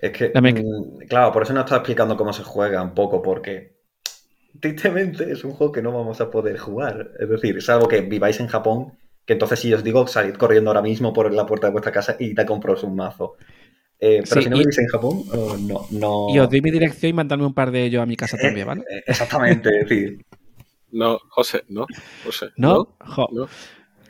Es 0.00 0.12
que, 0.12 0.28
mm, 0.28 1.08
claro, 1.08 1.32
por 1.32 1.42
eso 1.42 1.52
no 1.52 1.60
estaba 1.60 1.78
explicando 1.78 2.16
cómo 2.16 2.32
se 2.32 2.44
juega 2.44 2.80
un 2.80 2.94
poco, 2.94 3.22
porque 3.22 3.76
tristemente 4.60 5.32
es 5.32 5.42
un 5.42 5.50
juego 5.50 5.72
que 5.72 5.82
no 5.82 5.90
vamos 5.92 6.20
a 6.20 6.30
poder 6.30 6.58
jugar. 6.58 7.10
Es 7.18 7.28
decir, 7.28 7.60
salvo 7.60 7.88
que 7.88 8.02
viváis 8.02 8.38
en 8.38 8.46
Japón, 8.46 8.92
que 9.30 9.34
entonces 9.34 9.60
si 9.60 9.72
os 9.72 9.84
digo, 9.84 10.08
salid 10.08 10.34
corriendo 10.34 10.70
ahora 10.70 10.82
mismo 10.82 11.12
por 11.12 11.32
la 11.32 11.46
puerta 11.46 11.68
de 11.68 11.72
vuestra 11.72 11.92
casa 11.92 12.16
y 12.18 12.34
te 12.34 12.44
compraros 12.44 12.82
un 12.82 12.96
mazo. 12.96 13.36
Eh, 14.00 14.24
pero 14.28 14.40
Sí, 14.40 14.42
si 14.42 14.50
no 14.50 14.58
vivís 14.58 14.76
en 14.80 14.88
Japón, 14.88 15.22
oh, 15.32 15.56
no, 15.56 15.86
no... 15.92 16.26
Y 16.34 16.38
os 16.40 16.50
doy 16.50 16.60
mi 16.60 16.72
dirección 16.72 17.10
y 17.10 17.12
mandadme 17.12 17.46
un 17.46 17.54
par 17.54 17.70
de 17.70 17.84
ellos 17.84 18.02
a 18.02 18.06
mi 18.06 18.16
casa 18.16 18.36
también, 18.36 18.66
¿vale? 18.66 18.80
Eh, 18.90 19.04
Exactamente, 19.06 19.68
es 19.82 19.88
decir. 19.88 20.26
No, 20.90 21.20
José, 21.28 21.62
no. 21.68 21.86
José, 22.24 22.46
¿No? 22.56 22.96
Jo- 23.06 23.28
no. 23.30 23.46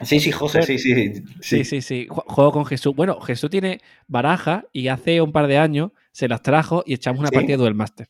Sí, 0.00 0.20
sí, 0.20 0.33
José, 0.33 0.62
sí, 0.62 0.78
sí. 0.78 1.12
Sí, 1.42 1.64
sí, 1.64 1.83
sí. 1.83 2.06
Ju- 2.09 2.24
Juego 2.26 2.52
con 2.52 2.64
Jesús. 2.64 2.96
Bueno, 2.96 3.20
Jesús 3.20 3.50
tiene 3.50 3.83
baraja 4.09 4.64
y 4.72 4.88
hace 4.88 5.20
un 5.20 5.33
par 5.33 5.48
de 5.48 5.59
años 5.59 5.90
se 6.12 6.28
las 6.28 6.40
trajo 6.40 6.83
y 6.87 6.94
echamos 6.94 7.20
una 7.20 7.28
¿Sí? 7.28 7.35
partida 7.35 7.59
de 7.59 7.62
Duel 7.62 7.74
Master. 7.74 8.09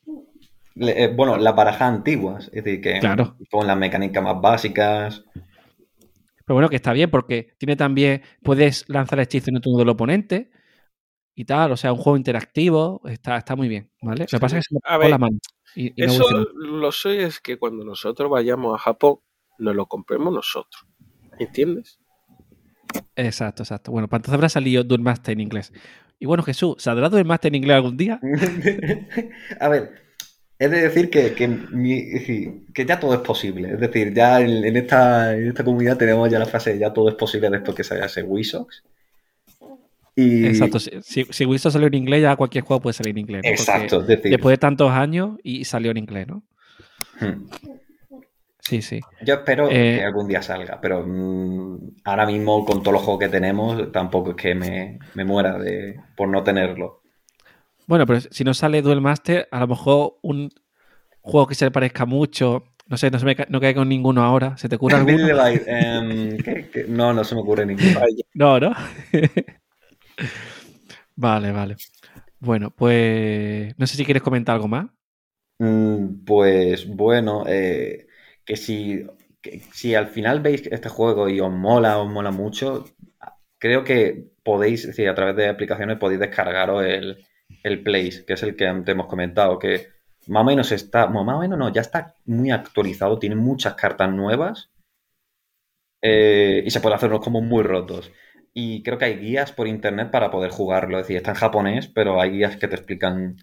Le- 0.75 1.03
eh, 1.03 1.07
bueno, 1.13 1.35
las 1.35 1.53
barajas 1.53 1.81
antiguas, 1.93 2.49
es 2.53 2.63
decir, 2.63 2.79
que 2.79 2.99
Claro. 2.99 3.35
con 3.49 3.67
las 3.67 3.75
mecánicas 3.77 4.23
más 4.23 4.39
básicas. 4.39 5.25
Pero 6.45 6.55
bueno, 6.55 6.69
que 6.69 6.75
está 6.75 6.93
bien 6.93 7.09
porque 7.09 7.53
tiene 7.57 7.75
también, 7.75 8.21
puedes 8.43 8.87
lanzar 8.89 9.19
hechizos 9.19 9.49
en 9.49 9.55
el 9.55 9.61
turno 9.61 9.79
del 9.79 9.89
oponente 9.89 10.51
y 11.35 11.45
tal, 11.45 11.71
o 11.71 11.77
sea, 11.77 11.93
un 11.93 11.99
juego 11.99 12.17
interactivo, 12.17 13.01
está, 13.05 13.37
está 13.37 13.55
muy 13.55 13.67
bien, 13.67 13.91
¿vale? 14.01 14.21
Lo 14.21 14.37
que 14.37 14.39
pasa 14.39 14.57
es 14.57 14.67
que 14.67 14.75
se 14.75 14.97
me 14.99 15.09
la 15.09 15.17
mano. 15.17 15.37
Y, 15.75 15.93
Eso 16.03 16.25
lo 16.53 16.91
soy 16.91 17.17
es 17.17 17.39
que 17.39 17.57
cuando 17.57 17.85
nosotros 17.85 18.29
vayamos 18.29 18.75
a 18.75 18.77
Japón, 18.77 19.19
nos 19.57 19.75
lo 19.75 19.85
compremos 19.85 20.33
nosotros. 20.33 20.85
¿Entiendes? 21.39 21.99
Exacto, 23.15 23.63
exacto. 23.63 23.91
Bueno, 23.91 24.07
para 24.07 24.19
entonces 24.19 24.35
habrá 24.35 24.49
salido 24.49 24.83
Duel 24.83 25.01
Master 25.01 25.33
en 25.33 25.39
inglés. 25.39 25.71
Y 26.19 26.25
bueno, 26.25 26.43
Jesús, 26.43 26.75
¿saldrá 26.77 27.09
Duel 27.09 27.25
Master 27.25 27.49
en 27.49 27.55
inglés 27.55 27.75
algún 27.75 27.97
día? 27.97 28.19
A 29.59 29.69
ver, 29.69 30.10
he 30.65 30.69
de 30.69 30.81
decir 30.81 31.09
que, 31.09 31.33
que, 31.33 31.47
mi- 31.47 31.99
es 31.99 32.13
decir, 32.21 32.65
que 32.73 32.85
ya 32.85 32.99
todo 32.99 33.13
es 33.13 33.21
posible. 33.21 33.73
Es 33.73 33.79
decir, 33.79 34.13
ya 34.13 34.39
en, 34.41 34.63
en 34.63 34.77
esta, 34.77 35.35
en 35.35 35.47
esta 35.49 35.63
comunidad 35.63 35.97
tenemos 35.97 36.29
ya 36.29 36.39
la 36.39 36.45
frase 36.45 36.77
ya 36.77 36.93
todo 36.93 37.09
es 37.09 37.15
posible 37.15 37.49
después 37.49 37.75
que 37.75 37.83
salga 37.83 38.05
ese 38.05 38.23
Wisox. 38.23 38.83
Y, 40.15 40.45
Exacto. 40.45 40.77
Si, 40.79 40.91
si, 41.01 41.25
si 41.29 41.45
Wiso 41.45 41.71
salió 41.71 41.87
en 41.87 41.93
inglés, 41.95 42.21
ya 42.21 42.35
cualquier 42.35 42.63
juego 42.63 42.81
puede 42.81 42.93
salir 42.93 43.11
en 43.11 43.19
inglés. 43.19 43.41
Exacto, 43.45 44.01
es 44.01 44.07
decir, 44.07 44.31
Después 44.31 44.53
de 44.53 44.57
tantos 44.57 44.91
años 44.91 45.37
y 45.43 45.63
salió 45.65 45.91
en 45.91 45.97
inglés, 45.97 46.27
¿no? 46.27 46.43
hmm. 47.19 47.49
Sí, 48.59 48.81
sí. 48.81 48.99
yo 49.25 49.33
espero 49.35 49.69
Eh, 49.71 49.97
que 49.99 50.03
algún 50.05 50.27
día 50.27 50.41
salga, 50.41 50.79
pero 50.79 51.03
mm, 51.05 51.95
ahora 52.05 52.25
mismo 52.27 52.63
con 52.63 52.83
todos 52.83 52.93
los 52.93 53.01
juegos 53.01 53.19
que 53.21 53.29
tenemos 53.29 53.91
tampoco 53.91 54.31
es 54.31 54.35
que 54.35 54.53
me, 54.53 54.99
me 55.15 55.25
muera 55.25 55.57
de, 55.57 55.95
por 56.15 56.29
no 56.29 56.43
tenerlo. 56.43 57.00
Bueno, 57.91 58.05
pero 58.05 58.21
si 58.21 58.45
no 58.45 58.53
sale 58.53 58.81
Duel 58.81 59.01
Master, 59.01 59.49
a 59.51 59.59
lo 59.59 59.67
mejor 59.67 60.17
un 60.21 60.49
juego 61.19 61.45
que 61.45 61.55
se 61.55 61.65
le 61.65 61.71
parezca 61.71 62.05
mucho. 62.05 62.63
No 62.87 62.95
sé, 62.95 63.11
no 63.11 63.19
se 63.19 63.25
me 63.25 63.35
ca- 63.35 63.47
no 63.49 63.59
cae 63.59 63.75
con 63.75 63.89
ninguno 63.89 64.23
ahora. 64.23 64.55
¿Se 64.55 64.69
te 64.69 64.77
ocurre 64.77 64.95
alguno? 64.99 65.27
Em, 65.67 66.37
¿qué- 66.37 66.69
qué? 66.71 66.85
No, 66.87 67.13
no 67.13 67.25
se 67.25 67.35
me 67.35 67.41
ocurre 67.41 67.65
ninguno. 67.65 67.99
No, 68.33 68.61
¿no? 68.61 68.73
vale, 71.17 71.51
vale. 71.51 71.75
Bueno, 72.39 72.71
pues 72.71 73.77
no 73.77 73.85
sé 73.87 73.97
si 73.97 74.05
quieres 74.05 74.23
comentar 74.23 74.55
algo 74.55 74.69
más. 74.69 74.85
Mm, 75.59 76.23
Pues 76.25 76.87
bueno, 76.87 77.43
eh, 77.47 78.07
que 78.45 78.55
si, 78.55 79.05
que 79.41 79.59
si 79.73 79.95
al 79.95 80.07
final 80.07 80.39
veis 80.39 80.65
este 80.71 80.87
juego 80.89 81.27
y 81.29 81.39
os 81.41 81.51
mola, 81.51 81.99
os 81.99 82.09
mola 82.09 82.31
mucho, 82.31 82.85
creo 83.59 83.83
que 83.83 84.29
podéis, 84.43 84.81
es 84.81 84.87
decir, 84.87 85.09
a 85.09 85.15
través 85.15 85.35
de 85.35 85.49
aplicaciones 85.49 85.97
podéis 85.97 86.19
descargaros 86.21 86.83
el, 86.85 87.25
el 87.63 87.83
Place, 87.83 88.25
que 88.25 88.33
es 88.33 88.43
el 88.43 88.55
que 88.55 88.67
antes 88.67 88.93
hemos 88.93 89.07
comentado, 89.07 89.59
que 89.59 89.87
más 90.27 90.41
o 90.41 90.45
menos 90.45 90.71
está, 90.71 91.05
bueno, 91.05 91.23
más 91.23 91.35
o 91.37 91.39
menos 91.39 91.59
no, 91.59 91.71
ya 91.71 91.81
está 91.81 92.15
muy 92.25 92.51
actualizado, 92.51 93.19
tiene 93.19 93.35
muchas 93.35 93.73
cartas 93.75 94.11
nuevas 94.11 94.69
eh, 96.01 96.63
y 96.65 96.69
se 96.71 96.79
puede 96.79 96.95
hacer 96.95 97.09
unos 97.09 97.23
combos 97.23 97.43
muy 97.43 97.63
rotos. 97.63 98.11
Y 98.53 98.83
creo 98.83 98.97
que 98.97 99.05
hay 99.05 99.17
guías 99.17 99.51
por 99.51 99.67
internet 99.67 100.11
para 100.11 100.29
poder 100.29 100.51
jugarlo, 100.51 100.97
es 100.97 101.03
decir, 101.05 101.17
está 101.17 101.31
en 101.31 101.37
japonés, 101.37 101.87
pero 101.87 102.19
hay 102.19 102.31
guías 102.31 102.57
que 102.57 102.67
te 102.67 102.75
explican 102.75 103.37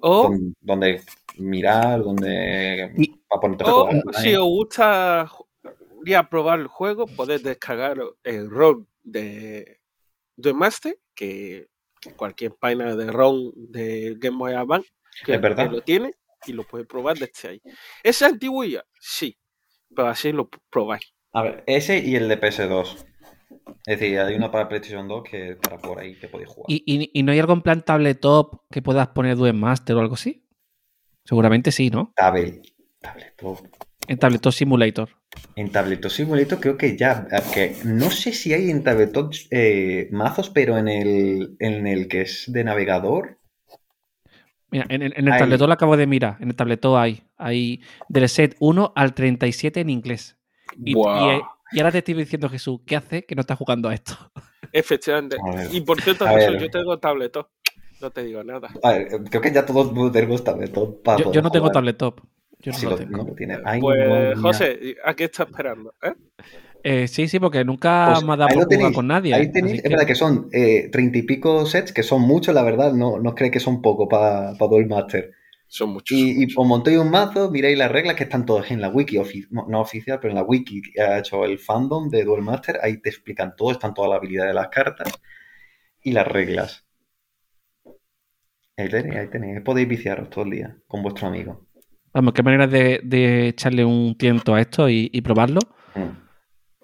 dónde, 0.00 0.52
dónde 0.60 1.02
mirar, 1.38 2.02
dónde 2.02 2.92
Y- 2.96 3.14
para 3.28 3.40
ponerte 3.40 3.64
a 3.64 3.72
o 3.72 3.86
jugar. 3.86 4.14
si 4.16 4.34
os 4.34 4.44
gusta 4.44 5.20
a 5.22 6.30
probar 6.30 6.60
el 6.60 6.66
juego, 6.68 7.06
podéis 7.06 7.42
descargar 7.42 7.98
el 8.24 8.50
ROM 8.50 8.86
de 9.02 9.80
Duel 10.36 10.54
Master, 10.54 10.98
que 11.14 11.68
cualquier 12.16 12.54
página 12.54 12.94
de 12.96 13.10
ROM 13.10 13.52
de 13.54 14.16
Game 14.18 14.36
Boy 14.38 14.54
Advance 14.54 14.88
que, 15.24 15.34
Es 15.34 15.40
verdad. 15.40 15.68
que 15.68 15.76
lo 15.76 15.82
tiene 15.82 16.14
y 16.46 16.52
lo 16.52 16.64
puedes 16.64 16.86
probar 16.86 17.18
desde 17.18 17.48
ahí. 17.48 17.62
¿Es 18.02 18.22
antiguo 18.22 18.64
ya? 18.64 18.84
Sí, 19.00 19.36
pero 19.94 20.08
así 20.08 20.32
lo 20.32 20.48
probáis. 20.70 21.12
A 21.32 21.42
ver, 21.42 21.64
ese 21.66 21.98
y 21.98 22.16
el 22.16 22.28
de 22.28 22.40
PS2. 22.40 23.04
Es 23.86 23.98
decir, 23.98 24.18
hay 24.18 24.34
uno 24.34 24.50
para 24.50 24.68
PlayStation 24.68 25.06
2 25.08 25.22
que 25.28 25.56
para 25.56 25.78
por 25.78 25.98
ahí 25.98 26.18
que 26.18 26.28
podéis 26.28 26.48
jugar. 26.50 26.66
¿Y, 26.68 26.82
y, 26.86 27.10
y 27.12 27.22
no 27.22 27.32
hay 27.32 27.38
algo 27.38 27.52
en 27.52 27.62
plan 27.62 27.82
tabletop 27.84 28.62
que 28.70 28.82
puedas 28.82 29.08
poner 29.08 29.36
Duel 29.36 29.54
Master 29.54 29.96
o 29.96 30.00
algo 30.00 30.14
así? 30.14 30.46
Seguramente 31.24 31.72
sí, 31.72 31.90
¿no? 31.90 32.12
Tablet, 32.16 32.62
tabletop. 33.00 33.58
En 34.08 34.18
Tabletop 34.18 34.52
Simulator. 34.52 35.08
En 35.54 35.70
Tabletop 35.70 36.10
Simulator 36.10 36.58
creo 36.60 36.76
que 36.76 36.96
ya, 36.96 37.26
que 37.52 37.76
no 37.84 38.10
sé 38.10 38.32
si 38.32 38.52
hay 38.54 38.70
en 38.70 38.82
Tabletop 38.82 39.32
eh, 39.50 40.08
mazos, 40.10 40.50
pero 40.50 40.78
en 40.78 40.88
el, 40.88 41.56
en 41.60 41.86
el 41.86 42.08
que 42.08 42.22
es 42.22 42.44
de 42.48 42.64
navegador, 42.64 43.38
Mira, 44.70 44.84
en, 44.90 45.00
en- 45.00 45.14
en 45.16 45.26
el 45.26 45.32
Ahí. 45.32 45.38
tabletop 45.38 45.66
lo 45.68 45.72
acabo 45.72 45.96
de 45.96 46.06
mirar. 46.06 46.36
En 46.40 46.48
el 46.50 46.54
tabletop 46.54 46.96
hay, 46.96 47.22
hay 47.38 47.80
del 48.10 48.28
set 48.28 48.54
1 48.60 48.92
al 48.94 49.14
37 49.14 49.80
en 49.80 49.88
inglés. 49.88 50.36
Y, 50.84 50.92
Buah. 50.94 51.36
y- 51.38 51.40
y 51.72 51.80
ahora 51.80 51.90
te 51.92 51.98
estoy 51.98 52.12
diciendo, 52.14 52.50
Jesús, 52.50 52.80
¿qué 52.84 52.96
hace 52.96 53.24
que 53.24 53.34
no 53.34 53.40
estás 53.40 53.56
jugando 53.56 53.88
a 53.88 53.94
esto? 53.94 54.14
Efectivamente. 54.72 55.38
Y 55.72 55.80
por 55.80 56.00
cierto, 56.02 56.26
Jesús, 56.26 56.56
yo 56.60 56.68
tengo 56.70 56.98
tableto. 56.98 57.50
No 58.02 58.10
te 58.10 58.22
digo 58.22 58.44
nada. 58.44 58.68
a 58.82 58.92
ver, 58.92 59.08
creo 59.30 59.40
que 59.42 59.52
ya 59.52 59.64
todos 59.64 59.90
tenemos 60.12 60.44
Tabletop 60.44 61.02
para 61.02 61.18
Yo, 61.24 61.32
yo 61.32 61.40
no 61.42 61.50
tengo 61.50 61.64
jugar. 61.64 61.72
tabletop. 61.74 62.20
Yo 62.60 62.72
no 62.72 62.78
Sí 62.78 62.84
lo 62.86 62.90
lo, 62.90 62.96
tengo. 62.98 63.18
no 63.18 63.24
lo 63.24 63.34
tiene. 63.34 63.58
Ay, 63.64 63.80
pues. 63.80 64.38
José, 64.40 64.96
¿a 65.04 65.14
qué 65.14 65.24
estás 65.24 65.48
esperando? 65.48 65.94
eh? 66.02 66.12
Eh, 66.84 67.08
sí, 67.08 67.26
sí, 67.28 67.40
porque 67.40 67.64
nunca 67.64 68.06
Pues 68.06 68.24
me 68.24 68.32
ha 68.32 68.36
dado 68.36 68.54
por 68.54 68.68
tenéis, 68.68 68.94
con 68.94 69.06
nadie. 69.08 69.34
Ahí 69.34 69.52
tenéis, 69.52 69.76
es 69.76 69.82
que- 69.82 69.88
verdad 69.90 70.06
que 70.06 70.14
son 70.14 70.48
eh, 70.52 70.88
treinta 70.92 71.18
y 71.18 71.22
pico 71.22 71.66
sets, 71.66 71.92
que 71.92 72.02
son 72.02 72.22
muchos, 72.22 72.54
la 72.54 72.62
verdad, 72.62 72.92
no, 72.92 73.18
no 73.18 73.30
os 73.30 73.34
creéis 73.34 73.52
que 73.52 73.60
son 73.60 73.82
poco 73.82 74.08
para 74.08 74.54
pa 74.56 74.66
Duel 74.68 74.86
Master. 74.86 75.32
Son 75.66 75.90
muchos. 75.90 76.16
Y, 76.16 76.44
y 76.44 76.46
os 76.56 76.66
montéis 76.66 76.98
un 76.98 77.10
mazo, 77.10 77.50
miráis 77.50 77.76
las 77.76 77.90
reglas 77.92 78.16
que 78.16 78.24
están 78.24 78.46
todas 78.46 78.70
en 78.70 78.80
la 78.80 78.88
wiki, 78.88 79.16
ofi- 79.18 79.46
no 79.50 79.66
no 79.68 79.80
oficial, 79.80 80.18
pero 80.20 80.30
en 80.30 80.36
la 80.36 80.44
wiki 80.44 80.80
que 80.80 81.02
ha 81.02 81.18
hecho 81.18 81.44
el 81.44 81.58
fandom 81.58 82.08
de 82.08 82.24
Duel 82.24 82.42
Master, 82.42 82.78
ahí 82.82 82.98
te 83.02 83.10
explican 83.10 83.54
todo, 83.56 83.72
están 83.72 83.92
todas 83.92 84.08
las 84.10 84.18
habilidades 84.18 84.50
de 84.50 84.54
las 84.54 84.68
cartas 84.68 85.12
y 86.02 86.12
las 86.12 86.26
reglas. 86.26 86.86
Ahí 88.78 88.88
tenéis, 88.88 89.16
ahí 89.16 89.28
tenéis, 89.28 89.60
podéis 89.60 89.88
viciaros 89.88 90.30
todo 90.30 90.44
el 90.44 90.50
día 90.52 90.78
con 90.86 91.02
vuestro 91.02 91.26
amigo. 91.28 91.67
Vamos, 92.12 92.32
qué 92.34 92.42
manera 92.42 92.66
de, 92.66 93.00
de 93.04 93.48
echarle 93.48 93.84
un 93.84 94.16
tiento 94.16 94.54
a 94.54 94.60
esto 94.60 94.88
y, 94.88 95.10
y 95.12 95.20
probarlo. 95.20 95.60
Mm. 95.94 96.16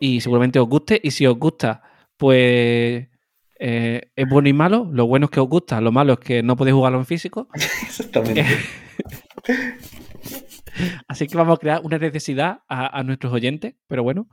Y 0.01 0.21
seguramente 0.21 0.59
os 0.59 0.69
guste. 0.69 1.01
Y 1.03 1.11
si 1.11 1.27
os 1.27 1.39
gusta, 1.39 1.83
pues 2.17 3.09
eh, 3.59 4.01
es 4.15 4.29
bueno 4.29 4.49
y 4.49 4.53
malo. 4.53 4.89
Lo 4.93 5.07
bueno 5.07 5.27
es 5.27 5.31
que 5.31 5.41
os 5.41 5.49
gusta, 5.49 5.81
lo 5.81 5.93
malo 5.93 6.15
es 6.15 6.19
que 6.19 6.43
no 6.43 6.57
podéis 6.57 6.75
jugarlo 6.75 6.99
en 6.99 7.07
físico. 7.07 7.49
Exactamente. 7.55 8.45
Así 11.09 11.27
que 11.29 11.37
vamos 11.37 11.57
a 11.57 11.61
crear 11.61 11.81
una 11.85 11.99
necesidad 11.99 12.61
a, 12.69 12.99
a 12.99 13.03
nuestros 13.05 13.33
oyentes. 13.33 13.75
Pero 13.87 14.03
bueno, 14.03 14.29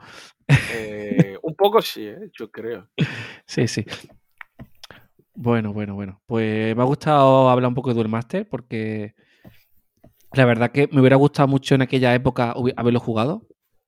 Eh, 0.73 1.37
un 1.43 1.55
poco 1.55 1.81
sí, 1.81 2.05
¿eh? 2.07 2.29
yo 2.37 2.49
creo. 2.51 2.89
sí, 3.45 3.67
sí. 3.67 3.85
Bueno, 5.35 5.73
bueno, 5.73 5.95
bueno. 5.95 6.21
Pues 6.25 6.75
me 6.75 6.81
ha 6.81 6.85
gustado 6.85 7.49
hablar 7.49 7.69
un 7.69 7.75
poco 7.75 7.89
de 7.89 7.95
Duel 7.95 8.09
Master 8.09 8.47
porque 8.49 9.13
la 10.33 10.45
verdad 10.45 10.71
que 10.71 10.87
me 10.91 11.01
hubiera 11.01 11.15
gustado 11.15 11.47
mucho 11.47 11.75
en 11.75 11.81
aquella 11.81 12.13
época 12.13 12.53
haberlo 12.75 12.99
jugado. 12.99 13.47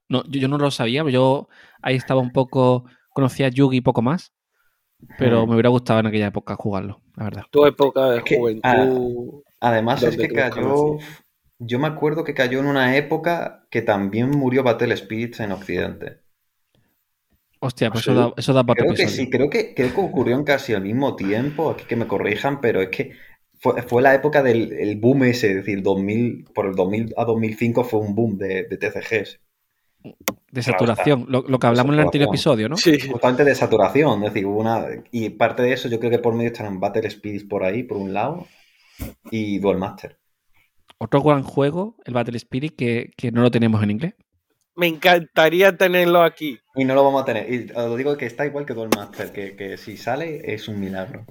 No, 0.09 0.23
yo, 0.25 0.41
yo 0.41 0.47
no 0.47 0.57
lo 0.57 0.71
sabía, 0.71 1.03
yo 1.09 1.47
ahí 1.81 1.95
estaba 1.95 2.21
un 2.21 2.31
poco, 2.31 2.85
conocía 3.09 3.47
a 3.47 3.49
Yugi 3.49 3.77
y 3.77 3.81
poco 3.81 4.01
más, 4.01 4.33
pero 5.17 5.47
me 5.47 5.53
hubiera 5.53 5.69
gustado 5.69 5.99
en 5.99 6.07
aquella 6.07 6.27
época 6.27 6.55
jugarlo, 6.55 7.01
la 7.15 7.23
verdad. 7.25 7.43
Tu 7.51 7.65
época 7.65 8.09
de 8.11 8.17
Es 8.17 8.23
que, 8.23 8.37
juventud. 8.37 9.43
Además 9.59 10.03
es 10.03 10.17
que 10.17 10.27
cayó, 10.27 10.51
conocías. 10.51 11.23
yo 11.59 11.79
me 11.79 11.87
acuerdo 11.87 12.23
que 12.23 12.33
cayó 12.33 12.59
en 12.59 12.65
una 12.65 12.95
época 12.97 13.65
que 13.69 13.81
también 13.81 14.29
murió 14.31 14.63
Battle 14.63 14.95
Spirits 14.95 15.39
en 15.39 15.51
Occidente. 15.53 16.19
Hostia, 17.59 17.89
pues 17.91 18.05
¿Ah, 18.07 18.11
eso 18.11 18.13
da, 18.13 18.33
eso 18.35 18.53
da 18.53 18.63
para 18.65 18.83
Creo 18.83 18.93
que 18.93 19.07
sí, 19.07 19.29
creo 19.29 19.49
que, 19.49 19.73
creo 19.73 19.93
que 19.93 20.01
ocurrió 20.01 20.35
en 20.35 20.43
casi 20.43 20.73
al 20.73 20.81
mismo 20.81 21.15
tiempo, 21.15 21.69
aquí 21.69 21.85
que 21.85 21.95
me 21.95 22.07
corrijan, 22.07 22.59
pero 22.59 22.81
es 22.81 22.89
que 22.89 23.13
fue, 23.63 23.81
fue 23.83 24.01
la 24.01 24.13
época 24.13 24.43
del 24.43 24.73
el 24.73 24.97
boom 24.99 25.23
ese, 25.23 25.51
es 25.51 25.55
decir, 25.55 25.81
2000, 25.81 26.49
por 26.53 26.65
el 26.65 26.75
2000 26.75 27.13
a 27.15 27.23
2005 27.23 27.85
fue 27.85 28.01
un 28.01 28.13
boom 28.13 28.37
de, 28.37 28.65
de 28.65 28.77
TCGs, 28.77 29.39
De 30.51 30.61
saturación, 30.61 31.25
lo, 31.29 31.43
lo 31.47 31.59
que 31.59 31.67
hablamos 31.67 31.93
en 31.93 31.99
el 31.99 32.05
anterior 32.05 32.27
episodio, 32.27 32.67
¿no? 32.67 32.75
Sí, 32.75 32.99
justamente 32.99 33.45
de 33.45 33.55
saturación, 33.55 34.21
es 34.23 34.33
decir, 34.33 34.45
hubo 34.45 34.59
una, 34.59 34.85
y 35.11 35.29
parte 35.29 35.63
de 35.63 35.71
eso 35.71 35.87
yo 35.87 35.97
creo 35.97 36.11
que 36.11 36.19
por 36.19 36.35
medio 36.35 36.51
estarán 36.51 36.81
Battle 36.81 37.09
Spirits 37.09 37.45
por 37.45 37.63
ahí, 37.63 37.83
por 37.83 37.97
un 37.97 38.13
lado, 38.13 38.45
y 39.31 39.59
Duel 39.59 39.77
Master. 39.77 40.19
Otro 40.97 41.21
gran 41.21 41.43
juego, 41.43 41.95
el 42.05 42.13
Battle 42.13 42.37
Spirit, 42.37 42.75
que, 42.75 43.11
que 43.15 43.31
no 43.31 43.41
lo 43.41 43.49
tenemos 43.51 43.81
en 43.81 43.91
inglés. 43.91 44.13
me 44.75 44.87
encantaría 44.87 45.77
tenerlo 45.77 46.21
aquí. 46.21 46.59
Y 46.75 46.83
no 46.83 46.95
lo 46.95 47.03
vamos 47.03 47.21
a 47.21 47.25
tener. 47.25 47.51
Y 47.51 47.71
os 47.71 47.89
lo 47.89 47.95
digo 47.95 48.17
que 48.17 48.25
está 48.25 48.45
igual 48.45 48.65
que 48.65 48.73
Duel 48.73 48.89
Master, 48.95 49.31
que, 49.31 49.55
que 49.55 49.77
si 49.77 49.95
sale 49.97 50.53
es 50.53 50.67
un 50.67 50.79
milagro. 50.79 51.25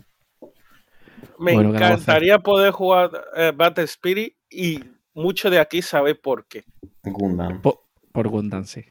Me 1.38 1.52
encantaría 1.52 2.38
poder 2.38 2.72
jugar 2.72 3.10
eh, 3.36 3.52
Battle 3.54 3.84
Spirit 3.84 4.34
y 4.50 4.80
mucho 5.14 5.50
de 5.50 5.58
aquí 5.58 5.82
sabe 5.82 6.14
por 6.14 6.46
qué. 6.46 6.64
Gundam. 7.04 7.60
Po- 7.62 7.88
por 8.12 8.28
Gundam, 8.28 8.64
sí. 8.64 8.84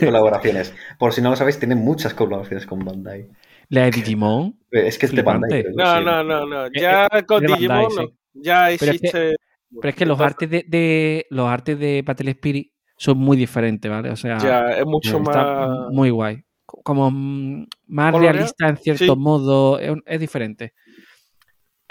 Colaboraciones. 0.00 0.74
Por 0.98 1.12
si 1.12 1.20
no 1.22 1.30
lo 1.30 1.36
sabéis, 1.36 1.58
tiene 1.58 1.74
muchas 1.74 2.14
colaboraciones 2.14 2.66
con 2.66 2.84
Bandai. 2.84 3.28
La 3.68 3.84
de 3.84 3.90
Digimon, 3.92 4.58
Es 4.70 4.98
que 4.98 5.06
es 5.06 5.12
de. 5.14 5.22
Bandai. 5.22 5.64
No, 5.74 5.98
sí. 5.98 6.04
no, 6.04 6.22
no, 6.24 6.46
no. 6.46 6.66
Eh, 6.66 6.70
Ya 6.80 7.08
eh, 7.12 7.22
con 7.24 7.40
de 7.42 7.48
Bandai, 7.48 7.68
Digimon 7.86 7.90
sí. 7.90 7.96
no. 7.96 8.42
ya 8.42 8.66
Pero 8.78 8.92
es 8.92 9.00
que- 9.00 9.06
existe. 9.08 9.36
Pero 9.80 9.88
es 9.88 9.94
que 9.96 10.06
los 10.06 10.20
artes 10.20 10.48
de, 10.48 10.64
de- 10.68 11.26
los 11.30 11.48
artes 11.48 11.76
de 11.78 12.02
Battle 12.06 12.30
Spirit 12.30 12.70
son 12.96 13.18
muy 13.18 13.36
diferentes, 13.36 13.90
¿vale? 13.90 14.10
O 14.10 14.16
sea, 14.16 14.38
Ya, 14.38 14.68
es 14.78 14.86
mucho 14.86 15.16
está 15.18 15.66
más. 15.66 15.90
muy 15.90 16.10
guay. 16.10 16.44
Co- 16.64 16.80
Como 16.84 17.10
más 17.10 18.14
realista 18.14 18.68
en 18.68 18.76
cierto 18.76 19.14
sí. 19.14 19.16
modo, 19.18 19.80
es 19.80 20.20
diferente. 20.20 20.74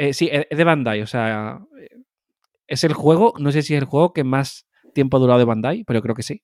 Eh, 0.03 0.13
sí, 0.13 0.29
es 0.31 0.45
es 0.49 0.57
de 0.57 0.63
Bandai, 0.63 1.01
o 1.01 1.07
sea, 1.07 1.59
es 2.67 2.83
el 2.83 2.93
juego, 2.93 3.33
no 3.39 3.51
sé 3.51 3.61
si 3.61 3.73
es 3.75 3.81
el 3.81 3.85
juego 3.87 4.13
que 4.13 4.23
más 4.23 4.65
tiempo 4.93 5.17
ha 5.17 5.19
durado 5.19 5.39
de 5.39 5.45
Bandai, 5.45 5.83
pero 5.85 6.01
creo 6.01 6.15
que 6.15 6.23
sí. 6.23 6.41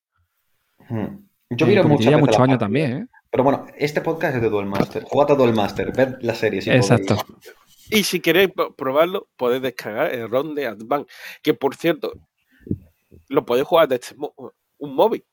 Hmm. 0.89 1.27
Yo 1.49 1.65
Eh, 1.65 1.69
miro 1.69 1.83
veces 1.87 2.17
muchos 2.19 2.39
años 2.39 2.59
también, 2.59 2.91
¿eh? 2.93 3.07
Pero 3.31 3.43
bueno, 3.43 3.65
este 3.77 4.01
podcast 4.01 4.35
es 4.37 4.41
de 4.41 4.49
Duel 4.49 4.65
Master. 4.67 5.03
Jugad 5.03 5.31
a 5.31 5.35
Duel 5.35 5.53
Master, 5.53 5.91
ved 5.95 6.15
la 6.21 6.33
serie 6.35 6.61
si 6.61 6.69
Exacto. 6.71 7.15
podéis. 7.15 7.55
Y 7.91 8.03
si 8.03 8.19
queréis 8.19 8.49
pro- 8.51 8.75
probarlo, 8.75 9.27
podéis 9.35 9.61
descargar 9.63 10.13
el 10.13 10.29
ROM 10.29 10.53
de 10.55 10.67
Advance. 10.67 11.11
Que 11.41 11.53
por 11.55 11.75
cierto, 11.75 12.13
lo 13.29 13.45
podéis 13.45 13.67
jugar 13.67 13.87
desde 13.87 14.15
un 14.77 14.95
móvil. 14.95 15.25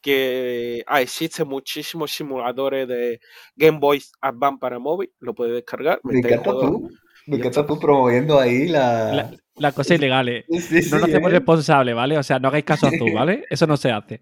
Que 0.00 0.82
ah, 0.86 1.00
existen 1.00 1.46
muchísimos 1.48 2.12
simuladores 2.12 2.86
de 2.88 3.20
Game 3.56 3.78
Boy 3.78 4.02
Advance 4.20 4.58
para 4.60 4.78
móvil. 4.78 5.12
Lo 5.20 5.34
podéis 5.34 5.56
descargar. 5.56 6.00
Me 6.02 6.18
encanta 6.18 6.50
tú. 6.50 6.90
Me 7.26 7.36
encanta 7.36 7.66
tú 7.66 7.78
promoviendo 7.78 8.38
ahí 8.38 8.66
la. 8.68 9.12
La, 9.14 9.30
la 9.56 9.72
cosa 9.72 9.94
ilegal, 9.94 10.28
¿eh? 10.28 10.44
Sí, 10.50 10.82
sí, 10.82 10.90
No 10.90 10.98
nos 10.98 11.08
hacemos 11.08 11.30
¿eh? 11.30 11.34
responsables, 11.34 11.94
¿vale? 11.94 12.18
O 12.18 12.22
sea, 12.22 12.38
no 12.38 12.48
hagáis 12.48 12.64
caso 12.64 12.86
a 12.86 12.90
tú, 12.90 13.06
¿vale? 13.12 13.44
Eso 13.50 13.66
no 13.66 13.76
se 13.76 13.90
hace. 13.90 14.20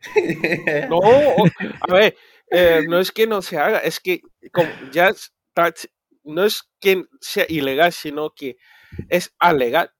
No, 0.88 1.00
a 1.80 1.92
ver, 1.94 2.16
eh, 2.50 2.82
no 2.88 2.98
es 2.98 3.10
que 3.10 3.26
no 3.26 3.40
se 3.42 3.58
haga, 3.58 3.78
es 3.78 3.98
que 3.98 4.20
como 4.52 4.68
ya 4.92 5.08
está, 5.08 5.72
no 6.24 6.44
es 6.44 6.62
que 6.80 7.04
sea 7.20 7.46
ilegal, 7.48 7.92
sino 7.92 8.30
que 8.30 8.56
es 9.08 9.34
alegal. 9.38 9.90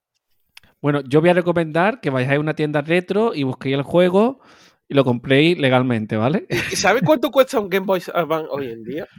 Bueno, 0.81 1.01
yo 1.01 1.21
voy 1.21 1.29
a 1.29 1.33
recomendar 1.33 1.99
que 1.99 2.09
vayáis 2.09 2.37
a 2.37 2.39
una 2.39 2.55
tienda 2.55 2.81
retro 2.81 3.33
y 3.33 3.43
busquéis 3.43 3.75
el 3.75 3.83
juego 3.83 4.41
y 4.87 4.93
lo 4.93 5.03
compréis 5.03 5.57
legalmente, 5.57 6.17
¿vale? 6.17 6.45
¿Y 6.49 6.75
sabe 6.75 7.01
cuánto 7.01 7.31
cuesta 7.31 7.59
un 7.59 7.69
Game 7.69 7.85
Boy 7.85 8.03
Advance 8.13 8.49
hoy 8.51 8.71
en 8.71 8.83
día? 8.83 9.07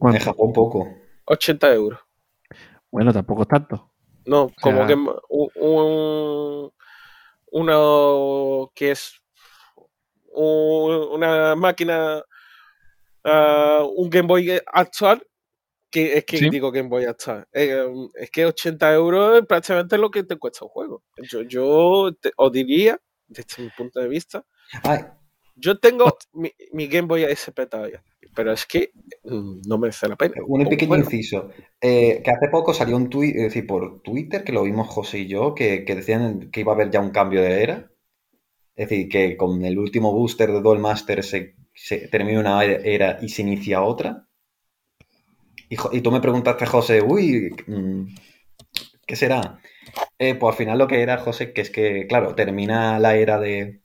¿Cuánto? 0.00 0.24
Japón 0.26 0.52
poco. 0.52 0.88
80 1.24 1.74
euros. 1.74 1.98
Bueno, 2.90 3.12
tampoco 3.12 3.42
es 3.42 3.48
tanto. 3.48 3.92
No, 4.26 4.50
como 4.60 4.78
sea- 4.78 4.86
que 4.86 4.94
un, 4.94 5.50
un- 5.54 6.72
uno 7.50 8.70
que 8.74 8.90
es 8.92 9.22
un- 10.32 11.08
una 11.12 11.54
máquina, 11.56 12.22
ah, 13.24 13.84
un 13.96 14.10
Game 14.10 14.28
Boy 14.28 14.60
actual, 14.72 15.26
que 15.90 16.18
es 16.18 16.24
que 16.24 16.38
Sí. 16.38 16.50
digo 16.50 16.70
Game 16.70 16.88
Boy 16.88 17.04
actual, 17.06 17.46
eh, 17.52 17.84
es 18.14 18.30
que 18.30 18.44
80 18.46 18.92
euros 18.92 19.38
es 19.40 19.46
prácticamente 19.46 19.96
lo 19.98 20.10
que 20.10 20.22
te 20.24 20.36
cuesta 20.36 20.64
un 20.64 20.70
juego. 20.70 21.02
Yo, 21.16 21.42
yo 21.42 22.12
te- 22.20 22.32
os 22.36 22.52
diría, 22.52 23.00
desde 23.26 23.62
mi 23.62 23.70
punto 23.70 24.00
de 24.00 24.08
vista, 24.08 24.44
Ay, 24.82 24.98
yo 25.58 25.78
tengo 25.78 26.16
mi, 26.32 26.52
mi 26.72 26.86
Game 26.86 27.08
Boy 27.08 27.24
SP 27.24 27.66
todavía, 27.66 28.02
pero 28.34 28.52
es 28.52 28.66
que 28.66 28.92
mm, 29.24 29.62
no 29.66 29.78
merece 29.78 30.08
la 30.08 30.16
pena. 30.16 30.36
un 30.46 30.68
pequeño 30.68 30.88
Bueno, 30.88 31.04
inciso. 31.04 31.50
Eh, 31.80 32.22
que 32.24 32.30
hace 32.30 32.48
poco 32.48 32.72
salió 32.72 32.96
un 32.96 33.08
tuit, 33.08 33.34
es 33.36 33.42
decir, 33.42 33.66
por 33.66 34.00
Twitter, 34.02 34.44
que 34.44 34.52
lo 34.52 34.62
vimos 34.62 34.88
José 34.88 35.20
y 35.20 35.26
yo, 35.26 35.54
que, 35.54 35.84
que 35.84 35.94
decían 35.94 36.50
que 36.50 36.60
iba 36.60 36.72
a 36.72 36.74
haber 36.74 36.90
ya 36.90 37.00
un 37.00 37.10
cambio 37.10 37.42
de 37.42 37.62
era. 37.62 37.90
Es 38.76 38.88
decir, 38.88 39.08
que 39.08 39.36
con 39.36 39.64
el 39.64 39.78
último 39.78 40.12
booster 40.12 40.52
de 40.52 40.60
Duel 40.60 40.78
Master 40.78 41.24
se, 41.24 41.56
se 41.74 42.08
termina 42.08 42.40
una 42.40 42.64
era 42.64 43.18
y 43.20 43.28
se 43.28 43.42
inicia 43.42 43.82
otra. 43.82 44.28
Y 45.68 46.00
tú 46.00 46.10
me 46.10 46.20
preguntaste, 46.20 46.64
José, 46.64 47.02
uy, 47.02 47.54
mm, 47.66 48.04
¿qué 49.06 49.16
será? 49.16 49.60
Eh, 50.18 50.34
pues 50.34 50.52
al 50.52 50.58
final 50.58 50.78
lo 50.78 50.86
que 50.88 51.02
era, 51.02 51.18
José, 51.18 51.52
que 51.52 51.60
es 51.60 51.70
que, 51.70 52.06
claro, 52.06 52.34
termina 52.34 52.98
la 52.98 53.16
era 53.16 53.38
de, 53.38 53.80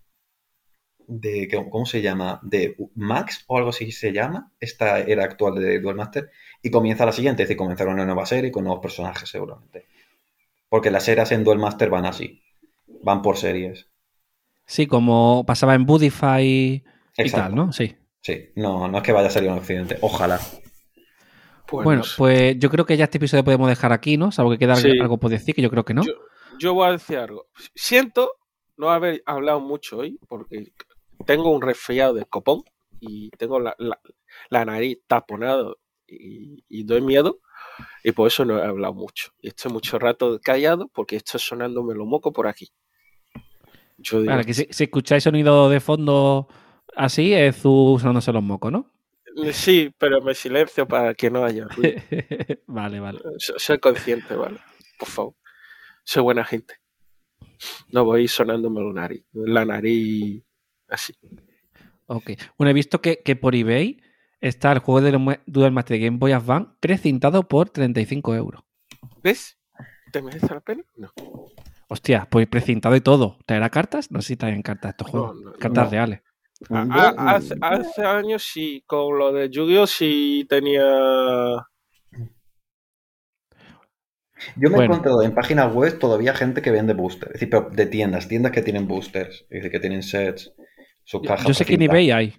de 1.07 1.47
¿cómo 1.69 1.85
se 1.85 2.01
llama? 2.01 2.39
De 2.43 2.75
Max 2.95 3.43
o 3.47 3.57
algo 3.57 3.69
así 3.69 3.91
se 3.91 4.11
llama, 4.13 4.51
esta 4.59 4.99
era 4.99 5.23
actual 5.23 5.55
de 5.55 5.79
Duel 5.79 5.95
Master, 5.95 6.29
y 6.61 6.71
comienza 6.71 7.05
la 7.05 7.11
siguiente, 7.11 7.43
es 7.43 7.49
decir, 7.49 7.57
comenzar 7.57 7.87
una 7.87 8.05
nueva 8.05 8.25
serie 8.25 8.51
con 8.51 8.63
nuevos 8.63 8.81
personajes 8.81 9.29
seguramente. 9.29 9.85
Porque 10.69 10.91
las 10.91 11.07
eras 11.07 11.31
en 11.31 11.43
Duel 11.43 11.59
Master 11.59 11.89
van 11.89 12.05
así, 12.05 12.41
van 13.03 13.21
por 13.21 13.37
series. 13.37 13.87
Sí, 14.65 14.87
como 14.87 15.43
pasaba 15.45 15.75
en 15.75 15.85
Budify 15.85 16.43
y 16.45 16.83
Exacto. 17.17 17.41
tal, 17.47 17.55
¿no? 17.55 17.71
Sí. 17.73 17.95
Sí, 18.21 18.49
no, 18.55 18.87
no 18.87 18.97
es 18.97 19.03
que 19.03 19.11
vaya 19.11 19.27
a 19.27 19.31
salir 19.31 19.49
un 19.51 19.57
accidente, 19.57 19.97
ojalá. 20.01 20.39
pues 21.67 21.83
Bueno, 21.83 21.99
no 21.99 22.03
sé. 22.05 22.13
pues 22.17 22.59
yo 22.59 22.69
creo 22.69 22.85
que 22.85 22.95
ya 22.97 23.03
este 23.05 23.17
episodio 23.17 23.43
podemos 23.43 23.67
dejar 23.67 23.91
aquí, 23.91 24.15
¿no? 24.17 24.31
Salvo 24.31 24.51
que 24.51 24.57
queda 24.59 24.75
Sí. 24.77 24.97
algo 24.99 25.17
por 25.19 25.29
decir, 25.29 25.53
que 25.53 25.61
yo 25.61 25.69
creo 25.69 25.83
que 25.83 25.93
no. 25.93 26.03
Yo, 26.03 26.13
yo 26.59 26.73
voy 26.73 26.87
a 26.87 26.91
decir 26.93 27.17
algo. 27.17 27.47
Siento 27.75 28.31
no 28.77 28.89
haber 28.91 29.21
hablado 29.25 29.59
mucho 29.59 29.97
hoy 29.97 30.17
porque 30.27 30.71
tengo 31.25 31.51
un 31.51 31.61
resfriado 31.61 32.13
de 32.13 32.25
copón 32.25 32.63
y 32.99 33.29
tengo 33.31 33.59
la, 33.59 33.75
la- 33.77 33.99
la 34.49 34.65
nariz 34.65 34.99
taponada 35.07 35.73
y, 36.07 36.63
y 36.69 36.83
doy 36.83 37.01
miedo 37.01 37.39
y 38.03 38.11
por 38.11 38.27
eso 38.27 38.45
no 38.45 38.59
he 38.59 38.65
hablado 38.65 38.93
mucho. 38.93 39.31
Y 39.41 39.47
estoy 39.49 39.71
mucho 39.71 39.99
rato 39.99 40.39
callado 40.43 40.87
porque 40.93 41.15
estoy 41.17 41.39
sonándome 41.39 41.93
lo 41.95 42.05
moco 42.05 42.31
por 42.33 42.47
aquí. 42.47 42.69
Yo 43.97 44.21
digo, 44.21 44.41
que 44.45 44.53
si, 44.53 44.67
si 44.71 44.83
escucháis 44.85 45.23
sonido 45.23 45.69
de 45.69 45.79
fondo 45.79 46.47
así, 46.95 47.33
es 47.33 47.57
Zu 47.61 47.97
sonándose 47.99 48.31
los 48.33 48.43
mocos, 48.43 48.71
¿no? 48.71 48.89
sí, 49.51 49.91
pero 49.97 50.21
me 50.21 50.35
silencio 50.35 50.87
para 50.87 51.13
que 51.15 51.29
no 51.31 51.43
haya 51.43 51.67
ruido. 51.67 51.99
vale, 52.67 52.99
vale. 52.99 53.19
So- 53.37 53.57
Soy 53.57 53.79
consciente, 53.79 54.35
¿vale? 54.35 54.59
Por 54.99 55.07
favor. 55.07 55.33
Soy 56.03 56.21
buena 56.23 56.43
gente. 56.43 56.75
No 57.91 58.03
voy 58.05 58.27
sonándome 58.27 58.81
la 58.81 58.93
nariz. 58.93 59.25
La 59.31 59.65
nariz 59.65 60.43
así. 60.93 61.13
Ok. 62.07 62.31
Bueno, 62.57 62.69
he 62.71 62.73
visto 62.73 63.01
que, 63.01 63.19
que 63.23 63.35
por 63.35 63.55
eBay 63.55 64.01
está 64.41 64.71
el 64.71 64.79
juego 64.79 65.01
de 65.01 65.39
Duel 65.45 65.71
Master 65.71 65.99
Game 65.99 66.17
Boy 66.17 66.31
Advance 66.33 66.71
precintado 66.79 67.47
por 67.47 67.69
35 67.69 68.35
euros. 68.35 68.63
¿Ves? 69.23 69.57
¿Te 70.11 70.21
merece 70.21 70.53
la 70.53 70.59
pena? 70.59 70.83
No. 70.95 71.11
Hostia, 71.89 72.27
pues 72.29 72.47
precintado 72.47 72.95
y 72.95 73.01
todo. 73.01 73.37
¿Traerá 73.45 73.69
cartas? 73.69 74.11
No 74.11 74.21
sé 74.21 74.29
si 74.29 74.35
traen 74.37 74.61
cartas 74.61 74.91
estos 74.91 75.07
juegos. 75.09 75.41
no, 75.41 75.53
cartas 75.53 75.85
no. 75.85 75.91
reales. 75.91 76.21
A- 76.69 76.81
a- 77.17 77.35
hace, 77.35 77.55
hace 77.61 78.03
años 78.05 78.43
sí, 78.43 78.83
con 78.87 79.17
lo 79.17 79.31
de 79.33 79.49
Yu-Gi-Oh! 79.49 79.87
sí 79.87 80.45
tenía. 80.47 80.83
Yo 84.57 84.69
me 84.69 84.77
he 84.79 84.85
encontrado 84.85 85.21
en 85.23 85.33
páginas 85.33 85.73
web 85.73 85.97
todavía 85.99 86.33
gente 86.33 86.61
que 86.61 86.71
vende 86.71 86.93
boosters, 86.93 87.27
es 87.27 87.33
decir, 87.33 87.49
pero 87.49 87.69
de 87.69 87.85
tiendas, 87.85 88.27
tiendas 88.27 88.51
que 88.51 88.61
tienen 88.61 88.87
boosters, 88.87 89.41
es 89.43 89.49
decir, 89.49 89.71
que 89.71 89.79
tienen 89.79 90.03
sets, 90.03 90.53
Yo, 91.05 91.53
sé 91.53 91.65
que 91.65 91.75
en 91.75 91.81
eBay 91.83 92.11
hay. 92.11 92.33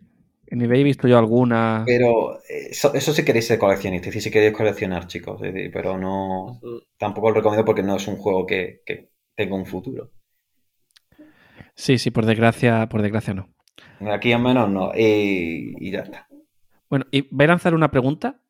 En 0.46 0.60
eBay 0.60 0.80
he 0.80 0.84
visto 0.84 1.08
yo 1.08 1.18
alguna. 1.18 1.82
Pero 1.86 2.38
eh, 2.48 2.68
eso, 2.70 2.94
eso 2.94 3.12
sí 3.12 3.24
queréis 3.24 3.46
ser 3.46 3.58
coleccionistas, 3.58 4.22
si 4.22 4.30
queréis 4.30 4.52
coleccionar, 4.52 5.06
chicos, 5.06 5.40
pero 5.72 5.98
no. 5.98 6.60
Tampoco 6.98 7.30
lo 7.30 7.36
recomiendo 7.36 7.64
porque 7.64 7.82
no 7.82 7.96
es 7.96 8.06
un 8.06 8.16
juego 8.16 8.46
que, 8.46 8.82
que 8.86 9.10
tenga 9.34 9.56
un 9.56 9.66
futuro. 9.66 10.10
Sí, 11.74 11.98
sí, 11.98 12.10
por 12.10 12.24
desgracia, 12.24 12.88
por 12.88 13.02
desgracia 13.02 13.34
no. 13.34 13.48
Aquí 14.10 14.32
al 14.32 14.42
menos 14.42 14.70
no, 14.70 14.92
y, 14.94 15.74
y 15.78 15.90
ya 15.90 16.00
está. 16.00 16.28
Bueno, 16.88 17.06
y 17.10 17.22
voy 17.30 17.44
a 17.44 17.48
lanzar 17.48 17.74
una 17.74 17.90
pregunta 17.90 18.40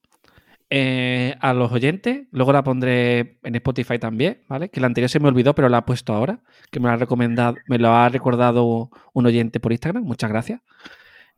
eh, 0.71 1.37
a 1.41 1.55
los 1.55 1.73
oyentes. 1.73 2.27
Luego 2.31 2.53
la 2.53 2.65
pondré 2.65 3.39
en 3.43 3.55
Spotify 3.57 3.99
también, 3.99 4.43
¿vale? 4.49 4.71
Que 4.71 4.81
la 4.81 4.87
anterior 4.87 5.09
se 5.09 5.21
me 5.21 5.29
olvidó, 5.29 5.55
pero 5.55 5.69
la 5.69 5.79
he 5.79 5.83
puesto 5.83 6.13
ahora. 6.13 6.43
Que 6.71 6.81
me 6.81 6.89
lo 6.89 6.95
ha 6.95 6.97
recomendado, 6.97 7.57
me 7.69 7.79
lo 7.79 7.93
ha 7.93 8.09
recordado 8.09 8.91
un 9.13 9.27
oyente 9.27 9.61
por 9.61 9.73
Instagram. 9.73 10.05
Muchas 10.05 10.31
gracias. 10.31 10.61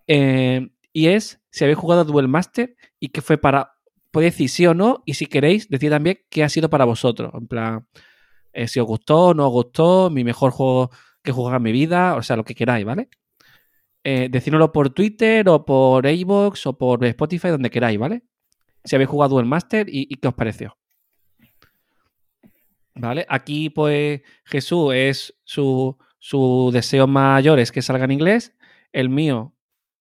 Eh, 0.06 0.68
y 0.92 1.08
es 1.08 1.40
si 1.50 1.64
habéis 1.64 1.78
jugado 1.78 2.04
Duel 2.04 2.28
Master 2.28 2.76
y 3.00 3.08
qué 3.08 3.20
fue 3.20 3.38
para. 3.38 3.72
Podéis 4.10 4.34
decir 4.34 4.48
sí 4.48 4.66
o 4.66 4.72
no, 4.72 5.02
y 5.04 5.14
si 5.14 5.26
queréis, 5.26 5.68
decir 5.68 5.90
también 5.90 6.20
qué 6.30 6.42
ha 6.42 6.48
sido 6.48 6.70
para 6.70 6.86
vosotros. 6.86 7.32
En 7.34 7.46
plan, 7.48 7.86
eh, 8.54 8.68
si 8.68 8.80
os 8.80 8.86
gustó, 8.86 9.34
no 9.34 9.46
os 9.46 9.52
gustó, 9.52 10.08
mi 10.08 10.24
mejor 10.24 10.52
juego 10.52 10.90
que 11.22 11.32
he 11.32 11.34
jugado 11.34 11.56
en 11.56 11.62
mi 11.62 11.72
vida, 11.72 12.14
o 12.16 12.22
sea, 12.22 12.36
lo 12.36 12.44
que 12.44 12.54
queráis, 12.54 12.86
¿vale? 12.86 13.10
Eh, 14.04 14.28
decídnoslo 14.30 14.72
por 14.72 14.90
Twitter 14.90 15.46
o 15.48 15.66
por 15.66 16.06
iVoox 16.06 16.66
o 16.66 16.78
por 16.78 17.04
Spotify, 17.04 17.48
donde 17.48 17.70
queráis, 17.70 17.98
¿vale? 17.98 18.22
Si 18.86 18.96
habéis 18.96 19.10
jugado 19.10 19.34
Duel 19.34 19.46
Master 19.46 19.86
y, 19.88 20.06
y 20.08 20.16
qué 20.16 20.28
os 20.28 20.34
pareció. 20.34 20.76
¿Vale? 22.94 23.26
Aquí, 23.28 23.68
pues, 23.68 24.22
Jesús 24.44 24.94
es 24.94 25.34
su, 25.44 25.98
su 26.18 26.70
deseo 26.72 27.06
mayor 27.06 27.60
es 27.60 27.70
que 27.70 27.82
salga 27.82 28.06
en 28.06 28.12
inglés. 28.12 28.56
El 28.92 29.10
mío, 29.10 29.54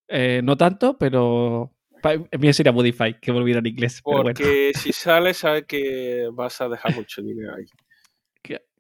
eh, 0.08 0.40
no 0.44 0.56
tanto, 0.56 0.98
pero 0.98 1.74
el 2.32 2.40
mío 2.40 2.54
sería 2.54 2.72
Modify, 2.72 3.20
que 3.20 3.32
volviera 3.32 3.60
en 3.60 3.66
inglés. 3.66 4.02
Pero 4.04 4.24
bueno. 4.24 4.38
Porque 4.38 4.72
si 4.74 4.94
sale, 4.94 5.34
sabes 5.34 5.66
que 5.66 6.30
vas 6.32 6.62
a 6.62 6.70
dejar 6.70 6.96
mucho 6.96 7.22
dinero 7.22 7.54
ahí. 7.56 7.66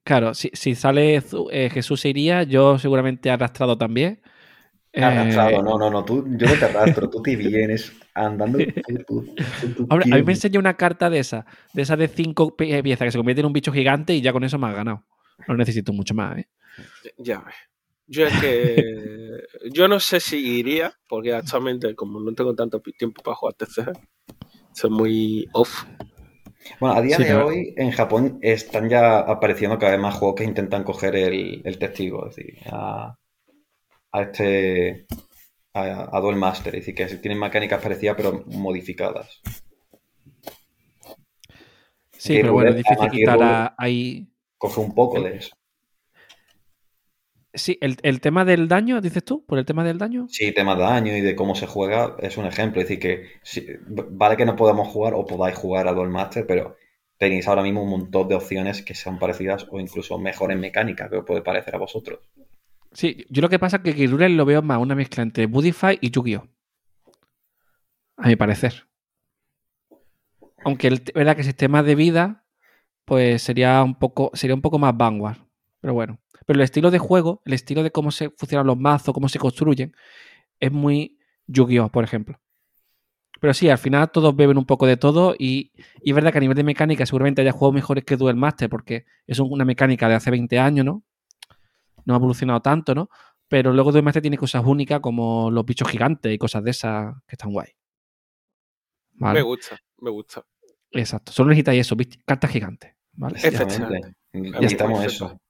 Claro, 0.05 0.35
si, 0.35 0.51
si 0.53 0.75
sale 0.75 1.15
eh, 1.51 1.69
Jesús 1.71 2.01
se 2.01 2.09
iría, 2.09 2.43
yo 2.43 2.77
seguramente 2.77 3.31
arrastrado 3.31 3.75
también. 3.75 4.21
Eh, 4.95 5.01
Arrastrado, 5.03 5.61
no, 5.63 5.77
no, 5.77 5.89
no, 5.91 6.05
tú, 6.05 6.25
yo 6.37 6.47
no 6.47 6.53
te 6.53 6.65
arrastro, 6.65 7.09
tú 7.09 7.21
te 7.21 7.35
vienes 7.35 7.91
andando. 8.13 8.59
tú- 9.07 9.25
tú- 9.75 9.87
a 9.89 9.97
mí 9.97 10.03
me 10.05 10.19
pie. 10.21 10.31
enseñó 10.31 10.59
una 10.59 10.75
carta 10.77 11.09
de 11.09 11.19
esa, 11.19 11.45
de 11.73 11.81
esa 11.81 11.95
de 11.97 12.07
cinco 12.07 12.55
pi- 12.55 12.81
piezas 12.81 13.05
que 13.05 13.11
se 13.11 13.17
convierte 13.17 13.41
en 13.41 13.47
un 13.47 13.53
bicho 13.53 13.71
gigante 13.73 14.13
y 14.13 14.21
ya 14.21 14.31
con 14.31 14.43
eso 14.43 14.57
me 14.57 14.67
has 14.67 14.75
ganado. 14.75 15.03
No 15.47 15.55
necesito 15.55 15.91
mucho 15.93 16.13
más, 16.13 16.37
¿eh? 16.39 16.47
Ya 17.17 17.39
ves. 17.39 17.55
Yo 18.07 18.25
es 18.27 18.33
que. 18.39 19.41
yo 19.71 19.87
no 19.87 19.99
sé 19.99 20.19
si 20.19 20.37
iría, 20.59 20.93
porque 21.09 21.33
actualmente, 21.33 21.95
como 21.95 22.19
no 22.19 22.33
tengo 22.33 22.53
tanto 22.55 22.79
tiempo 22.79 23.21
para 23.23 23.35
jugar 23.35 23.55
TCG, 23.55 23.93
soy 24.73 24.89
muy 24.91 25.49
off. 25.53 25.85
Bueno, 26.79 26.95
a 26.95 27.01
día 27.01 27.17
Sí, 27.17 27.23
de 27.23 27.33
hoy 27.35 27.73
en 27.77 27.91
Japón 27.91 28.39
están 28.41 28.89
ya 28.89 29.19
apareciendo 29.19 29.77
cada 29.77 29.91
vez 29.93 30.01
más 30.01 30.15
juegos 30.15 30.35
que 30.37 30.43
intentan 30.45 30.83
coger 30.83 31.15
el, 31.15 31.61
el 31.63 31.77
testigo, 31.79 32.27
es 32.27 32.35
decir, 32.35 32.57
a 34.17 34.21
este. 34.23 35.05
A, 35.73 36.17
a 36.17 36.21
Duel 36.21 36.37
Master, 36.37 36.73
es 36.75 36.85
decir, 36.85 36.95
que 36.95 37.05
tienen 37.17 37.39
mecánicas 37.39 37.81
parecidas 37.83 38.15
pero 38.15 38.43
modificadas. 38.47 39.41
Sí, 42.17 42.37
pero 42.41 42.53
bueno, 42.53 42.69
es 42.71 42.77
difícil 42.77 43.09
quitar 43.11 43.43
a- 43.43 43.75
ahí. 43.77 44.27
Coge 44.57 44.79
un 44.79 44.95
poco 44.95 45.21
de 45.21 45.37
eso. 45.37 45.55
Sí, 47.53 47.77
el, 47.81 47.97
el 48.03 48.19
tema 48.19 48.43
del 48.43 48.67
daño, 48.67 48.99
dices 49.01 49.23
tú, 49.23 49.45
por 49.45 49.57
el 49.59 49.65
tema 49.65 49.83
del 49.83 49.97
daño. 49.97 50.27
Sí, 50.29 50.51
tema 50.53 50.75
de 50.75 50.81
daño 50.83 51.15
y 51.15 51.21
de 51.21 51.35
cómo 51.35 51.55
se 51.55 51.67
juega 51.67 52.15
es 52.19 52.37
un 52.37 52.45
ejemplo. 52.45 52.81
Es 52.81 52.87
decir, 52.87 52.99
que 53.01 53.27
sí, 53.43 53.65
vale 53.87 54.35
que 54.37 54.45
no 54.45 54.55
podamos 54.55 54.89
jugar 54.89 55.13
o 55.13 55.25
podáis 55.25 55.55
jugar 55.57 55.87
a 55.87 55.93
Duel 55.93 56.09
Master, 56.09 56.45
pero 56.47 56.75
tenéis 57.17 57.47
ahora 57.47 57.63
mismo 57.63 57.83
un 57.83 57.89
montón 57.89 58.27
de 58.27 58.35
opciones 58.35 58.81
que 58.81 58.93
sean 58.95 59.19
parecidas 59.19 59.67
o 59.71 59.79
incluso 59.79 60.17
mejores 60.19 60.57
mecánicas 60.57 61.09
que 61.09 61.17
os 61.17 61.25
puede 61.25 61.41
parecer 61.41 61.75
a 61.75 61.79
vosotros. 61.79 62.19
Sí, 62.95 63.25
yo 63.29 63.41
lo 63.41 63.49
que 63.49 63.59
pasa 63.59 63.77
es 63.77 63.83
que 63.83 63.93
Kirule 63.93 64.29
lo 64.29 64.45
veo 64.45 64.61
más 64.63 64.79
una 64.79 64.95
mezcla 64.95 65.21
entre 65.21 65.45
Budify 65.45 65.97
y 66.01 66.09
Yu-Gi-Oh! 66.09 66.47
A 68.17 68.27
mi 68.29 68.35
parecer. 68.37 68.87
Aunque 70.63 70.87
el, 70.87 71.03
verdad 71.13 71.35
que 71.35 71.41
el 71.41 71.47
sistema 71.47 71.83
de 71.83 71.95
vida, 71.95 72.45
pues 73.05 73.41
sería 73.41 73.83
un 73.83 73.95
poco, 73.95 74.31
sería 74.33 74.55
un 74.55 74.61
poco 74.61 74.79
más 74.79 74.95
vanguard. 74.95 75.37
Pero 75.81 75.93
bueno. 75.93 76.19
Pero 76.45 76.57
el 76.57 76.63
estilo 76.63 76.89
de 76.91 76.99
juego, 76.99 77.41
el 77.45 77.53
estilo 77.53 77.83
de 77.83 77.91
cómo 77.91 78.11
se 78.11 78.29
funcionan 78.31 78.67
los 78.67 78.77
mazos, 78.77 79.13
cómo 79.13 79.29
se 79.29 79.39
construyen, 79.39 79.93
es 80.59 80.71
muy 80.71 81.19
Yu-Gi-Oh! 81.47 81.89
por 81.89 82.03
ejemplo. 82.03 82.39
Pero 83.41 83.53
sí, 83.53 83.69
al 83.69 83.77
final 83.77 84.09
todos 84.11 84.35
beben 84.35 84.57
un 84.57 84.65
poco 84.65 84.87
de 84.87 84.97
todo 84.97 85.35
y, 85.37 85.73
y 86.01 86.11
es 86.11 86.15
verdad 86.15 86.31
que 86.31 86.37
a 86.37 86.41
nivel 86.41 86.55
de 86.55 86.63
mecánica 86.63 87.05
seguramente 87.05 87.41
haya 87.41 87.51
juegos 87.51 87.75
mejores 87.75 88.05
que 88.05 88.15
Duel 88.15 88.37
Master 88.37 88.69
porque 88.69 89.05
es 89.27 89.39
un- 89.39 89.51
una 89.51 89.65
mecánica 89.65 90.07
de 90.07 90.15
hace 90.15 90.31
20 90.31 90.57
años, 90.57 90.85
¿no? 90.85 91.03
No 92.05 92.13
ha 92.13 92.17
evolucionado 92.17 92.61
tanto, 92.61 92.95
¿no? 92.95 93.09
Pero 93.47 93.73
luego 93.73 93.91
Master 94.01 94.21
tiene 94.21 94.37
cosas 94.37 94.63
únicas 94.65 94.99
como 94.99 95.51
los 95.51 95.65
bichos 95.65 95.89
gigantes 95.89 96.33
y 96.33 96.37
cosas 96.37 96.63
de 96.63 96.71
esas 96.71 97.15
que 97.27 97.35
están 97.35 97.51
guay. 97.51 97.69
¿Vale? 99.13 99.39
Me 99.39 99.43
gusta, 99.43 99.79
me 99.97 100.09
gusta. 100.09 100.45
Exacto. 100.91 101.31
Solo 101.31 101.49
necesitáis 101.49 101.81
eso, 101.81 101.95
cartas 102.25 102.51
gigantes. 102.51 102.95
¿vale? 103.13 103.39
Ya. 103.39 103.49
Efectivamente. 103.49 104.15
Necesitamos 104.33 104.99
perfecto. 104.99 105.25
eso. 105.25 105.41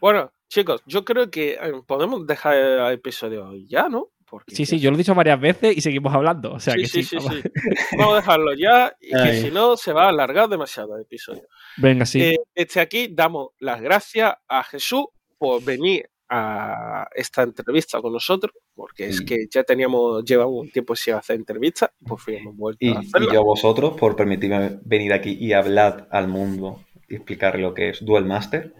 Bueno, 0.00 0.32
chicos, 0.48 0.82
yo 0.86 1.04
creo 1.04 1.30
que 1.30 1.52
eh, 1.52 1.72
podemos 1.86 2.26
dejar 2.26 2.56
el 2.56 2.92
episodio 2.92 3.52
ya, 3.66 3.88
¿no? 3.88 4.10
Porque 4.26 4.54
Sí, 4.54 4.66
sí, 4.66 4.80
yo 4.80 4.90
lo 4.90 4.96
he 4.96 4.98
dicho 4.98 5.14
varias 5.14 5.40
veces 5.40 5.76
y 5.76 5.80
seguimos 5.80 6.12
hablando. 6.12 6.52
O 6.52 6.60
sea 6.60 6.74
sí, 6.74 6.80
que 6.80 6.86
sí, 6.88 7.02
sí. 7.02 7.08
sí, 7.10 7.16
vamos. 7.16 7.34
sí. 7.34 7.96
Vamos 7.96 8.12
a 8.14 8.16
dejarlo 8.16 8.54
ya, 8.54 8.96
y 9.00 9.12
que 9.12 9.40
si 9.40 9.50
no 9.50 9.76
se 9.76 9.92
va 9.92 10.06
a 10.06 10.08
alargar 10.08 10.48
demasiado 10.48 10.96
el 10.96 11.02
episodio. 11.02 11.46
Venga, 11.76 12.06
sí. 12.06 12.20
Eh, 12.20 12.36
desde 12.54 12.80
aquí 12.80 13.08
damos 13.12 13.50
las 13.58 13.80
gracias 13.80 14.34
a 14.48 14.64
Jesús 14.64 15.06
por 15.44 15.62
venir 15.62 16.08
a 16.28 17.06
esta 17.14 17.42
entrevista 17.42 18.00
con 18.00 18.12
nosotros, 18.14 18.52
porque 18.74 19.08
es 19.08 19.18
Sí. 19.18 19.24
que 19.26 19.46
ya 19.50 19.62
teníamos, 19.62 20.24
llevamos 20.24 20.62
un 20.62 20.70
tiempo 20.70 20.96
sin 20.96 21.14
hacer 21.14 21.36
entrevistas 21.36 21.90
y 22.00 22.04
por 22.06 22.18
fin 22.18 22.36
hemos 22.36 22.56
vuelto 22.56 22.78
Y, 22.84 22.88
a 22.94 22.98
hacerla. 23.00 23.28
y 23.30 23.34
yo 23.34 23.40
a 23.40 23.44
vosotros 23.44 23.94
por 23.98 24.16
permitirme 24.16 24.78
venir 24.84 25.12
aquí 25.12 25.36
y 25.38 25.52
hablar 25.52 26.08
al 26.10 26.28
mundo 26.28 26.82
y 27.08 27.16
explicar 27.16 27.58
lo 27.58 27.74
que 27.74 27.90
es 27.90 28.02
Duel 28.04 28.24
Master. 28.24 28.72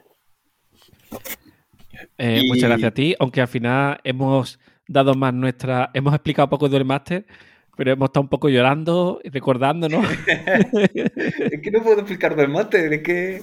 Eh, 2.17 2.41
y- 2.43 2.49
Muchas 2.49 2.71
gracias 2.71 2.91
a 2.91 2.95
ti, 2.95 3.15
aunque 3.19 3.41
al 3.43 3.49
final 3.49 4.01
hemos 4.05 4.59
dado 4.89 5.15
más 5.15 5.35
nuestra. 5.35 5.91
Hemos 5.93 6.15
explicado 6.15 6.49
poco 6.49 6.69
del 6.71 6.85
Master, 6.87 7.27
pero 7.77 7.93
hemos 7.93 8.09
estado 8.09 8.23
un 8.23 8.29
poco 8.31 8.49
llorando 8.49 9.21
y 9.23 9.29
recordando, 9.29 9.89
¿no? 9.89 10.01
es 10.83 11.61
que 11.63 11.71
no 11.71 11.83
puedo 11.83 12.01
explicar 12.01 12.35
Duel 12.35 12.49
Master, 12.49 12.93
es 12.95 13.03
que... 13.03 13.43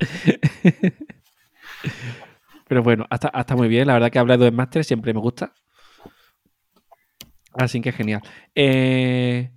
Pero 2.72 2.82
bueno, 2.82 3.04
hasta, 3.10 3.28
hasta 3.28 3.54
muy 3.54 3.68
bien. 3.68 3.86
La 3.86 3.92
verdad 3.92 4.10
que 4.10 4.18
hablar 4.18 4.38
de 4.38 4.50
Master 4.50 4.82
siempre 4.82 5.12
me 5.12 5.20
gusta. 5.20 5.52
Así 7.52 7.82
que 7.82 7.92
genial. 7.92 8.22
Eh, 8.54 9.52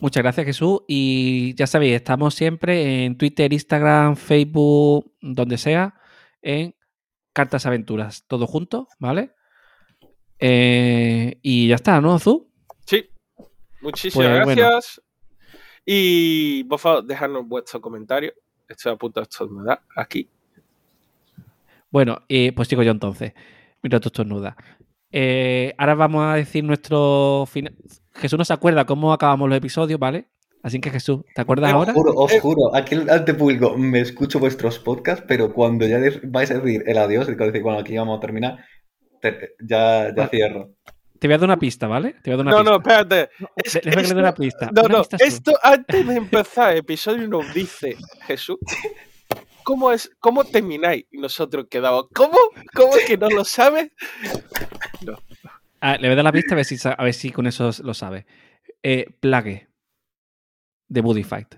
muchas 0.00 0.22
gracias, 0.22 0.46
Jesús. 0.46 0.80
Y 0.88 1.54
ya 1.54 1.66
sabéis, 1.66 1.96
estamos 1.96 2.34
siempre 2.34 3.04
en 3.04 3.18
Twitter, 3.18 3.52
Instagram, 3.52 4.16
Facebook, 4.16 5.14
donde 5.20 5.58
sea, 5.58 6.00
en 6.40 6.74
Cartas 7.34 7.66
Aventuras. 7.66 8.24
Todo 8.26 8.46
junto, 8.46 8.88
¿vale? 8.98 9.32
Eh, 10.38 11.38
y 11.42 11.68
ya 11.68 11.74
está, 11.74 12.00
¿no, 12.00 12.14
Azul? 12.14 12.46
Sí, 12.86 13.06
muchísimas 13.82 14.28
Pues, 14.28 14.44
bueno. 14.44 14.62
gracias. 14.62 15.02
Y 15.84 16.64
por 16.64 16.78
favor, 16.78 17.04
dejadnos 17.04 17.46
vuestro 17.46 17.82
comentario. 17.82 18.32
Estoy 18.66 18.92
a 18.92 18.96
punto 18.96 19.20
de 19.20 19.24
estornudar 19.24 19.82
aquí. 19.94 20.30
Bueno, 21.94 22.18
eh, 22.28 22.50
pues 22.56 22.66
sigo 22.66 22.82
yo 22.82 22.90
entonces. 22.90 23.34
Mira, 23.80 24.00
tú 24.00 24.08
estornuda. 24.08 24.56
Eh, 25.12 25.72
ahora 25.78 25.94
vamos 25.94 26.24
a 26.26 26.34
decir 26.34 26.64
nuestro 26.64 27.46
final. 27.48 27.72
Jesús 28.16 28.36
no 28.36 28.44
se 28.44 28.52
acuerda 28.52 28.84
cómo 28.84 29.12
acabamos 29.12 29.48
los 29.48 29.56
episodios, 29.56 30.00
¿vale? 30.00 30.26
Así 30.64 30.80
que 30.80 30.90
Jesús, 30.90 31.20
¿te 31.36 31.40
acuerdas 31.40 31.70
Os 31.70 31.74
ahora? 31.76 31.92
juro, 31.92 32.12
os 32.16 32.32
juro, 32.40 32.74
aquí 32.74 32.96
ante 33.08 33.34
público 33.34 33.76
me 33.78 34.00
escucho 34.00 34.40
vuestros 34.40 34.80
podcasts, 34.80 35.24
pero 35.28 35.52
cuando 35.52 35.86
ya 35.86 36.00
vais 36.24 36.50
a 36.50 36.58
decir 36.58 36.82
el 36.84 36.98
adiós, 36.98 37.28
y 37.28 37.36
cuando 37.36 37.52
decís, 37.52 37.62
bueno, 37.62 37.78
aquí 37.78 37.96
vamos 37.96 38.18
a 38.18 38.20
terminar, 38.20 38.64
te- 39.20 39.50
ya, 39.64 40.12
ya 40.16 40.26
cierro. 40.26 40.70
Te 41.20 41.28
voy 41.28 41.34
a 41.36 41.38
dar 41.38 41.44
una 41.48 41.58
pista, 41.60 41.86
¿vale? 41.86 42.16
Te 42.24 42.32
voy 42.34 42.40
a 42.40 42.42
dar 42.44 42.46
una 42.46 42.50
No, 42.50 42.58
pista. 42.58 42.70
no, 42.70 42.76
espérate. 43.04 43.30
Es- 43.62 43.74
déjame 43.84 44.02
que 44.02 44.08
le 44.08 44.14
dé 44.14 44.20
una 44.20 44.34
pista. 44.34 44.70
No, 44.74 44.82
Una 44.82 44.88
no, 44.96 44.98
pista 45.04 45.16
esto 45.24 45.52
antes 45.62 46.08
de 46.08 46.16
empezar 46.16 46.72
el 46.72 46.78
episodio 46.78 47.28
nos 47.28 47.54
dice 47.54 47.94
Jesús. 48.26 48.58
¿Cómo 49.64 49.90
es? 49.92 50.10
¿Cómo 50.20 50.44
termináis? 50.44 51.06
Y 51.10 51.18
nosotros 51.18 51.66
quedamos. 51.70 52.06
¿Cómo? 52.14 52.38
¿Cómo 52.74 52.92
que 53.06 53.16
no 53.16 53.28
lo 53.30 53.44
sabes? 53.44 53.90
Ah, 55.80 55.96
le 55.96 56.08
voy 56.08 56.12
a 56.12 56.16
dar 56.16 56.24
la 56.24 56.32
pista 56.32 56.54
a 56.54 56.56
ver 56.56 56.64
si, 56.64 56.76
a 56.88 57.02
ver 57.02 57.14
si 57.14 57.30
con 57.30 57.46
eso 57.46 57.70
lo 57.82 57.94
sabe. 57.94 58.26
Eh, 58.82 59.06
Plague. 59.20 59.68
De 60.88 61.00
Buddy 61.00 61.24
Fight. 61.24 61.54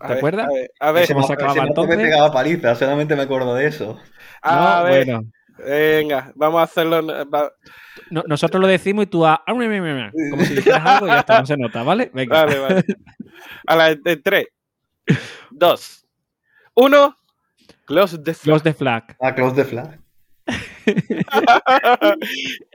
A 0.00 0.06
¿Te 0.06 0.12
ver, 0.14 0.16
acuerdas? 0.18 0.46
A 0.46 0.52
ver, 0.52 0.70
a 0.80 0.92
ver, 0.92 1.08
¿Cómo 1.08 1.26
se 1.26 1.32
acababa 1.32 1.54
Si 1.54 1.60
no, 1.60 1.66
entonces? 1.66 1.96
me 1.96 2.02
pegaba 2.04 2.32
paliza, 2.32 2.74
solamente 2.74 3.16
me 3.16 3.22
acuerdo 3.22 3.54
de 3.54 3.66
eso. 3.66 4.00
a 4.42 4.78
no, 4.78 4.84
ver. 4.84 5.06
bueno. 5.06 5.22
Venga, 5.56 6.32
vamos 6.34 6.60
a 6.60 6.64
hacerlo. 6.64 7.06
va- 7.30 7.52
No- 8.10 8.24
nosotros 8.26 8.60
lo 8.60 8.66
decimos 8.66 9.04
y 9.04 9.06
tú 9.06 9.24
a... 9.24 9.42
Como 9.46 9.62
si 10.44 10.54
dijeras 10.54 10.84
algo 10.84 11.06
y 11.06 11.10
ya 11.10 11.20
está, 11.20 11.40
no 11.40 11.46
se 11.46 11.56
nota, 11.56 11.82
¿vale? 11.82 12.10
Venga. 12.12 12.44
Vale, 12.44 12.58
vale. 12.58 12.84
A 13.66 13.76
la 13.76 13.94
de 13.94 14.16
3, 14.16 14.46
2, 15.50 16.06
1. 16.74 17.16
Close 17.86 18.18
the 18.22 18.34
Close 18.34 18.62
the 18.62 18.72
flag. 18.74 19.16
Ah, 19.20 19.34
Close 19.34 19.54
the 19.54 19.64
Flag. 19.64 20.00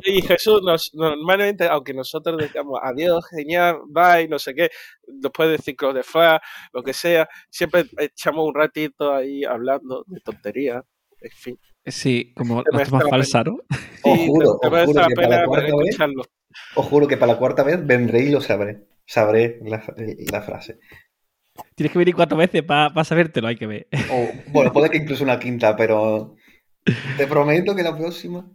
y 0.06 0.22
Jesús, 0.22 0.62
nos, 0.64 0.92
normalmente, 0.94 1.68
aunque 1.68 1.94
nosotros 1.94 2.38
digamos 2.42 2.80
adiós, 2.82 3.26
genial, 3.30 3.82
bye, 3.88 4.28
no 4.28 4.40
sé 4.40 4.56
qué, 4.56 4.70
después 5.08 5.50
de 5.50 5.58
decir 5.58 5.76
close 5.76 6.00
the 6.00 6.04
flag, 6.04 6.42
lo 6.74 6.82
que 6.82 6.94
sea, 6.94 7.28
siempre 7.50 7.86
echamos 8.00 8.48
un 8.48 8.56
ratito 8.56 9.14
ahí 9.14 9.44
hablando 9.44 10.04
de 10.08 10.20
tonterías. 10.22 10.84
En 11.22 11.32
fin, 11.32 11.60
Sí, 11.86 12.34
como 12.36 12.64
la 12.72 12.84
toma 12.86 13.02
falsa, 13.10 13.44
¿no? 13.44 13.58
Os 14.04 14.20
juro, 14.20 14.58
te 14.62 14.68
os 14.68 14.74
merece 14.74 14.94
juro 14.94 15.02
la 15.02 15.08
que 15.08 15.16
para 15.16 15.28
pena 15.28 15.38
la 15.38 15.46
cuarta 15.46 15.76
vez, 15.76 15.90
escucharlo. 15.90 16.24
os 16.76 16.86
juro 16.86 17.08
que 17.08 17.18
para 17.18 17.34
la 17.34 17.38
cuarta 17.40 17.64
vez 17.64 17.86
vendré 17.86 18.22
y 18.24 18.30
lo 18.32 18.42
sabré. 18.42 18.88
Sabré 19.06 19.60
la, 19.64 19.84
la 20.32 20.42
frase. 20.42 20.80
Tienes 21.76 21.92
que 21.92 22.00
venir 22.00 22.16
cuatro 22.16 22.38
veces 22.38 22.64
para 22.64 23.04
sabértelo, 23.04 23.48
hay 23.48 23.56
que 23.56 23.68
ver. 23.68 23.88
O, 24.12 24.30
bueno, 24.48 24.72
puede 24.74 24.90
que 24.90 24.98
incluso 24.98 25.24
una 25.24 25.40
quinta, 25.40 25.76
pero 25.76 26.36
te 27.18 27.28
prometo 27.28 27.76
que 27.76 27.84
la 27.84 27.96
próxima. 27.96 28.46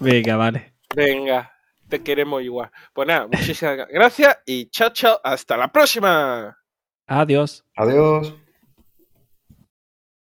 Venga, 0.00 0.36
vale. 0.36 0.74
Venga, 0.94 1.52
te 1.88 2.02
queremos 2.02 2.42
igual. 2.42 2.70
Pues 2.92 3.08
nada, 3.08 3.26
muchísimas 3.26 3.86
gracias 3.88 4.38
y 4.46 4.68
chao, 4.70 4.90
chao, 4.90 5.20
hasta 5.22 5.56
la 5.56 5.68
próxima. 5.68 6.56
Adiós. 7.06 7.64
Adiós. 7.76 8.34